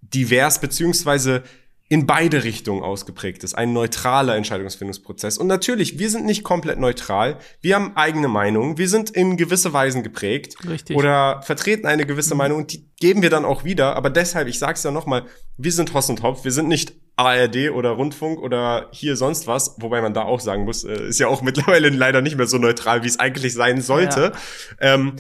divers 0.03 0.61
beziehungsweise 0.61 1.43
in 1.89 2.07
beide 2.07 2.43
Richtungen 2.43 2.83
ausgeprägt 2.83 3.45
ist, 3.45 3.55
ein 3.55 3.73
neutraler 3.73 4.35
Entscheidungsfindungsprozess. 4.35 5.39
Und 5.39 5.47
natürlich, 5.47 6.01
wir 6.01 6.11
sind 6.11 6.27
nicht 6.27 6.43
komplett 6.43 6.81
neutral, 6.81 7.39
wir 7.61 7.77
haben 7.77 7.97
eigene 7.97 8.27
Meinungen, 8.27 8.77
wir 8.77 8.89
sind 8.89 9.11
in 9.11 9.37
gewisse 9.37 9.73
Weisen 9.73 10.03
geprägt 10.03 10.57
Richtig. 10.69 10.97
oder 10.97 11.43
vertreten 11.43 11.87
eine 11.87 12.05
gewisse 12.05 12.35
mhm. 12.35 12.39
Meinung 12.39 12.59
und 12.59 12.73
die 12.73 12.91
geben 12.99 13.23
wir 13.23 13.31
dann 13.31 13.45
auch 13.45 13.63
wieder. 13.63 13.95
Aber 13.95 14.11
deshalb, 14.11 14.49
ich 14.49 14.59
sage 14.59 14.75
es 14.75 14.83
ja 14.83 14.91
nochmal, 14.91 15.27
wir 15.57 15.71
sind 15.71 15.95
Hoss 15.95 16.11
und 16.11 16.23
Hopf, 16.23 16.45
wir 16.45 16.53
sind 16.53 16.67
nicht 16.67 16.95
ARD 17.17 17.71
oder 17.71 17.91
Rundfunk 17.91 18.41
oder 18.41 18.89
hier 18.93 19.17
sonst 19.17 19.47
was, 19.47 19.77
wobei 19.79 20.03
man 20.03 20.13
da 20.13 20.23
auch 20.23 20.41
sagen 20.41 20.65
muss, 20.65 20.85
äh, 20.85 21.09
ist 21.09 21.19
ja 21.19 21.29
auch 21.29 21.43
mittlerweile 21.43 21.89
leider 21.89 22.21
nicht 22.21 22.37
mehr 22.37 22.47
so 22.47 22.59
neutral, 22.59 23.03
wie 23.03 23.09
es 23.09 23.19
eigentlich 23.19 23.55
sein 23.55 23.81
sollte. 23.81 24.33
Ja. 24.81 24.95
Ähm, 24.95 25.15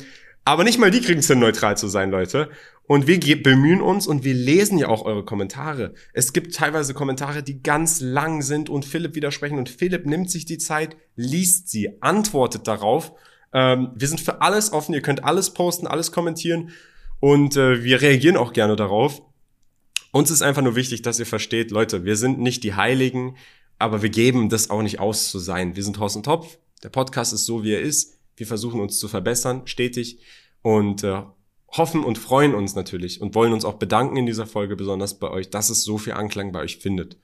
aber 0.44 0.62
nicht 0.62 0.78
mal 0.78 0.90
die 0.92 1.00
kriegen 1.00 1.20
es 1.20 1.26
hin, 1.26 1.40
neutral 1.40 1.76
zu 1.76 1.88
sein, 1.88 2.10
Leute. 2.10 2.50
Und 2.86 3.08
wir 3.08 3.42
bemühen 3.42 3.80
uns 3.80 4.06
und 4.06 4.22
wir 4.22 4.34
lesen 4.34 4.78
ja 4.78 4.86
auch 4.86 5.04
eure 5.04 5.24
Kommentare. 5.24 5.94
Es 6.12 6.32
gibt 6.32 6.54
teilweise 6.54 6.94
Kommentare, 6.94 7.42
die 7.42 7.62
ganz 7.62 8.00
lang 8.00 8.42
sind 8.42 8.68
und 8.70 8.84
Philipp 8.84 9.16
widersprechen 9.16 9.58
und 9.58 9.68
Philipp 9.68 10.06
nimmt 10.06 10.30
sich 10.30 10.44
die 10.44 10.58
Zeit, 10.58 10.96
liest 11.16 11.68
sie, 11.68 12.00
antwortet 12.00 12.68
darauf. 12.68 13.12
Ähm, 13.52 13.90
wir 13.96 14.06
sind 14.06 14.20
für 14.20 14.40
alles 14.40 14.72
offen, 14.72 14.94
ihr 14.94 15.02
könnt 15.02 15.24
alles 15.24 15.52
posten, 15.52 15.88
alles 15.88 16.12
kommentieren 16.12 16.70
und 17.18 17.56
äh, 17.56 17.82
wir 17.82 18.00
reagieren 18.02 18.36
auch 18.36 18.52
gerne 18.52 18.76
darauf. 18.76 19.22
Uns 20.16 20.30
ist 20.30 20.40
einfach 20.40 20.62
nur 20.62 20.76
wichtig, 20.76 21.02
dass 21.02 21.18
ihr 21.18 21.26
versteht, 21.26 21.70
Leute, 21.70 22.06
wir 22.06 22.16
sind 22.16 22.38
nicht 22.38 22.64
die 22.64 22.72
Heiligen, 22.72 23.36
aber 23.78 24.00
wir 24.00 24.08
geben 24.08 24.48
das 24.48 24.70
auch 24.70 24.80
nicht 24.80 24.98
aus 24.98 25.30
zu 25.30 25.38
sein. 25.38 25.76
Wir 25.76 25.84
sind 25.84 25.98
Horst 25.98 26.16
und 26.16 26.22
Topf. 26.22 26.56
Der 26.82 26.88
Podcast 26.88 27.34
ist 27.34 27.44
so, 27.44 27.64
wie 27.64 27.74
er 27.74 27.82
ist. 27.82 28.18
Wir 28.34 28.46
versuchen 28.46 28.80
uns 28.80 28.98
zu 28.98 29.08
verbessern, 29.08 29.66
stetig. 29.66 30.20
Und 30.62 31.04
äh, 31.04 31.20
hoffen 31.70 32.02
und 32.02 32.16
freuen 32.16 32.54
uns 32.54 32.74
natürlich 32.74 33.20
und 33.20 33.34
wollen 33.34 33.52
uns 33.52 33.66
auch 33.66 33.74
bedanken 33.74 34.16
in 34.16 34.24
dieser 34.24 34.46
Folge 34.46 34.74
besonders 34.74 35.18
bei 35.18 35.28
euch, 35.28 35.50
dass 35.50 35.68
es 35.68 35.84
so 35.84 35.98
viel 35.98 36.14
Anklang 36.14 36.50
bei 36.50 36.60
euch 36.60 36.78
findet. 36.78 37.18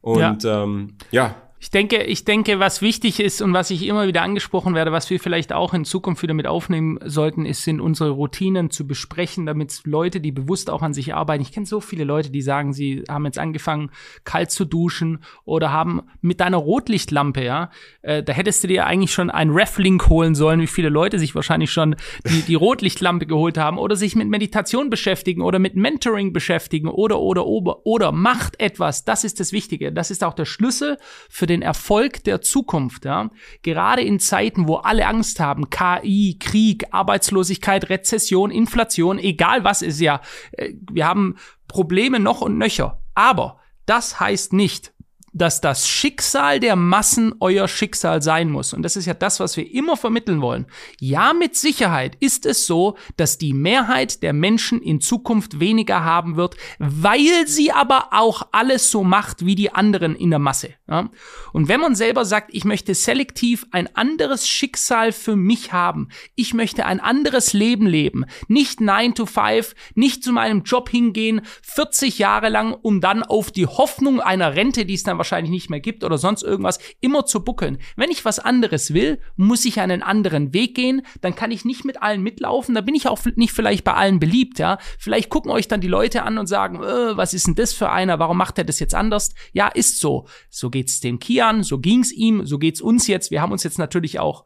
Und 0.00 0.44
ja, 0.44 0.62
ähm, 0.62 0.96
ja 1.10 1.47
ich 1.60 1.70
denke, 1.70 2.04
ich 2.04 2.24
denke, 2.24 2.60
was 2.60 2.82
wichtig 2.82 3.18
ist 3.18 3.42
und 3.42 3.52
was 3.52 3.70
ich 3.70 3.84
immer 3.84 4.06
wieder 4.06 4.22
angesprochen 4.22 4.74
werde, 4.74 4.92
was 4.92 5.10
wir 5.10 5.18
vielleicht 5.18 5.52
auch 5.52 5.74
in 5.74 5.84
Zukunft 5.84 6.22
wieder 6.22 6.34
mit 6.34 6.46
aufnehmen 6.46 7.00
sollten, 7.04 7.44
ist, 7.44 7.64
sind 7.64 7.80
unsere 7.80 8.10
Routinen 8.10 8.70
zu 8.70 8.86
besprechen, 8.86 9.44
damit 9.44 9.80
Leute, 9.84 10.20
die 10.20 10.30
bewusst 10.30 10.70
auch 10.70 10.82
an 10.82 10.94
sich 10.94 11.14
arbeiten. 11.14 11.42
Ich 11.42 11.50
kenne 11.50 11.66
so 11.66 11.80
viele 11.80 12.04
Leute, 12.04 12.30
die 12.30 12.42
sagen, 12.42 12.72
sie 12.72 13.02
haben 13.08 13.24
jetzt 13.24 13.40
angefangen, 13.40 13.90
kalt 14.22 14.52
zu 14.52 14.64
duschen 14.64 15.18
oder 15.44 15.72
haben 15.72 16.02
mit 16.20 16.38
deiner 16.38 16.58
Rotlichtlampe, 16.58 17.42
ja, 17.42 17.70
äh, 18.02 18.22
da 18.22 18.32
hättest 18.32 18.62
du 18.62 18.68
dir 18.68 18.86
eigentlich 18.86 19.12
schon 19.12 19.28
ein 19.28 19.50
Reflink 19.50 20.08
holen 20.08 20.36
sollen, 20.36 20.60
wie 20.60 20.68
viele 20.68 20.90
Leute 20.90 21.18
sich 21.18 21.34
wahrscheinlich 21.34 21.72
schon 21.72 21.96
die, 22.28 22.42
die 22.42 22.54
Rotlichtlampe 22.54 23.26
geholt 23.26 23.58
haben 23.58 23.78
oder 23.78 23.96
sich 23.96 24.14
mit 24.14 24.28
Meditation 24.28 24.90
beschäftigen 24.90 25.42
oder 25.42 25.58
mit 25.58 25.74
Mentoring 25.74 26.32
beschäftigen 26.32 26.86
oder, 26.86 27.18
oder, 27.18 27.46
oder, 27.46 27.84
oder 27.84 28.12
macht 28.12 28.60
etwas. 28.60 29.04
Das 29.04 29.24
ist 29.24 29.40
das 29.40 29.52
Wichtige. 29.52 29.92
Das 29.92 30.12
ist 30.12 30.22
auch 30.22 30.34
der 30.34 30.44
Schlüssel 30.44 30.98
für 31.28 31.47
den 31.48 31.62
Erfolg 31.62 32.22
der 32.24 32.40
Zukunft. 32.40 33.04
Ja? 33.04 33.30
Gerade 33.62 34.02
in 34.02 34.20
Zeiten, 34.20 34.68
wo 34.68 34.76
alle 34.76 35.06
Angst 35.06 35.40
haben, 35.40 35.70
KI, 35.70 36.36
Krieg, 36.38 36.86
Arbeitslosigkeit, 36.92 37.90
Rezession, 37.90 38.50
Inflation, 38.50 39.18
egal 39.18 39.64
was 39.64 39.82
ist 39.82 40.00
ja, 40.00 40.20
äh, 40.52 40.74
wir 40.90 41.06
haben 41.06 41.36
Probleme 41.66 42.20
noch 42.20 42.40
und 42.40 42.56
nöcher. 42.56 43.02
Aber 43.14 43.58
das 43.86 44.20
heißt 44.20 44.52
nicht, 44.52 44.92
dass 45.32 45.60
das 45.60 45.88
Schicksal 45.88 46.60
der 46.60 46.76
Massen 46.76 47.34
euer 47.40 47.68
Schicksal 47.68 48.22
sein 48.22 48.50
muss. 48.50 48.72
Und 48.72 48.82
das 48.82 48.96
ist 48.96 49.06
ja 49.06 49.14
das, 49.14 49.40
was 49.40 49.56
wir 49.56 49.72
immer 49.72 49.96
vermitteln 49.96 50.40
wollen. 50.40 50.66
Ja, 51.00 51.32
mit 51.32 51.56
Sicherheit 51.56 52.16
ist 52.20 52.46
es 52.46 52.66
so, 52.66 52.96
dass 53.16 53.38
die 53.38 53.52
Mehrheit 53.52 54.22
der 54.22 54.32
Menschen 54.32 54.80
in 54.80 55.00
Zukunft 55.00 55.60
weniger 55.60 56.04
haben 56.04 56.36
wird, 56.36 56.56
weil 56.78 57.46
sie 57.46 57.72
aber 57.72 58.08
auch 58.12 58.48
alles 58.52 58.90
so 58.90 59.04
macht 59.04 59.44
wie 59.44 59.54
die 59.54 59.72
anderen 59.72 60.14
in 60.16 60.30
der 60.30 60.38
Masse. 60.38 60.70
Ja? 60.88 61.10
Und 61.52 61.68
wenn 61.68 61.80
man 61.80 61.94
selber 61.94 62.24
sagt, 62.24 62.50
ich 62.52 62.64
möchte 62.64 62.94
selektiv 62.94 63.66
ein 63.70 63.94
anderes 63.94 64.48
Schicksal 64.48 65.12
für 65.12 65.36
mich 65.36 65.72
haben, 65.72 66.08
ich 66.34 66.54
möchte 66.54 66.86
ein 66.86 67.00
anderes 67.00 67.52
Leben 67.52 67.86
leben, 67.86 68.24
nicht 68.48 68.80
9 68.80 69.14
to 69.14 69.26
5, 69.26 69.74
nicht 69.94 70.24
zu 70.24 70.32
meinem 70.32 70.62
Job 70.62 70.88
hingehen, 70.88 71.42
40 71.62 72.18
Jahre 72.18 72.48
lang, 72.48 72.72
um 72.72 73.00
dann 73.00 73.22
auf 73.22 73.50
die 73.50 73.66
Hoffnung 73.66 74.20
einer 74.20 74.54
Rente, 74.54 74.84
die 74.86 74.94
es 74.94 75.02
dann 75.02 75.17
wahrscheinlich 75.18 75.50
nicht 75.50 75.70
mehr 75.70 75.80
gibt 75.80 76.04
oder 76.04 76.18
sonst 76.18 76.42
irgendwas, 76.42 76.78
immer 77.00 77.26
zu 77.26 77.44
buckeln. 77.44 77.78
Wenn 77.96 78.10
ich 78.10 78.24
was 78.24 78.38
anderes 78.38 78.94
will, 78.94 79.20
muss 79.36 79.64
ich 79.64 79.80
einen 79.80 80.02
anderen 80.02 80.54
Weg 80.54 80.74
gehen, 80.74 81.02
dann 81.20 81.34
kann 81.34 81.50
ich 81.50 81.64
nicht 81.64 81.84
mit 81.84 82.02
allen 82.02 82.22
mitlaufen, 82.22 82.74
da 82.74 82.80
bin 82.80 82.94
ich 82.94 83.08
auch 83.08 83.18
nicht 83.36 83.52
vielleicht 83.52 83.84
bei 83.84 83.94
allen 83.94 84.18
beliebt, 84.18 84.58
ja. 84.58 84.78
Vielleicht 84.98 85.28
gucken 85.30 85.50
euch 85.50 85.68
dann 85.68 85.80
die 85.80 85.88
Leute 85.88 86.22
an 86.22 86.38
und 86.38 86.46
sagen, 86.46 86.82
äh, 86.82 87.16
was 87.16 87.34
ist 87.34 87.46
denn 87.46 87.54
das 87.54 87.72
für 87.72 87.90
einer, 87.90 88.18
warum 88.18 88.38
macht 88.38 88.58
er 88.58 88.64
das 88.64 88.80
jetzt 88.80 88.94
anders? 88.94 89.34
Ja, 89.52 89.68
ist 89.68 90.00
so. 90.00 90.26
So 90.48 90.70
geht's 90.70 91.00
dem 91.00 91.18
Kian, 91.18 91.62
so 91.62 91.78
ging's 91.78 92.12
ihm, 92.12 92.46
so 92.46 92.58
geht's 92.58 92.80
uns 92.80 93.06
jetzt. 93.06 93.30
Wir 93.30 93.42
haben 93.42 93.52
uns 93.52 93.64
jetzt 93.64 93.78
natürlich 93.78 94.18
auch 94.18 94.44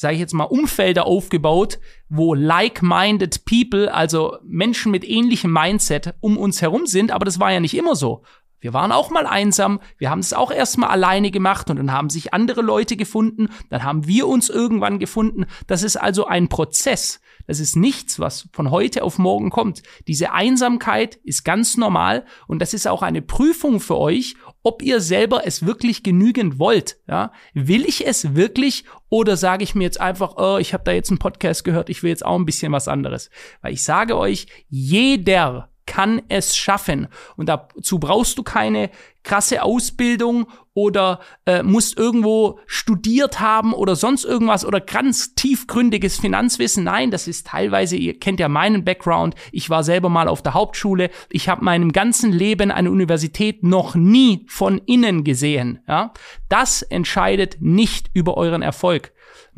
sage 0.00 0.14
ich 0.14 0.20
jetzt 0.20 0.32
mal, 0.32 0.44
Umfelder 0.44 1.04
aufgebaut, 1.04 1.78
wo 2.08 2.32
like-minded 2.32 3.44
people, 3.44 3.92
also 3.92 4.38
Menschen 4.42 4.90
mit 4.90 5.06
ähnlichem 5.06 5.52
Mindset 5.52 6.14
um 6.20 6.38
uns 6.38 6.62
herum 6.62 6.86
sind, 6.86 7.10
aber 7.10 7.26
das 7.26 7.38
war 7.38 7.52
ja 7.52 7.60
nicht 7.60 7.74
immer 7.76 7.94
so. 7.94 8.22
Wir 8.60 8.72
waren 8.72 8.92
auch 8.92 9.10
mal 9.10 9.26
einsam, 9.26 9.80
wir 9.98 10.10
haben 10.10 10.20
es 10.20 10.32
auch 10.32 10.50
erstmal 10.50 10.90
alleine 10.90 11.30
gemacht 11.30 11.70
und 11.70 11.76
dann 11.76 11.92
haben 11.92 12.10
sich 12.10 12.34
andere 12.34 12.62
Leute 12.62 12.96
gefunden, 12.96 13.48
dann 13.70 13.84
haben 13.84 14.06
wir 14.06 14.28
uns 14.28 14.48
irgendwann 14.48 14.98
gefunden. 14.98 15.46
Das 15.66 15.82
ist 15.82 15.96
also 15.96 16.26
ein 16.26 16.48
Prozess. 16.48 17.20
Das 17.46 17.58
ist 17.58 17.74
nichts, 17.74 18.20
was 18.20 18.48
von 18.52 18.70
heute 18.70 19.02
auf 19.02 19.18
morgen 19.18 19.50
kommt. 19.50 19.82
Diese 20.06 20.32
Einsamkeit 20.32 21.16
ist 21.24 21.44
ganz 21.44 21.76
normal 21.76 22.24
und 22.46 22.60
das 22.60 22.74
ist 22.74 22.86
auch 22.86 23.02
eine 23.02 23.22
Prüfung 23.22 23.80
für 23.80 23.96
euch, 23.96 24.36
ob 24.62 24.82
ihr 24.82 25.00
selber 25.00 25.46
es 25.46 25.64
wirklich 25.64 26.02
genügend 26.02 26.58
wollt. 26.58 26.98
Ja? 27.08 27.32
Will 27.54 27.84
ich 27.86 28.06
es 28.06 28.34
wirklich 28.34 28.84
oder 29.08 29.36
sage 29.36 29.64
ich 29.64 29.74
mir 29.74 29.84
jetzt 29.84 30.00
einfach, 30.00 30.36
oh, 30.36 30.58
ich 30.58 30.74
habe 30.74 30.84
da 30.84 30.92
jetzt 30.92 31.10
einen 31.10 31.18
Podcast 31.18 31.64
gehört, 31.64 31.90
ich 31.90 32.02
will 32.02 32.10
jetzt 32.10 32.24
auch 32.24 32.36
ein 32.36 32.46
bisschen 32.46 32.72
was 32.72 32.88
anderes. 32.88 33.30
Weil 33.62 33.72
ich 33.72 33.82
sage 33.82 34.16
euch, 34.16 34.46
jeder 34.68 35.69
kann 35.90 36.22
es 36.28 36.56
schaffen. 36.56 37.08
Und 37.36 37.48
dazu 37.48 37.98
brauchst 37.98 38.38
du 38.38 38.44
keine 38.44 38.90
krasse 39.24 39.64
Ausbildung 39.64 40.46
oder 40.72 41.18
äh, 41.46 41.64
musst 41.64 41.98
irgendwo 41.98 42.60
studiert 42.66 43.40
haben 43.40 43.74
oder 43.74 43.96
sonst 43.96 44.24
irgendwas 44.24 44.64
oder 44.64 44.80
ganz 44.80 45.34
tiefgründiges 45.34 46.20
Finanzwissen. 46.20 46.84
Nein, 46.84 47.10
das 47.10 47.26
ist 47.26 47.48
teilweise, 47.48 47.96
ihr 47.96 48.20
kennt 48.20 48.38
ja 48.38 48.48
meinen 48.48 48.84
Background, 48.84 49.34
ich 49.50 49.68
war 49.68 49.82
selber 49.82 50.08
mal 50.08 50.28
auf 50.28 50.42
der 50.42 50.54
Hauptschule, 50.54 51.10
ich 51.28 51.48
habe 51.48 51.64
meinem 51.64 51.90
ganzen 51.90 52.30
Leben 52.30 52.70
eine 52.70 52.92
Universität 52.92 53.64
noch 53.64 53.96
nie 53.96 54.46
von 54.48 54.78
innen 54.86 55.24
gesehen. 55.24 55.80
Ja? 55.88 56.12
Das 56.48 56.82
entscheidet 56.82 57.56
nicht 57.58 58.10
über 58.14 58.36
euren 58.36 58.62
Erfolg. 58.62 59.12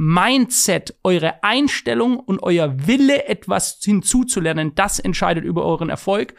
Mindset, 0.04 0.96
eure 1.04 1.44
Einstellung 1.44 2.18
und 2.18 2.42
euer 2.42 2.88
Wille, 2.88 3.28
etwas 3.28 3.78
hinzuzulernen, 3.80 4.74
das 4.74 4.98
entscheidet 4.98 5.44
über 5.44 5.64
euren 5.64 5.90
Erfolg. 5.90 6.34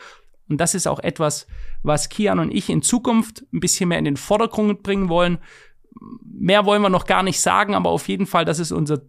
Und 0.49 0.58
das 0.60 0.76
ist 0.76 0.86
auch 0.86 0.99
etwas, 0.99 1.47
was 1.82 2.10
Kian 2.10 2.39
und 2.39 2.54
ich 2.54 2.69
in 2.69 2.82
Zukunft 2.82 3.45
ein 3.54 3.62
bisschen 3.62 3.88
mehr 3.88 3.99
in 3.99 4.04
den 4.04 4.17
Vordergrund 4.17 4.84
bringen 4.84 5.08
wollen. 5.08 5.38
Mehr 6.26 6.65
wollen 6.65 6.82
wir 6.82 6.89
noch 6.89 7.06
gar 7.06 7.23
nicht 7.23 7.39
sagen, 7.39 7.73
aber 7.73 7.89
auf 7.89 8.10
jeden 8.10 8.26
Fall, 8.26 8.43
das 8.43 8.60
ist 8.60 8.73
unser 8.73 9.02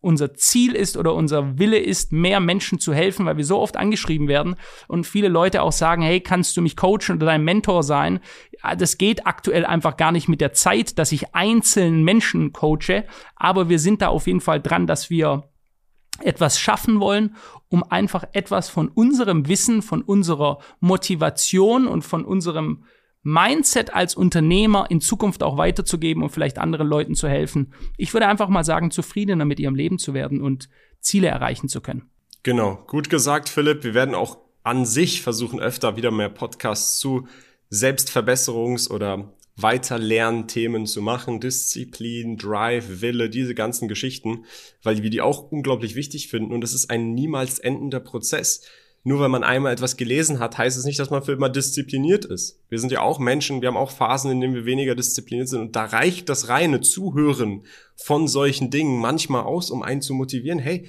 unser 0.00 0.34
Ziel 0.34 0.74
ist 0.74 0.96
oder 0.96 1.14
unser 1.14 1.58
Wille 1.58 1.78
ist, 1.78 2.12
mehr 2.12 2.40
Menschen 2.40 2.78
zu 2.78 2.94
helfen, 2.94 3.26
weil 3.26 3.36
wir 3.36 3.44
so 3.44 3.58
oft 3.58 3.76
angeschrieben 3.76 4.28
werden 4.28 4.56
und 4.88 5.06
viele 5.06 5.28
Leute 5.28 5.62
auch 5.62 5.72
sagen, 5.72 6.02
hey, 6.02 6.20
kannst 6.20 6.56
du 6.56 6.62
mich 6.62 6.76
coachen 6.76 7.16
oder 7.16 7.26
dein 7.26 7.44
Mentor 7.44 7.82
sein? 7.82 8.20
Das 8.78 8.98
geht 8.98 9.26
aktuell 9.26 9.66
einfach 9.66 9.96
gar 9.96 10.12
nicht 10.12 10.28
mit 10.28 10.40
der 10.40 10.52
Zeit, 10.52 10.98
dass 10.98 11.12
ich 11.12 11.34
einzelnen 11.34 12.02
Menschen 12.02 12.52
coache, 12.52 13.04
aber 13.36 13.68
wir 13.68 13.78
sind 13.78 14.02
da 14.02 14.08
auf 14.08 14.26
jeden 14.26 14.40
Fall 14.40 14.60
dran, 14.60 14.86
dass 14.86 15.10
wir 15.10 15.44
etwas 16.22 16.58
schaffen 16.58 17.00
wollen, 17.00 17.36
um 17.68 17.82
einfach 17.82 18.24
etwas 18.32 18.68
von 18.68 18.88
unserem 18.88 19.48
Wissen, 19.48 19.82
von 19.82 20.02
unserer 20.02 20.58
Motivation 20.80 21.86
und 21.86 22.02
von 22.02 22.24
unserem 22.24 22.84
Mindset 23.22 23.92
als 23.92 24.14
Unternehmer 24.14 24.86
in 24.88 25.00
Zukunft 25.00 25.42
auch 25.42 25.58
weiterzugeben 25.58 26.22
und 26.22 26.30
vielleicht 26.30 26.58
anderen 26.58 26.88
Leuten 26.88 27.14
zu 27.14 27.28
helfen. 27.28 27.74
Ich 27.96 28.14
würde 28.14 28.26
einfach 28.26 28.48
mal 28.48 28.64
sagen, 28.64 28.90
zufriedener 28.90 29.44
mit 29.44 29.60
ihrem 29.60 29.74
Leben 29.74 29.98
zu 29.98 30.14
werden 30.14 30.40
und 30.40 30.68
Ziele 31.00 31.28
erreichen 31.28 31.68
zu 31.68 31.80
können. 31.80 32.10
Genau, 32.42 32.82
gut 32.86 33.10
gesagt, 33.10 33.48
Philipp. 33.48 33.84
Wir 33.84 33.94
werden 33.94 34.14
auch 34.14 34.38
an 34.62 34.86
sich 34.86 35.22
versuchen, 35.22 35.60
öfter 35.60 35.96
wieder 35.96 36.10
mehr 36.10 36.30
Podcasts 36.30 36.98
zu 36.98 37.26
Selbstverbesserungs- 37.70 38.90
oder 38.90 39.32
Weiterlernthemen 39.56 40.86
zu 40.86 41.02
machen, 41.02 41.40
Disziplin, 41.40 42.38
Drive, 42.38 43.02
Wille, 43.02 43.28
diese 43.28 43.54
ganzen 43.54 43.88
Geschichten, 43.88 44.44
weil 44.82 45.02
wir 45.02 45.10
die 45.10 45.20
auch 45.20 45.50
unglaublich 45.50 45.94
wichtig 45.94 46.28
finden 46.28 46.52
und 46.52 46.64
es 46.64 46.72
ist 46.72 46.90
ein 46.90 47.14
niemals 47.14 47.58
endender 47.58 48.00
Prozess 48.00 48.62
nur 49.02 49.20
weil 49.20 49.30
man 49.30 49.44
einmal 49.44 49.72
etwas 49.72 49.96
gelesen 49.96 50.40
hat, 50.40 50.58
heißt 50.58 50.76
es 50.76 50.84
nicht, 50.84 50.98
dass 50.98 51.10
man 51.10 51.22
für 51.22 51.32
immer 51.32 51.48
diszipliniert 51.48 52.26
ist. 52.26 52.60
Wir 52.68 52.78
sind 52.78 52.92
ja 52.92 53.00
auch 53.00 53.18
Menschen, 53.18 53.62
wir 53.62 53.68
haben 53.68 53.76
auch 53.76 53.90
Phasen, 53.90 54.30
in 54.30 54.40
denen 54.40 54.54
wir 54.54 54.66
weniger 54.66 54.94
diszipliniert 54.94 55.48
sind. 55.48 55.60
Und 55.60 55.76
da 55.76 55.86
reicht 55.86 56.28
das 56.28 56.48
reine 56.48 56.82
Zuhören 56.82 57.64
von 57.96 58.28
solchen 58.28 58.70
Dingen 58.70 59.00
manchmal 59.00 59.44
aus, 59.44 59.70
um 59.70 59.82
einen 59.82 60.02
zu 60.02 60.12
motivieren, 60.12 60.58
hey, 60.58 60.86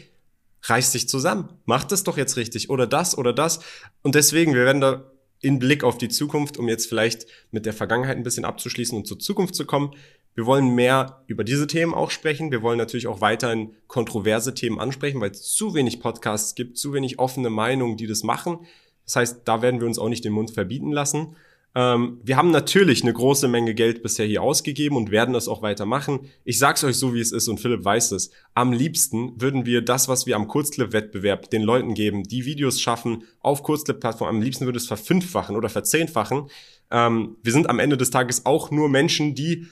reiß 0.63 0.91
dich 0.91 1.07
zusammen, 1.07 1.49
mach 1.65 1.85
das 1.85 2.03
doch 2.03 2.17
jetzt 2.17 2.35
richtig. 2.35 2.69
Oder 2.69 2.85
das 2.85 3.17
oder 3.17 3.33
das. 3.33 3.61
Und 4.01 4.15
deswegen, 4.15 4.53
wir 4.53 4.65
werden 4.65 4.81
da 4.81 5.05
in 5.39 5.57
Blick 5.57 5.83
auf 5.83 5.97
die 5.97 6.09
Zukunft, 6.09 6.57
um 6.57 6.67
jetzt 6.67 6.87
vielleicht 6.87 7.25
mit 7.49 7.65
der 7.65 7.73
Vergangenheit 7.73 8.17
ein 8.17 8.23
bisschen 8.23 8.45
abzuschließen 8.45 8.97
und 8.97 9.07
zur 9.07 9.19
Zukunft 9.19 9.55
zu 9.55 9.65
kommen, 9.65 9.95
wir 10.35 10.45
wollen 10.45 10.75
mehr 10.75 11.23
über 11.27 11.43
diese 11.43 11.67
Themen 11.67 11.93
auch 11.93 12.09
sprechen. 12.09 12.51
Wir 12.51 12.61
wollen 12.61 12.77
natürlich 12.77 13.07
auch 13.07 13.21
weiterhin 13.21 13.73
kontroverse 13.87 14.53
Themen 14.53 14.79
ansprechen, 14.79 15.19
weil 15.19 15.31
es 15.31 15.53
zu 15.53 15.73
wenig 15.73 15.99
Podcasts 15.99 16.55
gibt, 16.55 16.77
zu 16.77 16.93
wenig 16.93 17.19
offene 17.19 17.49
Meinungen, 17.49 17.97
die 17.97 18.07
das 18.07 18.23
machen. 18.23 18.59
Das 19.05 19.15
heißt, 19.17 19.41
da 19.45 19.61
werden 19.61 19.79
wir 19.81 19.87
uns 19.87 19.99
auch 19.99 20.09
nicht 20.09 20.23
den 20.23 20.33
Mund 20.33 20.51
verbieten 20.51 20.91
lassen. 20.91 21.35
Ähm, 21.73 22.19
wir 22.23 22.35
haben 22.35 22.51
natürlich 22.51 23.03
eine 23.03 23.13
große 23.13 23.47
Menge 23.47 23.73
Geld 23.73 24.03
bisher 24.03 24.25
hier 24.25 24.41
ausgegeben 24.41 24.97
und 24.97 25.11
werden 25.11 25.33
das 25.33 25.47
auch 25.47 25.61
weitermachen. 25.61 26.27
Ich 26.43 26.59
sag's 26.59 26.83
euch 26.83 26.97
so, 26.97 27.13
wie 27.13 27.21
es 27.21 27.31
ist 27.31 27.47
und 27.47 27.59
Philipp 27.59 27.85
weiß 27.85 28.11
es. 28.11 28.31
Am 28.53 28.73
liebsten 28.73 29.39
würden 29.39 29.65
wir 29.65 29.81
das, 29.81 30.09
was 30.09 30.25
wir 30.25 30.35
am 30.35 30.47
Kurzclip-Wettbewerb 30.47 31.49
den 31.49 31.61
Leuten 31.61 31.93
geben, 31.93 32.23
die 32.23 32.45
Videos 32.45 32.81
schaffen 32.81 33.23
auf 33.39 33.63
Kurzclip-Plattformen, 33.63 34.37
am 34.37 34.41
liebsten 34.41 34.65
würde 34.65 34.77
es 34.77 34.87
verfünffachen 34.87 35.55
oder 35.55 35.69
verzehnfachen. 35.69 36.49
Ähm, 36.89 37.37
wir 37.41 37.53
sind 37.53 37.69
am 37.69 37.79
Ende 37.79 37.95
des 37.95 38.11
Tages 38.11 38.45
auch 38.45 38.69
nur 38.69 38.89
Menschen, 38.89 39.33
die 39.33 39.67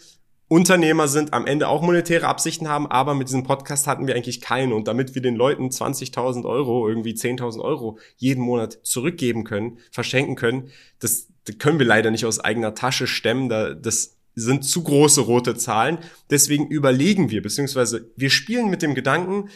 Unternehmer 0.50 1.08
sind, 1.08 1.32
am 1.32 1.46
Ende 1.46 1.68
auch 1.68 1.84
monetäre 1.84 2.28
Absichten 2.28 2.68
haben, 2.68 2.88
aber 2.88 3.14
mit 3.14 3.30
diesem 3.30 3.44
Podcast 3.44 3.86
hatten 3.86 4.08
wir 4.08 4.16
eigentlich 4.16 4.42
keine. 4.42 4.74
Und 4.74 4.88
damit 4.88 5.14
wir 5.14 5.22
den 5.22 5.36
Leuten 5.36 5.70
20.000 5.70 6.44
Euro, 6.46 6.90
irgendwie 6.90 7.14
10.000 7.14 7.62
Euro 7.62 8.00
jeden 8.18 8.44
Monat 8.44 8.80
zurückgeben 8.82 9.44
können, 9.44 9.78
verschenken 9.92 10.36
können, 10.36 10.70
das, 11.00 11.28
das 11.46 11.60
können 11.60 11.78
wir 11.78 11.86
leider 11.86 12.10
nicht 12.10 12.26
aus 12.26 12.40
eigener 12.40 12.74
Tasche 12.74 13.06
stemmen. 13.06 13.48
Da, 13.48 13.76
das 13.76 14.18
sind 14.34 14.66
zu 14.66 14.84
große 14.84 15.22
rote 15.22 15.56
Zahlen. 15.56 16.00
Deswegen 16.32 16.68
überlegen 16.68 17.30
wir, 17.30 17.44
beziehungsweise 17.44 18.10
wir 18.16 18.32
spielen 18.32 18.72
mit 18.72 18.82
dem 18.82 18.96
Gedanken, 18.96 19.50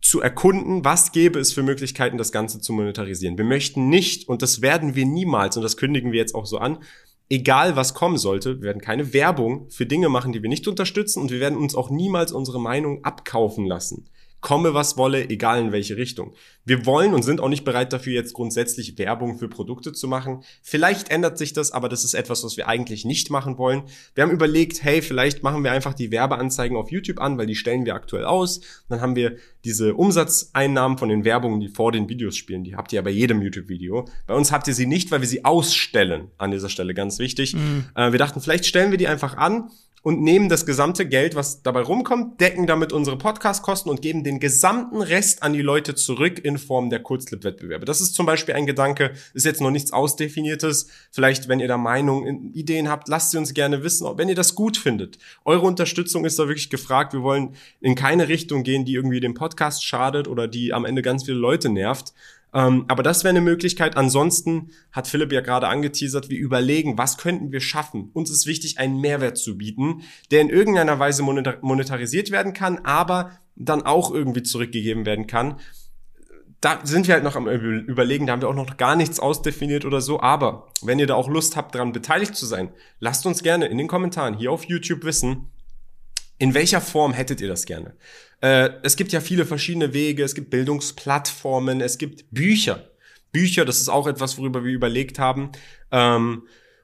zu 0.00 0.20
erkunden, 0.20 0.84
was 0.84 1.12
gäbe 1.12 1.38
es 1.38 1.52
für 1.52 1.62
Möglichkeiten, 1.62 2.18
das 2.18 2.32
Ganze 2.32 2.60
zu 2.60 2.72
monetarisieren. 2.72 3.36
Wir 3.36 3.44
möchten 3.44 3.88
nicht, 3.88 4.28
und 4.28 4.42
das 4.42 4.62
werden 4.62 4.94
wir 4.94 5.04
niemals, 5.04 5.56
und 5.56 5.62
das 5.62 5.76
kündigen 5.76 6.12
wir 6.12 6.20
jetzt 6.20 6.34
auch 6.34 6.46
so 6.46 6.58
an, 6.58 6.78
egal 7.28 7.76
was 7.76 7.94
kommen 7.94 8.18
sollte, 8.18 8.56
wir 8.56 8.68
werden 8.68 8.82
keine 8.82 9.12
Werbung 9.12 9.68
für 9.70 9.86
Dinge 9.86 10.08
machen, 10.08 10.32
die 10.32 10.42
wir 10.42 10.48
nicht 10.48 10.68
unterstützen 10.68 11.20
und 11.20 11.30
wir 11.30 11.40
werden 11.40 11.58
uns 11.58 11.74
auch 11.74 11.90
niemals 11.90 12.32
unsere 12.32 12.60
Meinung 12.60 13.04
abkaufen 13.04 13.66
lassen 13.66 14.08
komme 14.40 14.74
was 14.74 14.96
wolle, 14.96 15.28
egal 15.30 15.60
in 15.60 15.72
welche 15.72 15.96
Richtung. 15.96 16.34
Wir 16.64 16.86
wollen 16.86 17.14
und 17.14 17.22
sind 17.22 17.40
auch 17.40 17.48
nicht 17.48 17.64
bereit 17.64 17.92
dafür, 17.92 18.12
jetzt 18.12 18.34
grundsätzlich 18.34 18.98
Werbung 18.98 19.38
für 19.38 19.48
Produkte 19.48 19.92
zu 19.92 20.06
machen. 20.06 20.44
Vielleicht 20.62 21.10
ändert 21.10 21.38
sich 21.38 21.52
das, 21.52 21.72
aber 21.72 21.88
das 21.88 22.04
ist 22.04 22.14
etwas, 22.14 22.44
was 22.44 22.56
wir 22.56 22.68
eigentlich 22.68 23.04
nicht 23.04 23.30
machen 23.30 23.58
wollen. 23.58 23.82
Wir 24.14 24.22
haben 24.22 24.30
überlegt, 24.30 24.84
hey, 24.84 25.02
vielleicht 25.02 25.42
machen 25.42 25.64
wir 25.64 25.72
einfach 25.72 25.94
die 25.94 26.10
Werbeanzeigen 26.10 26.76
auf 26.76 26.90
YouTube 26.90 27.20
an, 27.20 27.38
weil 27.38 27.46
die 27.46 27.56
stellen 27.56 27.84
wir 27.84 27.94
aktuell 27.94 28.24
aus. 28.24 28.60
Dann 28.88 29.00
haben 29.00 29.16
wir 29.16 29.36
diese 29.64 29.94
Umsatzeinnahmen 29.94 30.98
von 30.98 31.08
den 31.08 31.24
Werbungen, 31.24 31.60
die 31.60 31.68
vor 31.68 31.90
den 31.90 32.08
Videos 32.08 32.36
spielen. 32.36 32.64
Die 32.64 32.76
habt 32.76 32.92
ihr 32.92 32.98
ja 32.98 33.02
bei 33.02 33.10
jedem 33.10 33.42
YouTube-Video. 33.42 34.06
Bei 34.26 34.34
uns 34.34 34.52
habt 34.52 34.68
ihr 34.68 34.74
sie 34.74 34.86
nicht, 34.86 35.10
weil 35.10 35.20
wir 35.20 35.28
sie 35.28 35.44
ausstellen. 35.44 36.30
An 36.38 36.50
dieser 36.50 36.68
Stelle 36.68 36.94
ganz 36.94 37.18
wichtig. 37.18 37.54
Mhm. 37.54 37.86
Äh, 37.94 38.12
wir 38.12 38.18
dachten, 38.18 38.40
vielleicht 38.40 38.66
stellen 38.66 38.90
wir 38.90 38.98
die 38.98 39.08
einfach 39.08 39.36
an 39.36 39.70
und 40.02 40.22
nehmen 40.22 40.48
das 40.48 40.66
gesamte 40.66 41.06
Geld, 41.06 41.34
was 41.34 41.62
dabei 41.62 41.80
rumkommt, 41.80 42.40
decken 42.40 42.66
damit 42.66 42.92
unsere 42.92 43.18
Podcast-Kosten 43.18 43.90
und 43.90 44.02
geben 44.02 44.24
den 44.24 44.40
gesamten 44.40 45.00
Rest 45.00 45.42
an 45.42 45.52
die 45.52 45.62
Leute 45.62 45.94
zurück 45.94 46.38
in 46.38 46.58
Form 46.58 46.90
der 46.90 47.00
Kurzclip-Wettbewerbe. 47.00 47.84
Das 47.84 48.00
ist 48.00 48.14
zum 48.14 48.26
Beispiel 48.26 48.54
ein 48.54 48.66
Gedanke, 48.66 49.12
ist 49.34 49.46
jetzt 49.46 49.60
noch 49.60 49.70
nichts 49.70 49.92
Ausdefiniertes. 49.92 50.88
Vielleicht, 51.10 51.48
wenn 51.48 51.60
ihr 51.60 51.68
da 51.68 51.78
Meinungen, 51.78 52.52
Ideen 52.54 52.88
habt, 52.88 53.08
lasst 53.08 53.32
sie 53.32 53.38
uns 53.38 53.54
gerne 53.54 53.82
wissen, 53.82 54.06
wenn 54.16 54.28
ihr 54.28 54.34
das 54.34 54.54
gut 54.54 54.76
findet. 54.76 55.18
Eure 55.44 55.66
Unterstützung 55.66 56.24
ist 56.24 56.38
da 56.38 56.48
wirklich 56.48 56.70
gefragt. 56.70 57.12
Wir 57.12 57.22
wollen 57.22 57.54
in 57.80 57.94
keine 57.94 58.28
Richtung 58.28 58.62
gehen, 58.62 58.84
die 58.84 58.94
irgendwie 58.94 59.20
dem 59.20 59.34
Podcast 59.34 59.84
schadet 59.84 60.28
oder 60.28 60.48
die 60.48 60.72
am 60.72 60.84
Ende 60.84 61.02
ganz 61.02 61.24
viele 61.24 61.38
Leute 61.38 61.68
nervt. 61.68 62.12
Ähm, 62.54 62.84
aber 62.88 63.02
das 63.02 63.24
wäre 63.24 63.30
eine 63.30 63.40
Möglichkeit. 63.40 63.96
Ansonsten 63.96 64.70
hat 64.92 65.06
Philipp 65.06 65.32
ja 65.32 65.40
gerade 65.40 65.68
angeteasert, 65.68 66.30
wir 66.30 66.38
überlegen, 66.38 66.96
was 66.96 67.18
könnten 67.18 67.52
wir 67.52 67.60
schaffen. 67.60 68.10
Uns 68.14 68.30
ist 68.30 68.46
wichtig, 68.46 68.78
einen 68.78 69.00
Mehrwert 69.00 69.36
zu 69.36 69.58
bieten, 69.58 70.02
der 70.30 70.40
in 70.40 70.48
irgendeiner 70.48 70.98
Weise 70.98 71.22
monetarisiert 71.22 72.30
werden 72.30 72.54
kann, 72.54 72.78
aber 72.84 73.32
dann 73.56 73.82
auch 73.82 74.12
irgendwie 74.12 74.42
zurückgegeben 74.42 75.04
werden 75.04 75.26
kann. 75.26 75.56
Da 76.60 76.80
sind 76.82 77.06
wir 77.06 77.14
halt 77.14 77.22
noch 77.22 77.36
am 77.36 77.46
Überlegen, 77.46 78.26
da 78.26 78.32
haben 78.32 78.42
wir 78.42 78.48
auch 78.48 78.54
noch 78.54 78.76
gar 78.78 78.96
nichts 78.96 79.20
ausdefiniert 79.20 79.84
oder 79.84 80.00
so. 80.00 80.20
Aber 80.20 80.68
wenn 80.82 80.98
ihr 80.98 81.06
da 81.06 81.14
auch 81.14 81.28
Lust 81.28 81.56
habt, 81.56 81.74
daran 81.74 81.92
beteiligt 81.92 82.34
zu 82.34 82.46
sein, 82.46 82.70
lasst 82.98 83.26
uns 83.26 83.42
gerne 83.42 83.66
in 83.66 83.78
den 83.78 83.86
Kommentaren 83.86 84.36
hier 84.36 84.50
auf 84.50 84.64
YouTube 84.64 85.04
wissen, 85.04 85.50
in 86.38 86.54
welcher 86.54 86.80
Form 86.80 87.12
hättet 87.12 87.40
ihr 87.40 87.48
das 87.48 87.66
gerne? 87.66 87.94
Äh, 88.40 88.70
es 88.82 88.96
gibt 88.96 89.12
ja 89.12 89.20
viele 89.20 89.44
verschiedene 89.44 89.92
Wege, 89.92 90.22
es 90.22 90.34
gibt 90.34 90.50
Bildungsplattformen, 90.50 91.80
es 91.80 91.98
gibt 91.98 92.24
Bücher. 92.30 92.88
Bücher, 93.32 93.64
das 93.64 93.80
ist 93.80 93.88
auch 93.88 94.06
etwas, 94.06 94.38
worüber 94.38 94.64
wir 94.64 94.72
überlegt 94.72 95.18
haben. 95.18 95.50
Ähm, 95.90 96.42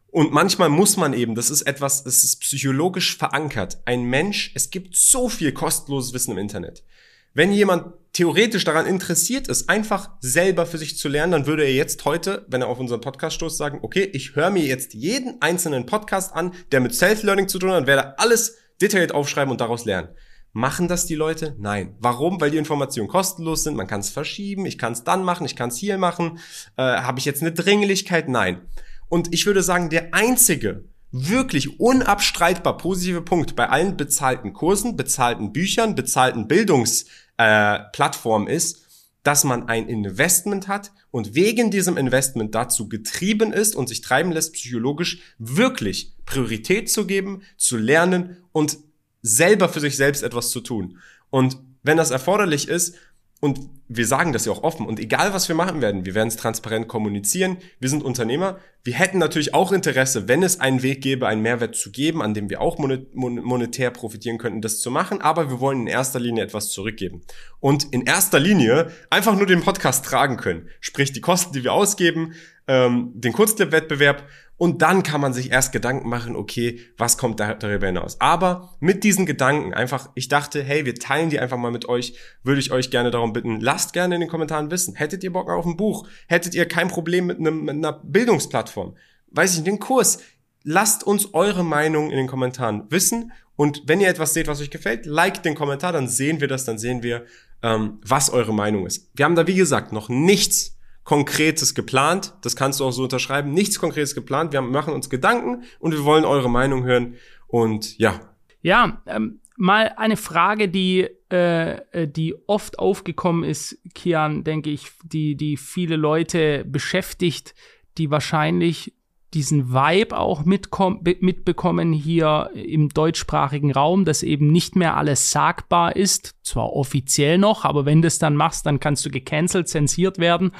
und 0.09 0.33
manchmal 0.33 0.69
muss 0.69 0.97
man 0.97 1.13
eben, 1.13 1.35
das 1.35 1.51
ist 1.51 1.63
etwas, 1.63 2.05
das 2.05 2.23
ist 2.23 2.41
psychologisch 2.41 3.17
verankert. 3.17 3.79
Ein 3.85 4.05
Mensch, 4.05 4.53
es 4.55 4.71
gibt 4.71 4.97
so 4.97 5.29
viel 5.29 5.53
kostenloses 5.53 6.13
Wissen 6.13 6.33
im 6.33 6.39
Internet. 6.39 6.85
Wenn 7.33 7.51
jemand 7.51 7.95
theoretisch 8.13 8.63
daran 8.63 8.87
interessiert 8.87 9.49
ist, 9.49 9.69
einfach 9.69 10.11
selber 10.21 10.67
für 10.67 10.79
sich 10.79 10.97
zu 10.97 11.09
lernen, 11.09 11.33
dann 11.33 11.47
würde 11.47 11.65
er 11.65 11.73
jetzt 11.73 12.05
heute, 12.05 12.47
wenn 12.49 12.63
er 12.63 12.69
auf 12.69 12.79
unseren 12.79 13.01
Podcast 13.01 13.35
stoßt, 13.35 13.57
sagen, 13.57 13.81
okay, 13.83 14.05
ich 14.13 14.37
höre 14.37 14.51
mir 14.51 14.63
jetzt 14.63 14.95
jeden 14.95 15.43
einzelnen 15.43 15.85
Podcast 15.85 16.33
an, 16.33 16.55
der 16.71 16.79
mit 16.79 16.95
Self-Learning 16.95 17.49
zu 17.49 17.59
tun 17.59 17.73
hat 17.73 17.89
werde 17.89 18.17
alles 18.21 18.57
detailliert 18.81 19.13
aufschreiben 19.13 19.53
und 19.53 19.61
daraus 19.61 19.85
lernen. 19.85 20.09
Machen 20.53 20.87
das 20.87 21.07
die 21.07 21.17
Leute? 21.17 21.57
Nein. 21.59 21.97
Warum? 21.99 22.41
Weil 22.41 22.53
die 22.53 22.59
Informationen 22.59 23.09
kostenlos 23.09 23.65
sind. 23.65 23.77
Man 23.77 23.89
kann 23.89 23.99
es 24.01 24.11
verschieben. 24.11 24.67
Ich 24.67 24.79
kann 24.79 24.93
es 24.93 25.03
dann 25.03 25.25
machen. 25.25 25.47
Ich 25.47 25.57
kann 25.57 25.71
es 25.71 25.77
hier 25.77 25.99
machen. 25.99 26.39
Äh, 26.77 26.83
Habe 26.83 27.19
ich 27.19 27.25
jetzt 27.25 27.43
eine 27.43 27.51
Dringlichkeit? 27.53 28.29
Nein. 28.29 28.61
Und 29.09 29.35
ich 29.35 29.47
würde 29.47 29.65
sagen, 29.65 29.91
der 29.91 30.15
einzige 30.15 30.85
wirklich 31.11 31.81
unabstreitbar 31.81 32.77
positive 32.77 33.23
Punkt 33.23 33.57
bei 33.57 33.69
allen 33.69 33.97
bezahlten 33.97 34.53
Kursen, 34.53 34.97
bezahlten 34.97 35.53
Büchern, 35.53 35.97
bezahlten 35.97 36.47
Bildungsplattformen 36.49 38.49
äh, 38.49 38.55
ist, 38.55 38.85
dass 39.25 39.43
man 39.43 39.69
ein 39.69 39.89
Investment 39.89 40.69
hat 40.69 40.93
und 41.11 41.35
wegen 41.35 41.71
diesem 41.71 41.97
Investment 41.97 42.55
dazu 42.55 42.89
getrieben 42.89 43.53
ist 43.53 43.75
und 43.75 43.89
sich 43.89 44.03
treiben 44.03 44.33
lässt, 44.33 44.55
psychologisch 44.55 45.21
wirklich 45.39 46.15
Priorität 46.27 46.91
zu 46.91 47.07
geben, 47.07 47.43
zu 47.57 47.77
lernen 47.77 48.44
und 48.55 48.79
selber 49.21 49.69
für 49.69 49.81
sich 49.81 49.97
selbst 49.97 50.23
etwas 50.23 50.51
zu 50.51 50.61
tun. 50.61 50.99
Und 51.29 51.59
wenn 51.83 51.97
das 51.97 52.13
erforderlich 52.13 52.69
ist, 52.69 52.95
und 53.41 53.61
wir 53.89 54.07
sagen 54.07 54.33
das 54.33 54.47
ja 54.47 54.53
auch 54.53 54.63
offen. 54.63 54.87
Und 54.87 54.99
egal, 54.99 55.35
was 55.35 55.49
wir 55.49 55.55
machen 55.55 55.83
werden, 55.83 56.07
wir 56.07 56.15
werden 56.15 56.29
es 56.29 56.37
transparent 56.37 56.89
kommunizieren. 56.89 57.59
Wir 57.79 57.91
sind 57.91 58.03
Unternehmer. 58.03 58.59
Wir 58.83 58.95
hätten 58.95 59.19
natürlich 59.19 59.53
auch 59.53 59.71
Interesse, 59.71 60.29
wenn 60.29 60.43
es 60.43 60.61
einen 60.61 60.83
Weg 60.83 61.03
gäbe, 61.03 61.27
einen 61.27 61.43
Mehrwert 61.43 61.77
zu 61.77 61.93
geben, 61.93 62.23
an 62.23 62.33
dem 62.33 62.49
wir 62.49 62.63
auch 62.63 62.79
monetär 62.79 63.91
profitieren 63.91 64.39
könnten, 64.39 64.63
das 64.63 64.81
zu 64.81 64.91
machen. 64.91 65.21
Aber 65.21 65.51
wir 65.51 65.61
wollen 65.61 65.83
in 65.83 65.87
erster 65.89 66.21
Linie 66.21 66.43
etwas 66.43 66.71
zurückgeben. 66.71 67.21
Und 67.61 67.93
in 67.93 68.07
erster 68.07 68.41
Linie 68.41 68.91
einfach 69.11 69.37
nur 69.37 69.47
den 69.47 69.61
Podcast 69.61 70.07
tragen 70.07 70.39
können. 70.39 70.71
Sprich, 70.81 71.13
die 71.13 71.21
Kosten, 71.21 71.53
die 71.53 71.65
wir 71.65 71.75
ausgeben, 71.75 72.33
ähm, 72.67 73.13
den 73.15 73.35
Kurzclip-Wettbewerb 73.35 74.27
und 74.65 74.81
dann 74.81 75.03
kann 75.03 75.21
man 75.21 75.35
sich 75.35 75.51
erst 75.51 75.73
Gedanken 75.73 76.09
machen, 76.09 76.35
okay, 76.37 76.81
was 76.97 77.19
kommt 77.19 77.39
da 77.39 77.53
darüber 77.53 77.87
hinaus. 77.87 78.19
Aber 78.19 78.75
mit 78.81 79.05
diesen 79.05 79.27
Gedanken 79.27 79.75
einfach, 79.75 80.09
ich 80.15 80.29
dachte, 80.29 80.63
hey, 80.63 80.87
wir 80.87 80.95
teilen 80.95 81.29
die 81.29 81.39
einfach 81.39 81.59
mal 81.59 81.71
mit 81.71 81.87
euch, 81.87 82.15
würde 82.45 82.63
ich 82.63 82.73
euch 82.73 82.91
gerne 82.91 83.11
darum 83.11 83.35
bitten, 83.35 83.61
lasst 83.61 83.93
gerne 83.93 84.15
in 84.15 84.23
den 84.23 84.31
Kommentaren 84.31 84.71
wissen. 84.71 84.95
Hättet 84.95 85.23
ihr 85.23 85.35
Bock 85.35 85.51
auf 85.51 85.67
ein 85.67 85.77
Buch? 85.77 86.09
Hättet 86.29 86.55
ihr 86.55 86.67
kein 86.67 86.89
Problem 86.89 87.27
mit, 87.27 87.41
einem, 87.41 87.67
mit 87.67 87.75
einer 87.75 87.93
Bildungsplattform? 87.93 88.97
Weiß 89.33 89.55
ich, 89.55 89.65
den 89.65 89.81
Kurs? 89.81 90.21
Lasst 90.63 91.05
uns 91.05 91.35
eure 91.35 91.63
Meinung 91.63 92.11
in 92.11 92.17
den 92.17 92.27
Kommentaren 92.27 92.91
wissen. 92.91 93.33
Und 93.57 93.83
wenn 93.85 94.01
ihr 94.01 94.09
etwas 94.09 94.33
seht, 94.33 94.47
was 94.47 94.63
euch 94.63 94.71
gefällt, 94.71 95.05
liked 95.05 95.45
den 95.45 95.57
Kommentar, 95.57 95.93
dann 95.93 96.09
sehen 96.09 96.41
wir 96.41 96.49
das, 96.49 96.65
dann 96.65 96.79
sehen 96.79 97.03
wir, 97.03 97.27
ähm, 97.63 98.01
was 98.03 98.31
eure 98.31 98.55
Meinung 98.55 98.87
ist. 98.87 99.11
Wir 99.13 99.27
haben 99.27 99.35
da, 99.35 99.47
wie 99.47 99.57
gesagt, 99.57 99.93
noch 99.93 100.09
nichts 100.09 100.74
Konkretes 101.05 101.75
geplant. 101.75 102.35
Das 102.43 102.57
kannst 102.57 102.81
du 102.81 102.85
auch 102.85 102.91
so 102.91 103.03
unterschreiben. 103.03 103.53
Nichts 103.53 103.79
Konkretes 103.79 104.15
geplant. 104.15 104.53
Wir 104.53 104.63
machen 104.63 104.95
uns 104.95 105.11
Gedanken 105.11 105.65
und 105.79 105.93
wir 105.93 106.05
wollen 106.05 106.25
eure 106.25 106.51
Meinung 106.51 106.85
hören. 106.85 107.17
Und 107.47 107.99
ja. 107.99 108.21
Ja, 108.63 109.03
ähm, 109.07 109.41
mal 109.57 109.93
eine 109.97 110.17
Frage, 110.17 110.69
die, 110.69 111.09
äh, 111.31 111.75
äh 111.93 112.09
die 112.09 112.35
oft 112.47 112.79
aufgekommen 112.79 113.45
ist, 113.45 113.79
Kian, 113.95 114.45
denke 114.45 114.71
ich, 114.71 114.91
die, 115.05 115.37
die 115.37 115.57
viele 115.57 115.97
Leute 115.97 116.65
beschäftigt, 116.65 117.55
die 117.99 118.11
wahrscheinlich 118.11 118.95
diesen 119.35 119.73
Vibe 119.73 120.17
auch 120.17 120.45
mitbekommen 120.45 121.93
hier 121.93 122.51
im 122.55 122.89
deutschsprachigen 122.89 123.73
Raum, 123.73 124.05
dass 124.05 124.23
eben 124.23 124.51
nicht 124.51 124.77
mehr 124.77 124.97
alles 124.97 125.31
sagbar 125.31 125.97
ist, 125.97 126.35
zwar 126.43 126.73
offiziell 126.73 127.39
noch, 127.39 127.65
aber 127.65 127.85
wenn 127.85 128.03
du 128.03 128.09
es 128.09 128.19
dann 128.19 128.37
machst, 128.37 128.67
dann 128.67 128.81
kannst 128.81 129.05
du 129.05 129.11
gecancelt, 129.11 129.69
zensiert 129.69 130.19
werden, 130.19 130.53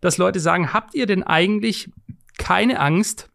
dass 0.00 0.18
Leute 0.18 0.40
sagen, 0.40 0.72
habt 0.72 0.94
ihr 0.94 1.06
denn 1.06 1.22
eigentlich 1.22 1.90
keine 2.38 2.80
Angst, 2.80 3.30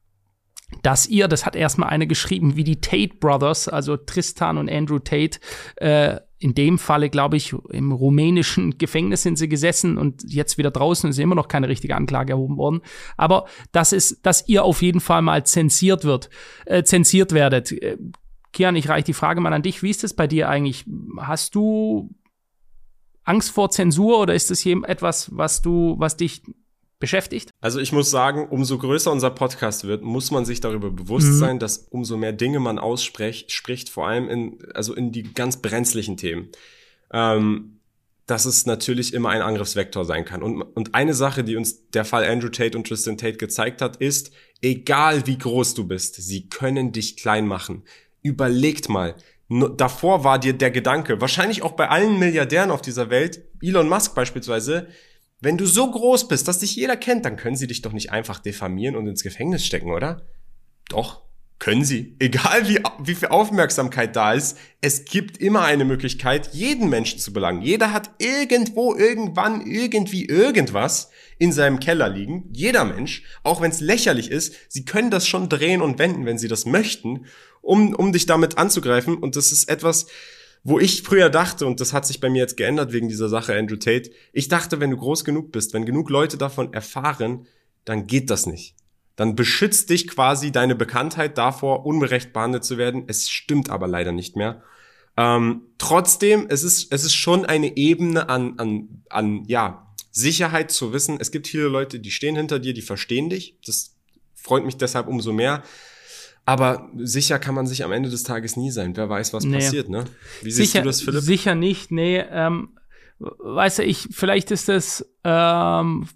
dass 0.82 1.08
ihr, 1.08 1.28
das 1.28 1.45
hat 1.45 1.56
erstmal 1.56 1.89
eine 1.89 2.08
geschrieben, 2.08 2.56
wie 2.56 2.63
die 2.63 2.82
Tate 2.82 3.15
Brothers, 3.19 3.67
also 3.67 3.98
Tristan 3.98 4.58
und 4.58 4.69
Andrew 4.69 5.00
Tate, 5.00 5.39
äh, 5.78 6.19
in 6.45 6.53
dem 6.53 6.77
Falle, 6.77 7.10
glaube 7.10 7.38
ich, 7.38 7.55
im 7.71 7.91
rumänischen 7.91 8.77
Gefängnis 8.77 9.23
sind 9.23 9.36
sie 9.39 9.49
gesessen 9.49 9.97
und 9.97 10.31
jetzt 10.31 10.60
wieder 10.60 10.69
draußen 10.69 11.10
ist 11.10 11.17
immer 11.17 11.34
noch 11.34 11.47
keine 11.47 11.67
richtige 11.67 11.95
Anklage 11.95 12.34
erhoben 12.34 12.58
worden. 12.58 12.81
Aber 13.17 13.47
das 13.71 13.93
ist, 13.93 14.23
dass 14.27 14.47
ihr 14.47 14.63
auf 14.63 14.84
jeden 14.84 14.99
Fall 14.99 15.23
mal 15.23 15.43
zensiert 15.43 16.03
wird, 16.03 16.29
äh, 16.67 16.84
zensiert 16.84 17.31
werdet. 17.31 17.71
Äh, 17.71 17.97
Kian, 18.53 18.75
ich 18.75 18.89
reiche 18.89 19.05
die 19.05 19.13
Frage 19.13 19.41
mal 19.41 19.53
an 19.53 19.63
dich. 19.63 19.81
Wie 19.81 19.89
ist 19.89 20.03
das 20.03 20.13
bei 20.13 20.27
dir 20.27 20.47
eigentlich? 20.47 20.86
Hast 21.17 21.55
du 21.55 22.13
Angst 23.23 23.49
vor 23.49 23.71
Zensur 23.71 24.19
oder 24.19 24.36
ist 24.36 24.51
das 24.51 24.63
etwas, 24.67 25.36
was 25.36 25.63
du, 25.63 25.95
was 25.97 26.15
dich 26.15 26.43
beschäftigt? 26.99 27.51
Also 27.62 27.79
ich 27.79 27.91
muss 27.91 28.10
sagen, 28.10 28.47
umso 28.49 28.77
größer 28.77 29.12
unser 29.12 29.31
Podcast 29.31 29.86
wird, 29.86 30.03
muss 30.03 30.31
man 30.31 30.45
sich 30.45 30.62
darüber 30.62 30.91
bewusst 30.91 31.27
mhm. 31.27 31.39
sein, 31.39 31.60
dass 31.60 31.88
umso 31.89 32.17
mehr 32.17 32.34
Dinge 32.34 32.60
man 32.60 32.79
ausspricht, 32.79 33.51
spricht, 33.51 33.89
vor 33.89 34.08
allem 34.08 34.29
in, 34.29 34.58
also 34.73 34.93
in 34.93 35.12
die 35.12 35.23
ganz 35.34 35.62
brenzlichen 35.62 36.17
Themen. 36.17 36.49
Ähm, 37.12 37.75
dass 38.27 38.45
es 38.45 38.65
natürlich 38.65 39.13
immer 39.13 39.29
ein 39.29 39.41
Angriffsvektor 39.41 40.03
sein 40.03 40.25
kann. 40.25 40.41
Und, 40.41 40.62
und 40.62 40.95
eine 40.95 41.13
Sache, 41.13 41.43
die 41.43 41.55
uns 41.55 41.89
der 41.91 42.05
Fall 42.05 42.25
Andrew 42.25 42.49
Tate 42.49 42.77
und 42.77 42.88
Tristan 42.88 43.17
Tate 43.17 43.38
gezeigt 43.38 43.81
hat, 43.81 43.97
ist, 43.97 44.31
egal 44.62 45.27
wie 45.27 45.38
groß 45.38 45.75
du 45.75 45.88
bist, 45.88 46.15
sie 46.15 46.49
können 46.49 46.91
dich 46.91 47.17
klein 47.17 47.47
machen. 47.47 47.84
Überlegt 48.23 48.89
mal, 48.89 49.15
davor 49.77 50.23
war 50.23 50.39
dir 50.39 50.53
der 50.53 50.71
Gedanke, 50.71 51.21
wahrscheinlich 51.21 51.62
auch 51.62 51.73
bei 51.73 51.89
allen 51.89 52.17
Milliardären 52.17 52.71
auf 52.71 52.81
dieser 52.81 53.12
Welt, 53.12 53.43
Elon 53.62 53.88
Musk 53.88 54.15
beispielsweise, 54.15 54.88
wenn 55.45 55.58
du 55.58 55.65
so 55.65 55.89
groß 55.89 56.27
bist, 56.27 56.47
dass 56.47 56.60
dich 56.60 56.75
jeder 56.75 56.97
kennt, 56.97 57.23
dann 57.23 57.38
können 57.38 57.55
sie 57.55 57.67
dich 57.67 57.81
doch 57.81 57.93
nicht 57.93 58.12
einfach 58.12 58.39
diffamieren 58.39 58.95
und 58.95 59.08
ins 59.08 59.23
Gefängnis 59.23 59.65
stecken, 59.65 59.91
oder? 59.91 60.27
Doch, 60.89 61.21
können 61.60 61.86
sie. 61.86 62.15
Egal 62.19 62.67
wie, 62.67 62.79
wie 62.99 63.15
viel 63.15 63.29
Aufmerksamkeit 63.29 64.15
da 64.15 64.34
ist, 64.34 64.58
es 64.81 65.05
gibt 65.05 65.38
immer 65.38 65.63
eine 65.63 65.86
Möglichkeit, 65.86 66.49
jeden 66.53 66.89
Menschen 66.89 67.19
zu 67.19 67.31
belangen. 67.31 67.62
Jeder 67.62 67.93
hat 67.93 68.10
irgendwo, 68.17 68.95
irgendwann, 68.95 69.65
irgendwie 69.65 70.25
irgendwas 70.25 71.12
in 71.38 71.53
seinem 71.53 71.79
Keller 71.79 72.10
liegen. 72.10 72.49
Jeder 72.51 72.84
Mensch, 72.84 73.23
auch 73.43 73.62
wenn 73.62 73.71
es 73.71 73.79
lächerlich 73.79 74.31
ist, 74.31 74.55
sie 74.67 74.84
können 74.84 75.12
das 75.12 75.27
schon 75.27 75.47
drehen 75.47 75.81
und 75.81 75.99
wenden, 75.99 76.25
wenn 76.25 76.38
sie 76.38 76.47
das 76.47 76.65
möchten, 76.65 77.25
um, 77.62 77.93
um 77.95 78.12
dich 78.12 78.25
damit 78.25 78.58
anzugreifen. 78.58 79.15
Und 79.15 79.36
das 79.36 79.51
ist 79.51 79.69
etwas, 79.69 80.08
wo 80.65 80.80
ich 80.80 81.04
früher 81.04 81.30
dachte, 81.30 81.67
und 81.67 81.80
das 81.80 81.93
hat 81.93 82.08
sich 82.08 82.19
bei 82.19 82.30
mir 82.30 82.39
jetzt 82.39 82.58
geändert 82.58 82.91
wegen 82.91 83.08
dieser 83.08 83.30
Sache 83.30 83.56
Andrew 83.56 83.75
Tate, 83.75 84.10
ich 84.34 84.47
dachte, 84.47 84.80
wenn 84.80 84.89
du 84.89 84.97
groß 84.97 85.23
genug 85.23 85.51
bist, 85.51 85.75
wenn 85.75 85.86
genug 85.86 86.10
Leute 86.10 86.38
davon 86.38 86.73
erfahren, 86.73 87.45
dann 87.86 88.08
geht 88.08 88.32
das 88.32 88.47
nicht. 88.47 88.75
Dann 89.15 89.36
beschützt 89.36 89.91
dich 89.91 90.08
quasi 90.08 90.51
deine 90.51 90.73
Bekanntheit 90.73 91.38
davor, 91.38 91.86
unberecht 91.86 92.34
behandelt 92.34 92.65
zu 92.65 92.80
werden. 92.80 93.04
Es 93.06 93.30
stimmt 93.30 93.69
aber 93.69 93.88
leider 93.88 94.12
nicht 94.12 94.36
mehr. 94.36 94.63
Ähm, 95.15 95.62
trotzdem, 95.78 96.47
es 96.49 96.63
ist, 96.63 96.91
es 96.91 97.04
ist 97.06 97.13
schon 97.13 97.45
eine 97.45 97.78
Ebene 97.78 98.28
an, 98.28 98.58
an, 98.58 99.04
an, 99.12 99.43
ja, 99.45 99.93
Sicherheit 100.10 100.71
zu 100.71 100.93
wissen. 100.93 101.17
Es 101.21 101.30
gibt 101.30 101.47
viele 101.47 101.67
Leute, 101.67 101.99
die 101.99 102.10
stehen 102.10 102.36
hinter 102.36 102.58
dir, 102.58 102.73
die 102.73 102.82
verstehen 102.82 103.30
dich. 103.30 103.60
Das 103.67 103.95
freut 104.34 104.65
mich 104.65 104.78
deshalb 104.78 105.08
umso 105.08 105.32
mehr. 105.32 105.62
Aber 106.45 106.89
sicher 106.97 107.39
kann 107.39 107.55
man 107.55 107.65
sich 107.65 107.84
am 107.84 107.91
Ende 107.91 108.10
des 108.10 108.23
Tages 108.23 108.55
nie 108.55 108.69
sein. 108.69 108.95
Wer 108.95 109.10
weiß, 109.10 109.34
was 109.34 109.45
nee. 109.45 109.55
passiert, 109.55 109.89
ne? 109.89 110.05
Wie 110.41 110.51
siehst 110.51 110.71
sicher, 110.71 110.84
du 110.84 110.89
das, 110.89 111.01
Philipp? 111.01 111.21
Sicher 111.21 111.55
nicht, 111.55 111.91
nee. 111.91 112.19
Ähm, 112.19 112.77
weißt 113.19 113.79
du, 113.79 113.84
ich, 113.84 114.10
vielleicht 114.12 114.51
ist 114.51 114.69
das, 114.69 115.10
ähm, 115.23 116.08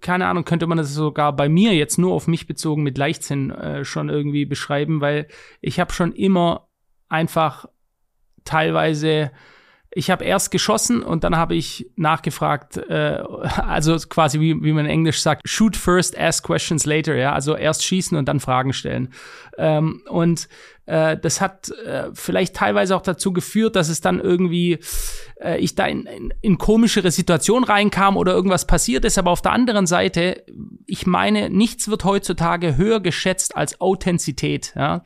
keine 0.00 0.26
Ahnung, 0.26 0.44
könnte 0.44 0.66
man 0.66 0.78
das 0.78 0.94
sogar 0.94 1.36
bei 1.36 1.50
mir 1.50 1.74
jetzt 1.74 1.98
nur 1.98 2.14
auf 2.14 2.28
mich 2.28 2.46
bezogen 2.46 2.82
mit 2.82 2.96
Leichtsinn 2.96 3.50
äh, 3.50 3.84
schon 3.84 4.08
irgendwie 4.08 4.46
beschreiben, 4.46 5.02
weil 5.02 5.28
ich 5.60 5.80
habe 5.80 5.92
schon 5.92 6.12
immer 6.12 6.68
einfach 7.08 7.66
teilweise 8.44 9.32
ich 9.94 10.10
habe 10.10 10.24
erst 10.24 10.50
geschossen 10.50 11.02
und 11.02 11.22
dann 11.22 11.36
habe 11.36 11.54
ich 11.54 11.86
nachgefragt, 11.96 12.78
äh, 12.78 13.22
also 13.66 13.96
quasi 14.08 14.40
wie, 14.40 14.62
wie 14.62 14.72
man 14.72 14.86
in 14.86 14.90
Englisch 14.90 15.20
sagt, 15.20 15.48
shoot 15.48 15.76
first, 15.76 16.18
ask 16.18 16.44
questions 16.44 16.86
later, 16.86 17.14
ja, 17.14 17.32
also 17.32 17.54
erst 17.54 17.84
schießen 17.84 18.16
und 18.16 18.26
dann 18.26 18.40
Fragen 18.40 18.72
stellen. 18.72 19.12
Ähm, 19.58 20.02
und 20.08 20.48
äh, 20.86 21.16
das 21.16 21.40
hat 21.40 21.70
äh, 21.84 22.10
vielleicht 22.14 22.56
teilweise 22.56 22.96
auch 22.96 23.02
dazu 23.02 23.32
geführt, 23.32 23.76
dass 23.76 23.88
es 23.88 24.00
dann 24.00 24.18
irgendwie 24.18 24.78
äh, 25.40 25.58
ich 25.58 25.74
da 25.74 25.86
in, 25.86 26.06
in, 26.06 26.34
in 26.40 26.58
komischere 26.58 27.10
Situationen 27.10 27.64
reinkam 27.64 28.16
oder 28.16 28.32
irgendwas 28.32 28.66
passiert 28.66 29.04
ist. 29.04 29.18
Aber 29.18 29.30
auf 29.30 29.42
der 29.42 29.52
anderen 29.52 29.86
Seite, 29.86 30.42
ich 30.86 31.06
meine, 31.06 31.50
nichts 31.50 31.88
wird 31.88 32.04
heutzutage 32.04 32.76
höher 32.76 33.00
geschätzt 33.00 33.56
als 33.56 33.80
Authentizität. 33.80 34.72
Ja? 34.74 35.04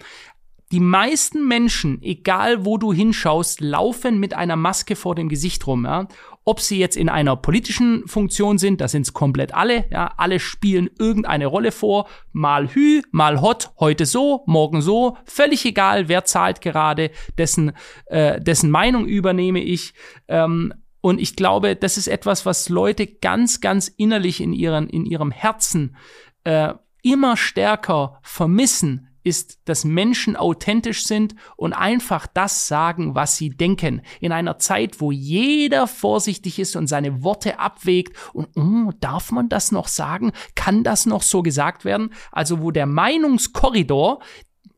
Die 0.73 0.81
meisten 0.81 1.47
Menschen, 1.47 2.03
egal 2.03 2.65
wo 2.65 2.77
du 2.77 2.93
hinschaust, 2.93 3.61
laufen 3.61 4.19
mit 4.19 4.35
einer 4.35 4.57
Maske 4.57 4.97
vor 4.97 5.15
dem 5.15 5.29
Gesicht 5.29 5.65
rum. 5.69 5.85
Ja? 5.85 6.09
Ob 6.45 6.61
sie 6.61 6.79
jetzt 6.79 6.97
in 6.97 7.09
einer 7.09 7.37
politischen 7.37 8.09
Funktion 8.09 8.59
sind, 8.59 8.81
da 8.81 8.89
sind 8.89 9.03
es 9.03 9.13
komplett 9.13 9.55
alle. 9.55 9.85
Ja? 9.91 10.15
Alle 10.17 10.41
spielen 10.41 10.91
irgendeine 10.99 11.47
Rolle 11.47 11.71
vor. 11.71 12.09
Mal 12.33 12.69
Hü, 12.75 13.03
mal 13.13 13.41
Hot, 13.41 13.71
heute 13.79 14.07
so, 14.07 14.43
morgen 14.47 14.83
so. 14.83 15.17
Völlig 15.25 15.65
egal, 15.65 16.09
wer 16.09 16.25
zahlt 16.25 16.61
gerade, 16.61 17.13
dessen, 17.39 17.71
äh, 18.07 18.41
dessen 18.41 18.69
Meinung 18.69 19.07
übernehme 19.07 19.63
ich. 19.63 19.95
Ähm, 20.27 20.75
und 21.01 21.21
ich 21.21 21.37
glaube, 21.37 21.77
das 21.77 21.97
ist 21.97 22.09
etwas, 22.09 22.45
was 22.45 22.69
Leute 22.69 23.07
ganz, 23.07 23.61
ganz 23.61 23.87
innerlich 23.87 24.41
in, 24.41 24.53
ihren, 24.53 24.89
in 24.89 25.07
ihrem 25.07 25.31
Herzen 25.31 25.97
äh, 26.43 26.75
immer 27.03 27.37
stärker 27.37 28.19
vermissen, 28.23 29.06
ist, 29.27 29.59
dass 29.65 29.85
Menschen 29.85 30.37
authentisch 30.37 31.05
sind 31.05 31.35
und 31.57 31.73
einfach 31.73 32.27
das 32.27 32.69
sagen, 32.69 33.15
was 33.17 33.37
sie 33.37 33.51
denken. 33.51 34.03
In 34.21 34.31
einer 34.31 34.59
Zeit, 34.59 35.01
wo 35.01 35.11
jeder 35.11 35.89
vorsichtig 35.89 36.61
ist 36.61 36.77
und 36.77 36.87
seine 36.87 37.25
Worte 37.25 37.59
abwägt 37.59 38.17
und 38.33 38.49
oh, 38.57 38.93
darf 39.01 39.33
man 39.33 39.49
das 39.49 39.73
noch 39.73 39.89
sagen? 39.89 40.31
Kann 40.55 40.85
das 40.85 41.07
noch 41.07 41.23
so 41.23 41.43
gesagt 41.43 41.85
werden? 41.85 42.15
Also 42.31 42.63
wo 42.63 42.71
der 42.71 42.87
Meinungskorridor 42.87 44.21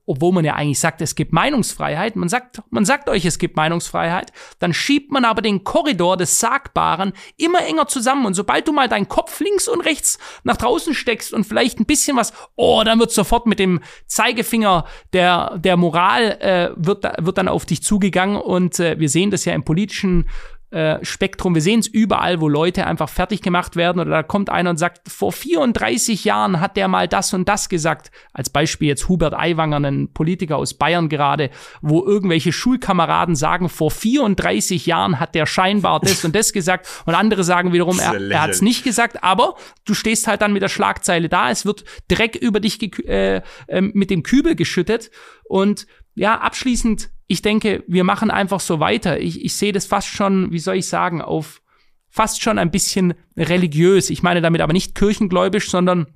obwohl 0.08 0.32
man 0.32 0.44
ja 0.44 0.54
eigentlich 0.54 0.80
sagt, 0.80 1.02
es 1.02 1.14
gibt 1.14 1.32
Meinungsfreiheit, 1.32 2.16
man 2.16 2.28
sagt, 2.28 2.62
man 2.70 2.84
sagt 2.84 3.08
euch, 3.08 3.24
es 3.26 3.38
gibt 3.38 3.56
Meinungsfreiheit, 3.56 4.32
dann 4.58 4.72
schiebt 4.72 5.12
man 5.12 5.24
aber 5.24 5.42
den 5.42 5.64
Korridor 5.64 6.16
des 6.16 6.40
Sagbaren 6.40 7.12
immer 7.36 7.64
enger 7.66 7.88
zusammen. 7.88 8.24
Und 8.24 8.34
sobald 8.34 8.66
du 8.66 8.72
mal 8.72 8.88
deinen 8.88 9.08
Kopf 9.08 9.38
links 9.40 9.68
und 9.68 9.82
rechts 9.82 10.18
nach 10.44 10.56
draußen 10.56 10.94
steckst 10.94 11.34
und 11.34 11.44
vielleicht 11.44 11.78
ein 11.78 11.86
bisschen 11.86 12.16
was, 12.16 12.32
oh, 12.56 12.82
dann 12.84 12.98
wird 12.98 13.12
sofort 13.12 13.46
mit 13.46 13.58
dem 13.58 13.80
Zeigefinger 14.06 14.86
der, 15.12 15.58
der 15.58 15.76
Moral 15.76 16.38
äh, 16.40 16.70
wird, 16.76 17.04
wird 17.18 17.36
dann 17.36 17.48
auf 17.48 17.66
dich 17.66 17.82
zugegangen. 17.82 18.40
Und 18.40 18.80
äh, 18.80 18.98
wir 18.98 19.10
sehen 19.10 19.30
das 19.30 19.44
ja 19.44 19.52
im 19.52 19.64
politischen 19.64 20.28
äh, 20.70 21.02
Spektrum. 21.02 21.54
Wir 21.54 21.62
sehen 21.62 21.80
es 21.80 21.86
überall, 21.86 22.40
wo 22.40 22.48
Leute 22.48 22.86
einfach 22.86 23.08
fertig 23.08 23.40
gemacht 23.40 23.76
werden 23.76 24.00
oder 24.00 24.10
da 24.10 24.22
kommt 24.22 24.50
einer 24.50 24.70
und 24.70 24.76
sagt, 24.76 25.10
vor 25.10 25.32
34 25.32 26.24
Jahren 26.24 26.60
hat 26.60 26.76
der 26.76 26.88
mal 26.88 27.08
das 27.08 27.32
und 27.32 27.48
das 27.48 27.68
gesagt. 27.68 28.10
Als 28.32 28.50
Beispiel 28.50 28.88
jetzt 28.88 29.08
Hubert 29.08 29.34
Aiwanger, 29.34 29.80
ein 29.80 30.12
Politiker 30.12 30.56
aus 30.56 30.74
Bayern 30.74 31.08
gerade, 31.08 31.50
wo 31.80 32.04
irgendwelche 32.04 32.52
Schulkameraden 32.52 33.34
sagen, 33.34 33.68
vor 33.68 33.90
34 33.90 34.84
Jahren 34.84 35.18
hat 35.18 35.34
der 35.34 35.46
scheinbar 35.46 36.00
das 36.00 36.24
und 36.24 36.36
das 36.36 36.52
gesagt 36.52 36.86
und 37.06 37.14
andere 37.14 37.44
sagen 37.44 37.72
wiederum, 37.72 37.98
er, 38.00 38.20
er 38.30 38.42
hat 38.42 38.50
es 38.50 38.62
nicht 38.62 38.84
gesagt, 38.84 39.24
aber 39.24 39.54
du 39.86 39.94
stehst 39.94 40.26
halt 40.26 40.42
dann 40.42 40.52
mit 40.52 40.62
der 40.62 40.68
Schlagzeile 40.68 41.28
da, 41.28 41.50
es 41.50 41.64
wird 41.64 41.84
Dreck 42.08 42.36
über 42.36 42.60
dich 42.60 42.78
äh, 43.06 43.42
äh, 43.68 43.80
mit 43.80 44.10
dem 44.10 44.22
Kübel 44.22 44.54
geschüttet 44.54 45.10
und 45.44 45.86
ja, 46.14 46.38
abschließend 46.38 47.10
ich 47.28 47.42
denke, 47.42 47.84
wir 47.86 48.04
machen 48.04 48.30
einfach 48.30 48.58
so 48.58 48.80
weiter. 48.80 49.20
Ich, 49.20 49.44
ich 49.44 49.54
sehe 49.54 49.72
das 49.72 49.86
fast 49.86 50.08
schon, 50.08 50.50
wie 50.50 50.58
soll 50.58 50.76
ich 50.76 50.88
sagen, 50.88 51.20
auf 51.20 51.62
fast 52.08 52.42
schon 52.42 52.58
ein 52.58 52.70
bisschen 52.70 53.14
religiös. 53.36 54.08
Ich 54.10 54.22
meine 54.22 54.40
damit 54.40 54.62
aber 54.62 54.72
nicht 54.72 54.94
kirchengläubisch, 54.94 55.70
sondern 55.70 56.06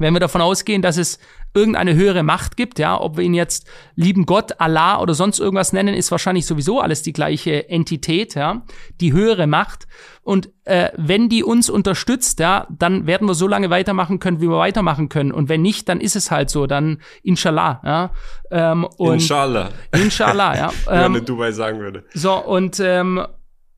wenn 0.00 0.14
wir 0.14 0.20
davon 0.20 0.40
ausgehen, 0.40 0.82
dass 0.82 0.96
es 0.96 1.18
irgendeine 1.54 1.94
höhere 1.94 2.22
Macht 2.22 2.56
gibt, 2.56 2.78
ja, 2.78 3.00
ob 3.00 3.16
wir 3.16 3.24
ihn 3.24 3.34
jetzt 3.34 3.68
lieben 3.96 4.24
Gott, 4.24 4.60
Allah 4.60 5.00
oder 5.00 5.14
sonst 5.14 5.40
irgendwas 5.40 5.72
nennen, 5.72 5.94
ist 5.94 6.10
wahrscheinlich 6.10 6.46
sowieso 6.46 6.80
alles 6.80 7.02
die 7.02 7.12
gleiche 7.12 7.68
Entität, 7.68 8.34
ja, 8.34 8.62
die 9.00 9.12
höhere 9.12 9.46
Macht. 9.46 9.86
Und 10.22 10.50
äh, 10.64 10.90
wenn 10.96 11.28
die 11.28 11.42
uns 11.42 11.68
unterstützt, 11.68 12.38
ja, 12.40 12.66
dann 12.70 13.06
werden 13.06 13.26
wir 13.26 13.34
so 13.34 13.48
lange 13.48 13.70
weitermachen 13.70 14.20
können, 14.20 14.40
wie 14.40 14.48
wir 14.48 14.58
weitermachen 14.58 15.08
können. 15.08 15.32
Und 15.32 15.48
wenn 15.48 15.62
nicht, 15.62 15.88
dann 15.88 16.00
ist 16.00 16.14
es 16.14 16.30
halt 16.30 16.50
so, 16.50 16.66
dann 16.66 17.00
Inshallah, 17.22 17.80
ja. 17.84 18.10
Ähm, 18.50 18.84
und 18.96 19.14
Inshallah. 19.14 19.70
Inshallah, 19.92 20.56
ja. 20.56 20.72
Ähm, 20.90 21.14
Wenn 21.14 21.24
Dubai 21.24 21.52
sagen 21.52 21.78
würde. 21.78 22.04
So, 22.14 22.34
und 22.34 22.80
ähm, 22.80 23.24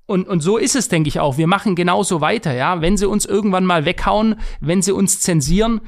und, 0.06 0.28
und 0.28 0.40
so 0.40 0.58
ist 0.58 0.76
es, 0.76 0.88
denke 0.88 1.08
ich 1.08 1.20
auch. 1.20 1.38
Wir 1.38 1.46
machen 1.46 1.74
genauso 1.74 2.20
weiter, 2.20 2.52
ja. 2.52 2.80
Wenn 2.80 2.96
sie 2.96 3.08
uns 3.08 3.24
irgendwann 3.24 3.64
mal 3.64 3.85
weghauen, 3.85 4.37
wenn 4.61 4.82
sie 4.82 4.92
uns 4.92 5.20
zensieren, 5.20 5.80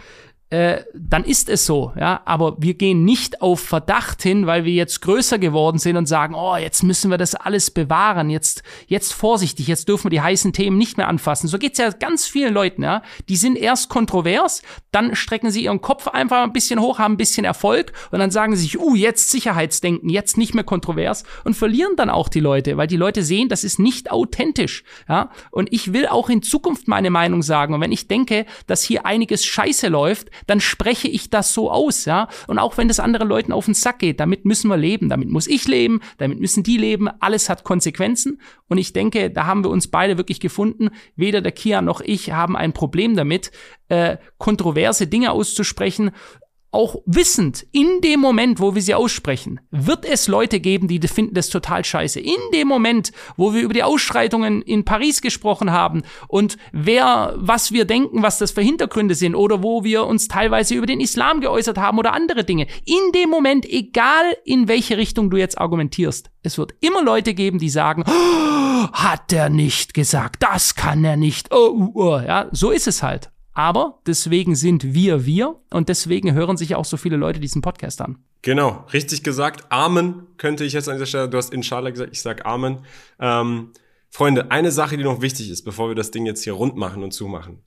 äh, 0.54 0.84
dann 0.94 1.24
ist 1.24 1.48
es 1.48 1.66
so, 1.66 1.92
ja. 1.98 2.22
Aber 2.26 2.56
wir 2.58 2.74
gehen 2.74 3.04
nicht 3.04 3.42
auf 3.42 3.58
Verdacht 3.58 4.22
hin, 4.22 4.46
weil 4.46 4.64
wir 4.64 4.72
jetzt 4.72 5.02
größer 5.02 5.40
geworden 5.40 5.78
sind 5.78 5.96
und 5.96 6.06
sagen, 6.06 6.34
oh, 6.36 6.56
jetzt 6.56 6.84
müssen 6.84 7.10
wir 7.10 7.18
das 7.18 7.34
alles 7.34 7.72
bewahren, 7.72 8.30
jetzt, 8.30 8.62
jetzt 8.86 9.12
vorsichtig, 9.12 9.66
jetzt 9.66 9.88
dürfen 9.88 10.04
wir 10.04 10.10
die 10.10 10.20
heißen 10.20 10.52
Themen 10.52 10.78
nicht 10.78 10.96
mehr 10.96 11.08
anfassen. 11.08 11.48
So 11.48 11.58
geht's 11.58 11.78
ja 11.78 11.90
ganz 11.90 12.28
vielen 12.28 12.54
Leuten, 12.54 12.84
ja. 12.84 13.02
Die 13.28 13.34
sind 13.34 13.56
erst 13.56 13.88
kontrovers, 13.88 14.62
dann 14.92 15.16
strecken 15.16 15.50
sie 15.50 15.64
ihren 15.64 15.80
Kopf 15.80 16.06
einfach 16.06 16.44
ein 16.44 16.52
bisschen 16.52 16.80
hoch, 16.80 17.00
haben 17.00 17.14
ein 17.14 17.18
bisschen 17.18 17.44
Erfolg 17.44 17.92
und 18.12 18.20
dann 18.20 18.30
sagen 18.30 18.54
sie 18.54 18.62
sich, 18.62 18.78
uh, 18.78 18.94
jetzt 18.94 19.30
Sicherheitsdenken, 19.30 20.08
jetzt 20.08 20.38
nicht 20.38 20.54
mehr 20.54 20.62
kontrovers 20.62 21.24
und 21.42 21.54
verlieren 21.54 21.96
dann 21.96 22.10
auch 22.10 22.28
die 22.28 22.40
Leute, 22.40 22.76
weil 22.76 22.86
die 22.86 22.96
Leute 22.96 23.24
sehen, 23.24 23.48
das 23.48 23.64
ist 23.64 23.80
nicht 23.80 24.12
authentisch, 24.12 24.84
ja. 25.08 25.30
Und 25.50 25.72
ich 25.72 25.92
will 25.92 26.06
auch 26.06 26.28
in 26.28 26.42
Zukunft 26.42 26.86
meine 26.86 27.10
Meinung 27.10 27.42
sagen. 27.42 27.74
Und 27.74 27.80
wenn 27.80 27.90
ich 27.90 28.06
denke, 28.06 28.46
dass 28.68 28.84
hier 28.84 29.04
einiges 29.04 29.44
scheiße 29.44 29.88
läuft, 29.88 30.30
dann 30.46 30.60
spreche 30.60 31.08
ich 31.08 31.30
das 31.30 31.54
so 31.54 31.70
aus, 31.70 32.04
ja. 32.04 32.28
Und 32.46 32.58
auch 32.58 32.76
wenn 32.76 32.88
das 32.88 33.00
anderen 33.00 33.28
Leuten 33.28 33.52
auf 33.52 33.64
den 33.66 33.74
Sack 33.74 34.00
geht, 34.00 34.20
damit 34.20 34.44
müssen 34.44 34.68
wir 34.68 34.76
leben, 34.76 35.08
damit 35.08 35.30
muss 35.30 35.46
ich 35.46 35.66
leben, 35.66 36.00
damit 36.18 36.40
müssen 36.40 36.62
die 36.62 36.76
leben, 36.76 37.08
alles 37.20 37.48
hat 37.48 37.64
Konsequenzen. 37.64 38.40
Und 38.68 38.78
ich 38.78 38.92
denke, 38.92 39.30
da 39.30 39.46
haben 39.46 39.64
wir 39.64 39.70
uns 39.70 39.88
beide 39.88 40.18
wirklich 40.18 40.40
gefunden. 40.40 40.90
Weder 41.16 41.40
der 41.40 41.52
Kia 41.52 41.82
noch 41.82 42.00
ich 42.00 42.32
haben 42.32 42.56
ein 42.56 42.72
Problem 42.72 43.16
damit, 43.16 43.50
äh, 43.88 44.16
kontroverse 44.38 45.06
Dinge 45.06 45.32
auszusprechen 45.32 46.10
auch 46.74 46.96
wissend, 47.06 47.66
in 47.72 48.00
dem 48.02 48.20
Moment, 48.20 48.60
wo 48.60 48.74
wir 48.74 48.82
sie 48.82 48.94
aussprechen, 48.94 49.60
wird 49.70 50.04
es 50.04 50.28
Leute 50.28 50.60
geben, 50.60 50.88
die 50.88 51.00
finden 51.06 51.34
das 51.34 51.48
total 51.48 51.84
scheiße. 51.84 52.20
In 52.20 52.40
dem 52.52 52.68
Moment, 52.68 53.12
wo 53.36 53.54
wir 53.54 53.62
über 53.62 53.74
die 53.74 53.82
Ausschreitungen 53.82 54.62
in 54.62 54.84
Paris 54.84 55.22
gesprochen 55.22 55.70
haben 55.70 56.02
und 56.28 56.56
wer, 56.72 57.34
was 57.36 57.72
wir 57.72 57.84
denken, 57.84 58.22
was 58.22 58.38
das 58.38 58.50
für 58.50 58.62
Hintergründe 58.62 59.14
sind 59.14 59.34
oder 59.34 59.62
wo 59.62 59.84
wir 59.84 60.04
uns 60.06 60.28
teilweise 60.28 60.74
über 60.74 60.86
den 60.86 61.00
Islam 61.00 61.40
geäußert 61.40 61.78
haben 61.78 61.98
oder 61.98 62.12
andere 62.12 62.44
Dinge. 62.44 62.66
In 62.84 63.12
dem 63.14 63.30
Moment, 63.30 63.64
egal 63.66 64.36
in 64.44 64.68
welche 64.68 64.96
Richtung 64.96 65.30
du 65.30 65.36
jetzt 65.36 65.58
argumentierst, 65.58 66.30
es 66.42 66.58
wird 66.58 66.74
immer 66.80 67.02
Leute 67.02 67.34
geben, 67.34 67.58
die 67.58 67.70
sagen, 67.70 68.04
oh, 68.06 68.88
hat 68.92 69.32
er 69.32 69.48
nicht 69.48 69.94
gesagt, 69.94 70.42
das 70.42 70.74
kann 70.74 71.04
er 71.04 71.16
nicht. 71.16 71.48
Oh, 71.52 71.70
oh, 71.72 71.92
oh. 71.94 72.20
Ja, 72.20 72.48
so 72.52 72.70
ist 72.70 72.86
es 72.86 73.02
halt. 73.02 73.30
Aber 73.54 74.00
deswegen 74.06 74.56
sind 74.56 74.94
wir 74.94 75.24
wir 75.24 75.60
und 75.70 75.88
deswegen 75.88 76.34
hören 76.34 76.56
sich 76.56 76.74
auch 76.74 76.84
so 76.84 76.96
viele 76.96 77.16
Leute 77.16 77.40
diesen 77.40 77.62
Podcast 77.62 78.00
an. 78.00 78.18
Genau, 78.42 78.84
richtig 78.92 79.22
gesagt. 79.22 79.70
Amen 79.70 80.26
könnte 80.36 80.64
ich 80.64 80.72
jetzt 80.72 80.88
an 80.88 80.96
dieser 80.96 81.06
Stelle, 81.06 81.28
du 81.28 81.38
hast 81.38 81.54
Inshallah 81.54 81.90
gesagt, 81.90 82.10
ich 82.12 82.20
sag 82.20 82.44
Amen. 82.44 82.80
Ähm, 83.18 83.70
Freunde, 84.10 84.50
eine 84.50 84.70
Sache, 84.70 84.96
die 84.96 85.04
noch 85.04 85.22
wichtig 85.22 85.50
ist, 85.50 85.62
bevor 85.62 85.88
wir 85.88 85.94
das 85.94 86.10
Ding 86.10 86.26
jetzt 86.26 86.44
hier 86.44 86.52
rund 86.52 86.76
machen 86.76 87.02
und 87.02 87.12
zumachen. 87.12 87.60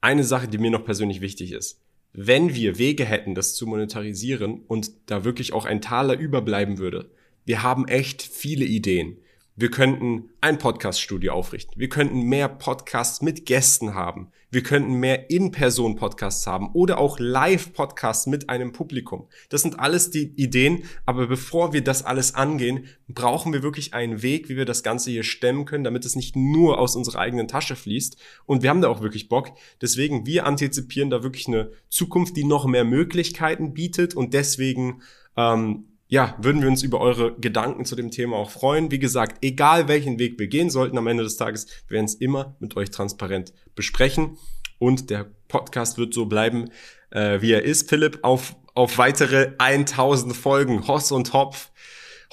Eine 0.00 0.24
Sache, 0.24 0.48
die 0.48 0.58
mir 0.58 0.70
noch 0.70 0.84
persönlich 0.84 1.20
wichtig 1.20 1.52
ist. 1.52 1.80
Wenn 2.12 2.54
wir 2.54 2.78
Wege 2.78 3.04
hätten, 3.04 3.34
das 3.34 3.54
zu 3.54 3.66
monetarisieren 3.66 4.62
und 4.66 4.90
da 5.06 5.24
wirklich 5.24 5.52
auch 5.52 5.66
ein 5.66 5.80
Taler 5.80 6.18
überbleiben 6.18 6.78
würde, 6.78 7.10
wir 7.44 7.62
haben 7.62 7.86
echt 7.86 8.22
viele 8.22 8.64
Ideen. 8.64 9.18
Wir 9.58 9.70
könnten 9.70 10.28
ein 10.42 10.58
Podcast-Studio 10.58 11.32
aufrichten. 11.32 11.80
Wir 11.80 11.88
könnten 11.88 12.20
mehr 12.24 12.46
Podcasts 12.46 13.22
mit 13.22 13.46
Gästen 13.46 13.94
haben. 13.94 14.30
Wir 14.50 14.62
könnten 14.62 15.00
mehr 15.00 15.30
In-Person-Podcasts 15.30 16.46
haben 16.46 16.72
oder 16.74 16.98
auch 16.98 17.18
Live-Podcasts 17.18 18.26
mit 18.26 18.50
einem 18.50 18.72
Publikum. 18.72 19.28
Das 19.48 19.62
sind 19.62 19.80
alles 19.80 20.10
die 20.10 20.24
Ideen. 20.36 20.82
Aber 21.06 21.26
bevor 21.26 21.72
wir 21.72 21.82
das 21.82 22.04
alles 22.04 22.34
angehen, 22.34 22.84
brauchen 23.08 23.54
wir 23.54 23.62
wirklich 23.62 23.94
einen 23.94 24.20
Weg, 24.20 24.50
wie 24.50 24.58
wir 24.58 24.66
das 24.66 24.82
Ganze 24.82 25.10
hier 25.10 25.22
stemmen 25.22 25.64
können, 25.64 25.84
damit 25.84 26.04
es 26.04 26.16
nicht 26.16 26.36
nur 26.36 26.78
aus 26.78 26.94
unserer 26.94 27.20
eigenen 27.20 27.48
Tasche 27.48 27.76
fließt. 27.76 28.18
Und 28.44 28.62
wir 28.62 28.68
haben 28.68 28.82
da 28.82 28.88
auch 28.88 29.00
wirklich 29.00 29.30
Bock. 29.30 29.52
Deswegen, 29.80 30.26
wir 30.26 30.44
antizipieren 30.44 31.08
da 31.08 31.22
wirklich 31.22 31.48
eine 31.48 31.70
Zukunft, 31.88 32.36
die 32.36 32.44
noch 32.44 32.66
mehr 32.66 32.84
Möglichkeiten 32.84 33.72
bietet 33.72 34.14
und 34.14 34.34
deswegen, 34.34 35.00
ähm, 35.34 35.95
ja, 36.08 36.36
würden 36.40 36.62
wir 36.62 36.68
uns 36.68 36.82
über 36.82 37.00
eure 37.00 37.34
Gedanken 37.38 37.84
zu 37.84 37.96
dem 37.96 38.10
Thema 38.10 38.36
auch 38.36 38.50
freuen. 38.50 38.90
Wie 38.90 38.98
gesagt, 38.98 39.44
egal 39.44 39.88
welchen 39.88 40.18
Weg 40.18 40.38
wir 40.38 40.46
gehen 40.46 40.70
sollten 40.70 40.98
am 40.98 41.06
Ende 41.06 41.24
des 41.24 41.36
Tages, 41.36 41.66
wir 41.88 41.96
werden 41.96 42.06
es 42.06 42.14
immer 42.14 42.56
mit 42.60 42.76
euch 42.76 42.90
transparent 42.90 43.52
besprechen. 43.74 44.38
Und 44.78 45.10
der 45.10 45.26
Podcast 45.48 45.98
wird 45.98 46.14
so 46.14 46.26
bleiben, 46.26 46.70
äh, 47.10 47.40
wie 47.40 47.52
er 47.52 47.64
ist, 47.64 47.88
Philipp, 47.88 48.20
auf, 48.22 48.54
auf 48.74 48.98
weitere 48.98 49.54
1000 49.58 50.36
Folgen. 50.36 50.86
Hoss 50.86 51.10
und 51.10 51.32
Hopf, 51.32 51.70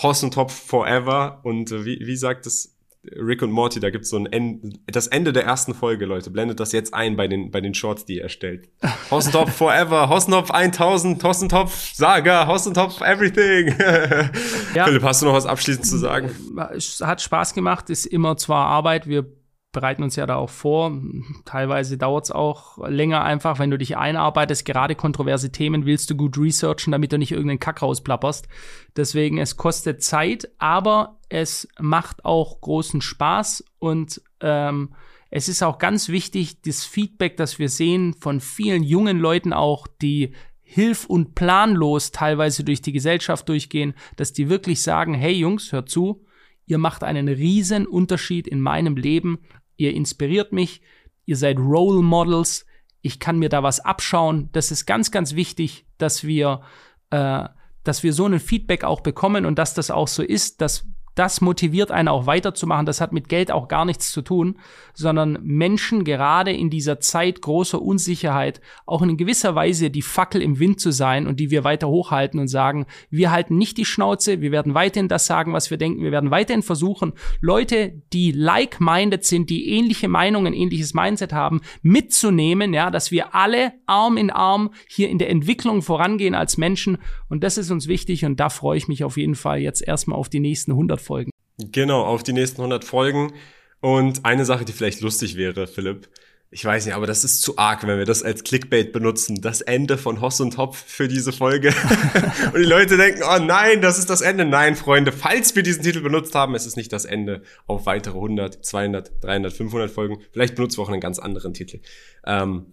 Hoss 0.01 0.23
und 0.23 0.35
Hopf 0.35 0.53
forever. 0.53 1.39
Und 1.43 1.71
äh, 1.71 1.85
wie, 1.85 1.99
wie 2.05 2.15
sagt 2.15 2.45
es 2.45 2.72
Rick 3.11 3.41
und 3.41 3.51
Morty, 3.51 3.79
da 3.79 3.89
gibt's 3.89 4.09
so 4.09 4.17
ein 4.17 4.25
Ende, 4.27 4.77
das 4.87 5.07
Ende 5.07 5.33
der 5.33 5.43
ersten 5.43 5.73
Folge, 5.73 6.05
Leute. 6.05 6.29
Blendet 6.29 6.59
das 6.59 6.71
jetzt 6.71 6.93
ein 6.93 7.17
bei 7.17 7.27
den, 7.27 7.51
bei 7.51 7.59
den 7.59 7.73
Shorts, 7.73 8.05
die 8.05 8.17
ihr 8.17 8.23
erstellt. 8.23 8.69
Hossentopf 9.11 9.53
Forever, 9.53 10.07
Hossentopf 10.07 10.51
1000, 10.51 11.21
Hossentopf 11.23 11.93
Saga, 11.93 12.47
Hossentopf 12.47 13.01
Everything. 13.01 13.75
ja. 14.75 14.85
Philipp, 14.85 15.03
hast 15.03 15.21
du 15.21 15.25
noch 15.25 15.33
was 15.33 15.45
abschließend 15.45 15.85
zu 15.85 15.97
sagen? 15.97 16.31
Es 16.73 17.01
hat 17.01 17.21
Spaß 17.21 17.53
gemacht, 17.53 17.89
ist 17.89 18.05
immer 18.05 18.37
zwar 18.37 18.67
Arbeit, 18.67 19.07
wir 19.07 19.25
bereiten 19.73 20.03
uns 20.03 20.15
ja 20.15 20.25
da 20.25 20.35
auch 20.35 20.51
vor. 20.51 20.97
Teilweise 21.45 21.97
dauert 21.97 22.25
es 22.25 22.31
auch 22.31 22.77
länger 22.87 23.23
einfach, 23.23 23.59
wenn 23.59 23.71
du 23.71 23.77
dich 23.77 23.97
einarbeitest. 23.97 24.65
Gerade 24.65 24.95
kontroverse 24.95 25.51
Themen 25.51 25.85
willst 25.85 26.09
du 26.09 26.15
gut 26.15 26.37
researchen, 26.37 26.91
damit 26.91 27.11
du 27.11 27.17
nicht 27.17 27.31
irgendeinen 27.31 27.59
Kack 27.59 27.81
rausplapperst. 27.81 28.47
Deswegen, 28.95 29.39
es 29.39 29.57
kostet 29.57 30.03
Zeit, 30.03 30.47
aber 30.59 31.19
es 31.33 31.67
macht 31.79 32.25
auch 32.25 32.61
großen 32.61 33.01
Spaß 33.01 33.65
und 33.79 34.21
ähm, 34.39 34.93
es 35.31 35.49
ist 35.49 35.63
auch 35.63 35.79
ganz 35.79 36.09
wichtig, 36.09 36.61
das 36.61 36.85
Feedback, 36.85 37.37
das 37.37 37.57
wir 37.57 37.69
sehen 37.69 38.13
von 38.13 38.39
vielen 38.39 38.83
jungen 38.83 39.17
Leuten 39.17 39.51
auch, 39.51 39.87
die 39.87 40.33
hilf- 40.61 41.07
und 41.07 41.33
planlos 41.33 42.11
teilweise 42.11 42.63
durch 42.63 42.83
die 42.83 42.91
Gesellschaft 42.91 43.49
durchgehen, 43.49 43.95
dass 44.15 44.31
die 44.31 44.47
wirklich 44.47 44.83
sagen, 44.83 45.15
hey 45.15 45.33
Jungs, 45.33 45.71
hört 45.71 45.89
zu, 45.89 46.23
ihr 46.67 46.77
macht 46.77 47.03
einen 47.03 47.27
riesen 47.27 47.87
Unterschied 47.87 48.47
in 48.47 48.61
meinem 48.61 48.95
Leben. 48.95 49.39
Ihr 49.75 49.95
inspiriert 49.95 50.51
mich, 50.51 50.81
ihr 51.25 51.35
seid 51.35 51.57
Role 51.57 52.03
Models, 52.03 52.67
ich 53.01 53.19
kann 53.19 53.39
mir 53.39 53.49
da 53.49 53.63
was 53.63 53.79
abschauen. 53.79 54.49
Das 54.51 54.69
ist 54.69 54.85
ganz, 54.85 55.09
ganz 55.09 55.33
wichtig, 55.33 55.87
dass 55.97 56.23
wir, 56.23 56.61
äh, 57.09 57.45
dass 57.83 58.03
wir 58.03 58.13
so 58.13 58.27
ein 58.27 58.39
Feedback 58.39 58.83
auch 58.83 59.01
bekommen 59.01 59.47
und 59.47 59.57
dass 59.57 59.73
das 59.73 59.89
auch 59.89 60.07
so 60.07 60.21
ist, 60.21 60.61
dass 60.61 60.85
das 61.15 61.41
motiviert 61.41 61.91
einen 61.91 62.07
auch 62.07 62.25
weiterzumachen. 62.25 62.85
Das 62.85 63.01
hat 63.01 63.13
mit 63.13 63.29
Geld 63.29 63.51
auch 63.51 63.67
gar 63.67 63.85
nichts 63.85 64.11
zu 64.11 64.21
tun, 64.21 64.57
sondern 64.93 65.37
Menschen 65.41 66.03
gerade 66.03 66.51
in 66.51 66.69
dieser 66.69 66.99
Zeit 66.99 67.41
großer 67.41 67.81
Unsicherheit 67.81 68.61
auch 68.85 69.01
in 69.01 69.17
gewisser 69.17 69.55
Weise 69.55 69.89
die 69.89 70.01
Fackel 70.01 70.41
im 70.41 70.59
Wind 70.59 70.79
zu 70.79 70.91
sein 70.91 71.27
und 71.27 71.39
die 71.39 71.51
wir 71.51 71.63
weiter 71.63 71.87
hochhalten 71.87 72.39
und 72.39 72.47
sagen, 72.47 72.85
wir 73.09 73.31
halten 73.31 73.57
nicht 73.57 73.77
die 73.77 73.85
Schnauze, 73.85 74.41
wir 74.41 74.51
werden 74.51 74.73
weiterhin 74.73 75.07
das 75.07 75.25
sagen, 75.25 75.53
was 75.53 75.69
wir 75.69 75.77
denken, 75.77 76.03
wir 76.03 76.11
werden 76.11 76.31
weiterhin 76.31 76.63
versuchen, 76.63 77.13
Leute, 77.41 78.01
die 78.11 78.31
like-minded 78.31 79.23
sind, 79.23 79.49
die 79.49 79.69
ähnliche 79.69 80.07
Meinungen, 80.07 80.53
ähnliches 80.53 80.93
Mindset 80.93 81.33
haben, 81.33 81.61
mitzunehmen, 81.81 82.73
ja, 82.73 82.89
dass 82.89 83.11
wir 83.11 83.35
alle 83.35 83.73
Arm 83.85 84.17
in 84.17 84.31
Arm 84.31 84.71
hier 84.87 85.09
in 85.09 85.19
der 85.19 85.29
Entwicklung 85.29 85.81
vorangehen 85.81 86.35
als 86.35 86.57
Menschen 86.57 86.97
und 87.29 87.43
das 87.43 87.57
ist 87.57 87.71
uns 87.71 87.87
wichtig 87.87 88.25
und 88.25 88.39
da 88.39 88.49
freue 88.49 88.77
ich 88.77 88.87
mich 88.87 89.03
auf 89.03 89.17
jeden 89.17 89.35
Fall 89.35 89.59
jetzt 89.59 89.85
erstmal 89.85 90.17
auf 90.17 90.29
die 90.29 90.39
nächsten 90.39 90.71
100 90.71 91.02
Folgen. 91.03 91.31
Genau, 91.57 92.03
auf 92.03 92.23
die 92.23 92.33
nächsten 92.33 92.61
100 92.61 92.83
Folgen. 92.83 93.33
Und 93.79 94.25
eine 94.25 94.45
Sache, 94.45 94.65
die 94.65 94.71
vielleicht 94.71 95.01
lustig 95.01 95.35
wäre, 95.35 95.67
Philipp, 95.67 96.07
ich 96.53 96.63
weiß 96.63 96.85
nicht, 96.85 96.93
aber 96.93 97.07
das 97.07 97.23
ist 97.23 97.41
zu 97.41 97.57
arg, 97.57 97.85
wenn 97.87 97.97
wir 97.97 98.05
das 98.05 98.21
als 98.21 98.43
Clickbait 98.43 98.93
benutzen. 98.93 99.41
Das 99.41 99.61
Ende 99.61 99.97
von 99.97 100.21
Hoss 100.21 100.39
und 100.39 100.57
Hopf 100.57 100.83
für 100.85 101.07
diese 101.07 101.33
Folge. 101.33 101.73
und 102.53 102.59
die 102.59 102.69
Leute 102.69 102.95
denken, 102.95 103.23
oh 103.23 103.39
nein, 103.39 103.81
das 103.81 103.97
ist 103.97 104.09
das 104.11 104.21
Ende. 104.21 104.45
Nein, 104.45 104.75
Freunde, 104.75 105.11
falls 105.11 105.55
wir 105.55 105.63
diesen 105.63 105.81
Titel 105.81 106.01
benutzt 106.01 106.35
haben, 106.35 106.53
es 106.53 106.67
ist 106.67 106.77
nicht 106.77 106.93
das 106.93 107.05
Ende 107.05 107.41
auf 107.65 107.87
weitere 107.87 108.13
100, 108.13 108.63
200, 108.63 109.11
300, 109.21 109.51
500 109.51 109.89
Folgen. 109.89 110.19
Vielleicht 110.31 110.53
benutzen 110.53 110.77
wir 110.77 110.83
auch 110.83 110.89
einen 110.89 111.01
ganz 111.01 111.17
anderen 111.17 111.55
Titel. 111.55 111.79
Ähm, 112.23 112.67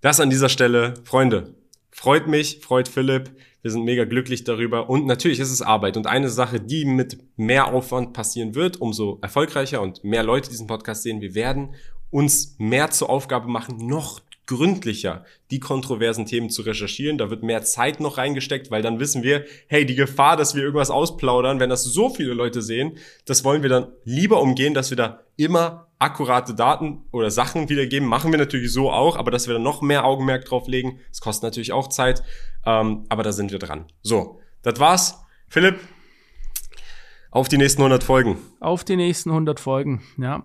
das 0.00 0.20
an 0.20 0.30
dieser 0.30 0.48
Stelle, 0.48 0.94
Freunde, 1.04 1.54
freut 1.90 2.28
mich, 2.28 2.60
freut 2.62 2.88
Philipp. 2.88 3.30
Wir 3.62 3.70
sind 3.70 3.84
mega 3.84 4.04
glücklich 4.04 4.44
darüber. 4.44 4.88
Und 4.88 5.06
natürlich 5.06 5.40
ist 5.40 5.50
es 5.50 5.62
Arbeit. 5.62 5.96
Und 5.96 6.06
eine 6.06 6.28
Sache, 6.28 6.60
die 6.60 6.84
mit 6.84 7.18
mehr 7.36 7.72
Aufwand 7.72 8.12
passieren 8.12 8.54
wird, 8.54 8.80
umso 8.80 9.18
erfolgreicher 9.20 9.82
und 9.82 10.04
mehr 10.04 10.22
Leute 10.22 10.50
diesen 10.50 10.66
Podcast 10.66 11.02
sehen, 11.02 11.20
wir 11.20 11.34
werden 11.34 11.74
uns 12.10 12.56
mehr 12.58 12.90
zur 12.90 13.10
Aufgabe 13.10 13.48
machen, 13.48 13.86
noch 13.86 14.20
gründlicher 14.48 15.24
die 15.52 15.60
kontroversen 15.60 16.26
Themen 16.26 16.50
zu 16.50 16.62
recherchieren. 16.62 17.18
Da 17.18 17.30
wird 17.30 17.44
mehr 17.44 17.62
Zeit 17.62 18.00
noch 18.00 18.18
reingesteckt, 18.18 18.70
weil 18.72 18.82
dann 18.82 18.98
wissen 18.98 19.22
wir, 19.22 19.44
hey, 19.68 19.86
die 19.86 19.94
Gefahr, 19.94 20.36
dass 20.36 20.56
wir 20.56 20.62
irgendwas 20.62 20.90
ausplaudern, 20.90 21.60
wenn 21.60 21.70
das 21.70 21.84
so 21.84 22.10
viele 22.10 22.34
Leute 22.34 22.62
sehen, 22.62 22.98
das 23.26 23.44
wollen 23.44 23.62
wir 23.62 23.68
dann 23.68 23.92
lieber 24.04 24.40
umgehen, 24.40 24.74
dass 24.74 24.90
wir 24.90 24.96
da 24.96 25.20
immer 25.36 25.86
akkurate 25.98 26.54
Daten 26.54 27.04
oder 27.12 27.30
Sachen 27.30 27.68
wiedergeben. 27.68 28.08
Machen 28.08 28.32
wir 28.32 28.38
natürlich 28.38 28.72
so 28.72 28.90
auch, 28.90 29.16
aber 29.16 29.30
dass 29.30 29.46
wir 29.46 29.54
da 29.54 29.60
noch 29.60 29.82
mehr 29.82 30.04
Augenmerk 30.04 30.46
drauf 30.46 30.66
legen, 30.66 30.98
das 31.10 31.20
kostet 31.20 31.44
natürlich 31.44 31.72
auch 31.72 31.88
Zeit, 31.88 32.22
ähm, 32.64 33.04
aber 33.08 33.22
da 33.22 33.32
sind 33.32 33.52
wir 33.52 33.58
dran. 33.58 33.84
So, 34.02 34.40
das 34.62 34.80
war's. 34.80 35.22
Philipp, 35.48 35.78
auf 37.30 37.48
die 37.48 37.58
nächsten 37.58 37.82
100 37.82 38.02
Folgen. 38.02 38.38
Auf 38.60 38.84
die 38.84 38.96
nächsten 38.96 39.30
100 39.30 39.60
Folgen, 39.60 40.02
ja. 40.16 40.44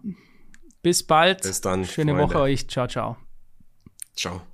Bis 0.82 1.04
bald. 1.04 1.44
Bis 1.44 1.62
dann. 1.62 1.86
Schöne 1.86 2.14
Freunde. 2.14 2.34
Woche 2.34 2.42
euch. 2.42 2.68
Ciao, 2.68 2.88
ciao. 2.88 3.18
Ciao. 4.16 4.53